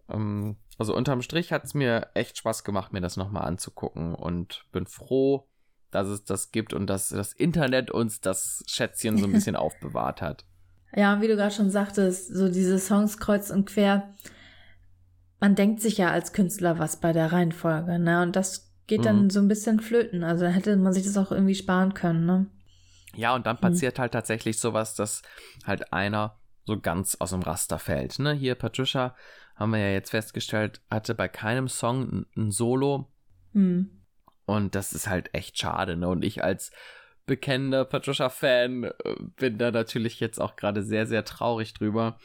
[0.09, 4.65] Ähm, also unterm Strich hat es mir echt Spaß gemacht, mir das nochmal anzugucken und
[4.71, 5.47] bin froh,
[5.91, 10.21] dass es das gibt und dass das Internet uns das Schätzchen so ein bisschen aufbewahrt
[10.21, 10.45] hat.
[10.95, 14.13] Ja, wie du gerade schon sagtest, so diese Songs kreuz und quer,
[15.39, 18.21] man denkt sich ja als Künstler was bei der Reihenfolge, ne?
[18.21, 19.29] Und das geht dann mhm.
[19.29, 20.23] so ein bisschen flöten.
[20.23, 22.47] Also hätte man sich das auch irgendwie sparen können, ne?
[23.15, 23.61] Ja, und dann mhm.
[23.61, 24.01] passiert mhm.
[24.01, 25.21] halt tatsächlich sowas, dass
[25.65, 28.19] halt einer so ganz aus dem Raster fällt.
[28.19, 28.33] Ne?
[28.33, 29.15] Hier Patricia,
[29.55, 33.11] haben wir ja jetzt festgestellt, hatte bei keinem Song ein, ein Solo.
[33.53, 34.00] Mhm.
[34.51, 36.09] Und das ist halt echt schade, ne?
[36.09, 36.71] Und ich als
[37.25, 38.91] bekennender Patricia-Fan äh,
[39.37, 42.17] bin da natürlich jetzt auch gerade sehr, sehr traurig drüber.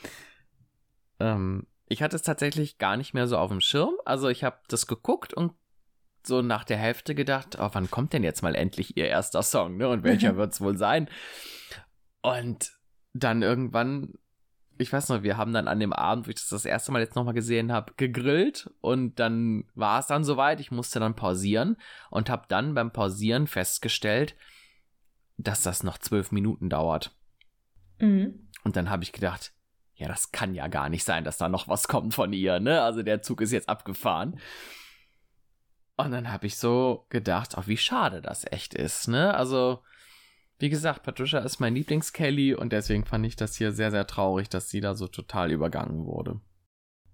[1.21, 3.95] Ähm, ich hatte es tatsächlich gar nicht mehr so auf dem Schirm.
[4.05, 5.53] Also ich habe das geguckt und
[6.25, 9.77] so nach der Hälfte gedacht, oh, wann kommt denn jetzt mal endlich ihr erster Song,
[9.77, 9.89] ne?
[9.89, 11.09] Und welcher wird es wohl sein?
[12.23, 12.73] Und
[13.13, 14.15] dann irgendwann
[14.79, 17.01] ich weiß noch, wir haben dann an dem Abend, wo ich das das erste Mal
[17.01, 20.61] jetzt nochmal gesehen habe, gegrillt und dann war es dann soweit.
[20.61, 21.77] Ich musste dann pausieren
[22.11, 24.37] und habe dann beim Pausieren festgestellt,
[25.39, 27.15] dass das noch zwölf Minuten dauert.
[27.99, 28.49] Mhm.
[28.65, 29.53] Und dann habe ich gedacht,
[29.95, 32.83] ja, das kann ja gar nicht sein, dass da noch was kommt von ihr, ne?
[32.83, 34.39] Also der Zug ist jetzt abgefahren.
[35.97, 39.35] Und dann habe ich so gedacht, oh, wie schade das echt ist, ne?
[39.35, 39.83] Also
[40.59, 44.49] wie gesagt, Patricia ist mein Lieblings-Kelly und deswegen fand ich das hier sehr, sehr traurig,
[44.49, 46.41] dass sie da so total übergangen wurde.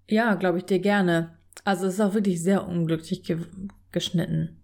[0.09, 1.37] Ja, glaube ich dir gerne.
[1.65, 3.39] Also es ist auch wirklich sehr unglücklich ge
[3.91, 4.61] geschnitten.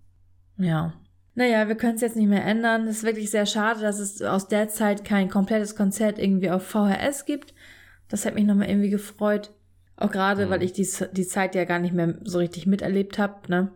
[0.57, 0.93] Ja.
[1.35, 2.87] Naja, wir können es jetzt nicht mehr ändern.
[2.87, 6.65] Es ist wirklich sehr schade, dass es aus der Zeit kein komplettes Konzert irgendwie auf
[6.65, 7.53] VHS gibt.
[8.07, 9.51] Das hat mich nochmal irgendwie gefreut.
[9.95, 10.49] Auch gerade, mhm.
[10.49, 13.71] weil ich die, die Zeit ja gar nicht mehr so richtig miterlebt habe, ne?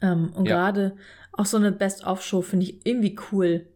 [0.00, 0.54] Ähm, und ja.
[0.54, 0.96] gerade
[1.32, 3.66] auch so eine Best-of-Show finde ich irgendwie cool.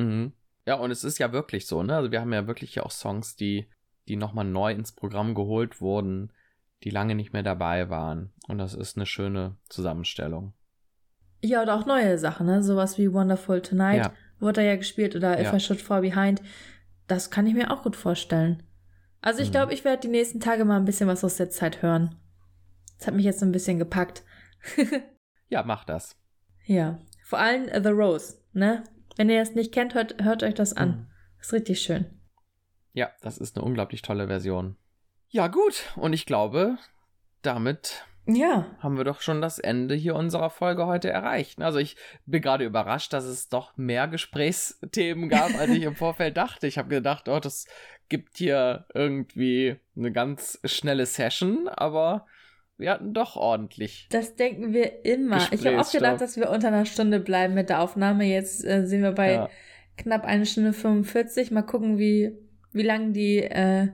[0.00, 0.32] Mhm.
[0.66, 1.96] Ja, und es ist ja wirklich so, ne?
[1.96, 3.68] Also wir haben ja wirklich auch Songs, die,
[4.08, 6.32] die nochmal neu ins Programm geholt wurden,
[6.84, 8.32] die lange nicht mehr dabei waren.
[8.48, 10.54] Und das ist eine schöne Zusammenstellung.
[11.42, 12.62] Ja, oder auch neue Sachen, ne?
[12.62, 14.12] Sowas wie Wonderful Tonight ja.
[14.38, 15.56] wurde ja gespielt oder If ja.
[15.56, 16.42] I Should Fall Behind.
[17.06, 18.62] Das kann ich mir auch gut vorstellen.
[19.22, 19.52] Also ich mhm.
[19.52, 22.14] glaube, ich werde die nächsten Tage mal ein bisschen was aus der Zeit hören.
[22.98, 24.22] Das hat mich jetzt so ein bisschen gepackt.
[25.48, 26.16] ja, mach das.
[26.64, 26.98] Ja.
[27.24, 28.84] Vor allem The Rose, ne?
[29.16, 30.88] Wenn ihr es nicht kennt, hört, hört euch das an.
[30.88, 31.06] Mhm.
[31.40, 32.06] Ist richtig schön.
[32.92, 34.76] Ja, das ist eine unglaublich tolle Version.
[35.28, 35.84] Ja, gut.
[35.96, 36.76] Und ich glaube,
[37.42, 38.66] damit ja.
[38.80, 41.60] haben wir doch schon das Ende hier unserer Folge heute erreicht.
[41.60, 41.96] Also ich
[42.26, 46.66] bin gerade überrascht, dass es doch mehr Gesprächsthemen gab, als ich im Vorfeld dachte.
[46.66, 47.66] Ich habe gedacht, oh, das
[48.08, 52.26] gibt hier irgendwie eine ganz schnelle Session, aber
[52.80, 54.08] wir hatten doch ordentlich.
[54.10, 55.46] Das denken wir immer.
[55.52, 58.24] Ich habe auch gedacht, dass wir unter einer Stunde bleiben mit der Aufnahme.
[58.24, 59.50] Jetzt äh, sind wir bei ja.
[59.96, 61.50] knapp eine Stunde 45.
[61.50, 62.36] Mal gucken, wie,
[62.72, 63.88] wie lang die äh,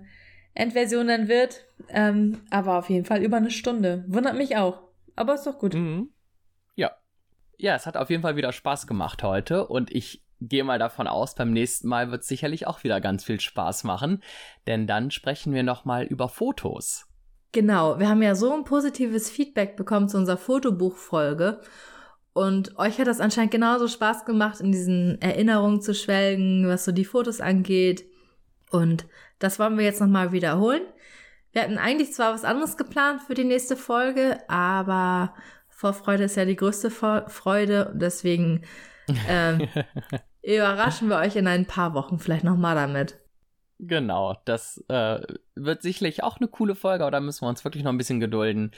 [0.55, 1.67] Endversion dann wird.
[1.89, 4.05] Ähm, aber auf jeden Fall über eine Stunde.
[4.07, 4.83] Wundert mich auch.
[5.17, 5.75] Aber ist doch gut.
[5.75, 6.11] Mhm.
[6.77, 6.93] Ja.
[7.59, 11.07] Ja, es hat auf jeden Fall wieder Spaß gemacht heute und ich gehe mal davon
[11.07, 14.23] aus, beim nächsten Mal wird es sicherlich auch wieder ganz viel Spaß machen,
[14.67, 17.09] denn dann sprechen wir nochmal über Fotos.
[17.57, 21.63] Genau, wir haben ja so ein positives Feedback bekommen zu unserer Fotobuchfolge.
[22.35, 26.93] Und euch hat das anscheinend genauso Spaß gemacht, in diesen Erinnerungen zu schwelgen, was so
[26.93, 28.05] die Fotos angeht.
[28.71, 29.07] Und
[29.39, 30.83] das wollen wir jetzt nochmal wiederholen.
[31.53, 35.33] Wir hatten eigentlich zwar was anderes geplant für die nächste Folge, aber
[35.71, 37.91] Vorfreude ist ja die größte Freude.
[37.95, 38.67] Deswegen
[39.31, 39.67] ähm,
[40.43, 43.19] überraschen wir euch in ein paar Wochen vielleicht nochmal damit.
[43.79, 45.21] Genau, das äh,
[45.55, 48.21] wird sicherlich auch eine coole Folge, aber da müssen wir uns wirklich noch ein bisschen
[48.21, 48.73] gedulden.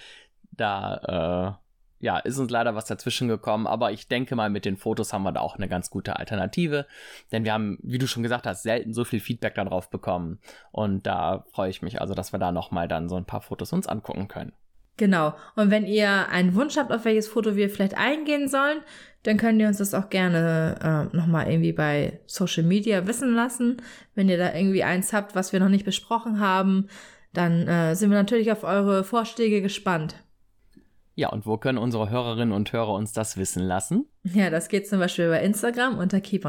[0.50, 4.76] Da äh, ja, ist uns leider was dazwischen gekommen, aber ich denke mal, mit den
[4.76, 6.86] Fotos haben wir da auch eine ganz gute Alternative.
[7.32, 10.40] Denn wir haben, wie du schon gesagt hast, selten so viel Feedback darauf bekommen.
[10.70, 13.72] Und da freue ich mich also, dass wir da nochmal dann so ein paar Fotos
[13.72, 14.52] uns angucken können.
[14.98, 15.34] Genau.
[15.54, 18.80] Und wenn ihr einen Wunsch habt, auf welches Foto wir vielleicht eingehen sollen,
[19.22, 23.80] dann könnt ihr uns das auch gerne äh, nochmal irgendwie bei Social Media wissen lassen.
[24.14, 26.88] Wenn ihr da irgendwie eins habt, was wir noch nicht besprochen haben,
[27.32, 30.16] dann äh, sind wir natürlich auf eure Vorschläge gespannt.
[31.14, 34.06] Ja, und wo können unsere Hörerinnen und Hörer uns das wissen lassen?
[34.22, 36.44] Ja, das geht zum Beispiel bei Instagram unter Keep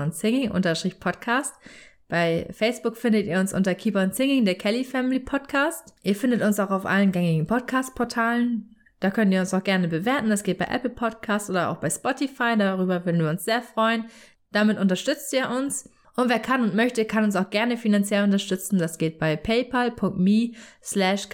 [2.09, 5.93] Bei Facebook findet ihr uns unter Keep on Singing, der Kelly Family Podcast.
[6.01, 8.75] Ihr findet uns auch auf allen gängigen Podcast-Portalen.
[8.99, 10.29] Da könnt ihr uns auch gerne bewerten.
[10.29, 12.55] Das geht bei Apple Podcasts oder auch bei Spotify.
[12.57, 14.05] Darüber würden wir uns sehr freuen.
[14.51, 15.87] Damit unterstützt ihr uns.
[16.15, 18.79] Und wer kann und möchte, kann uns auch gerne finanziell unterstützen.
[18.79, 20.53] Das geht bei paypal.me
[20.83, 21.27] slash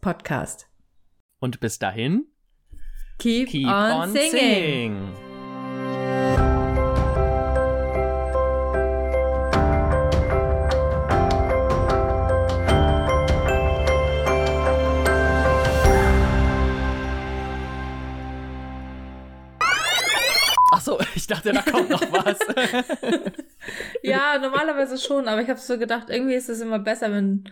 [0.00, 0.68] Podcast.
[1.40, 2.24] Und bis dahin,
[3.18, 4.30] keep, keep on, on, singing.
[4.30, 5.23] singing.
[20.80, 22.38] So, ich dachte, da kommt noch was.
[24.02, 27.44] ja, normalerweise schon, aber ich habe so gedacht, irgendwie ist es immer besser, wenn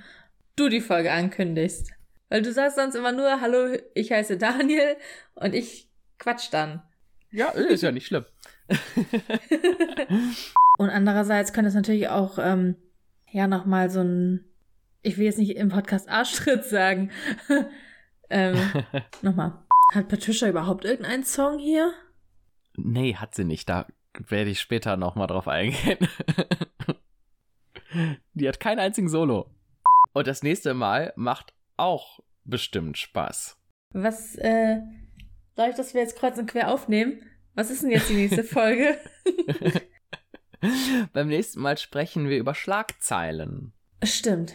[0.56, 1.90] du die Folge ankündigst.
[2.28, 4.96] Weil du sagst sonst immer nur, hallo, ich heiße Daniel
[5.34, 6.82] und ich quatsch dann.
[7.30, 8.24] Ja, ist ja nicht schlimm.
[10.78, 12.76] und andererseits könnte es natürlich auch, ähm,
[13.30, 14.44] ja, nochmal so ein,
[15.02, 17.10] ich will jetzt nicht im Podcast Arschtritt sagen.
[18.30, 18.56] ähm,
[19.22, 19.58] nochmal.
[19.92, 21.92] Hat Patricia überhaupt irgendeinen Song hier?
[22.76, 23.68] Nee, hat sie nicht.
[23.68, 25.98] Da werde ich später nochmal drauf eingehen.
[28.34, 29.50] Die hat keinen einzigen Solo.
[30.12, 33.56] Und das nächste Mal macht auch bestimmt Spaß.
[33.90, 34.80] Was, äh,
[35.54, 37.22] dadurch, dass wir jetzt kreuz und quer aufnehmen,
[37.54, 38.98] was ist denn jetzt die nächste Folge?
[41.12, 43.72] Beim nächsten Mal sprechen wir über Schlagzeilen.
[44.02, 44.54] Stimmt.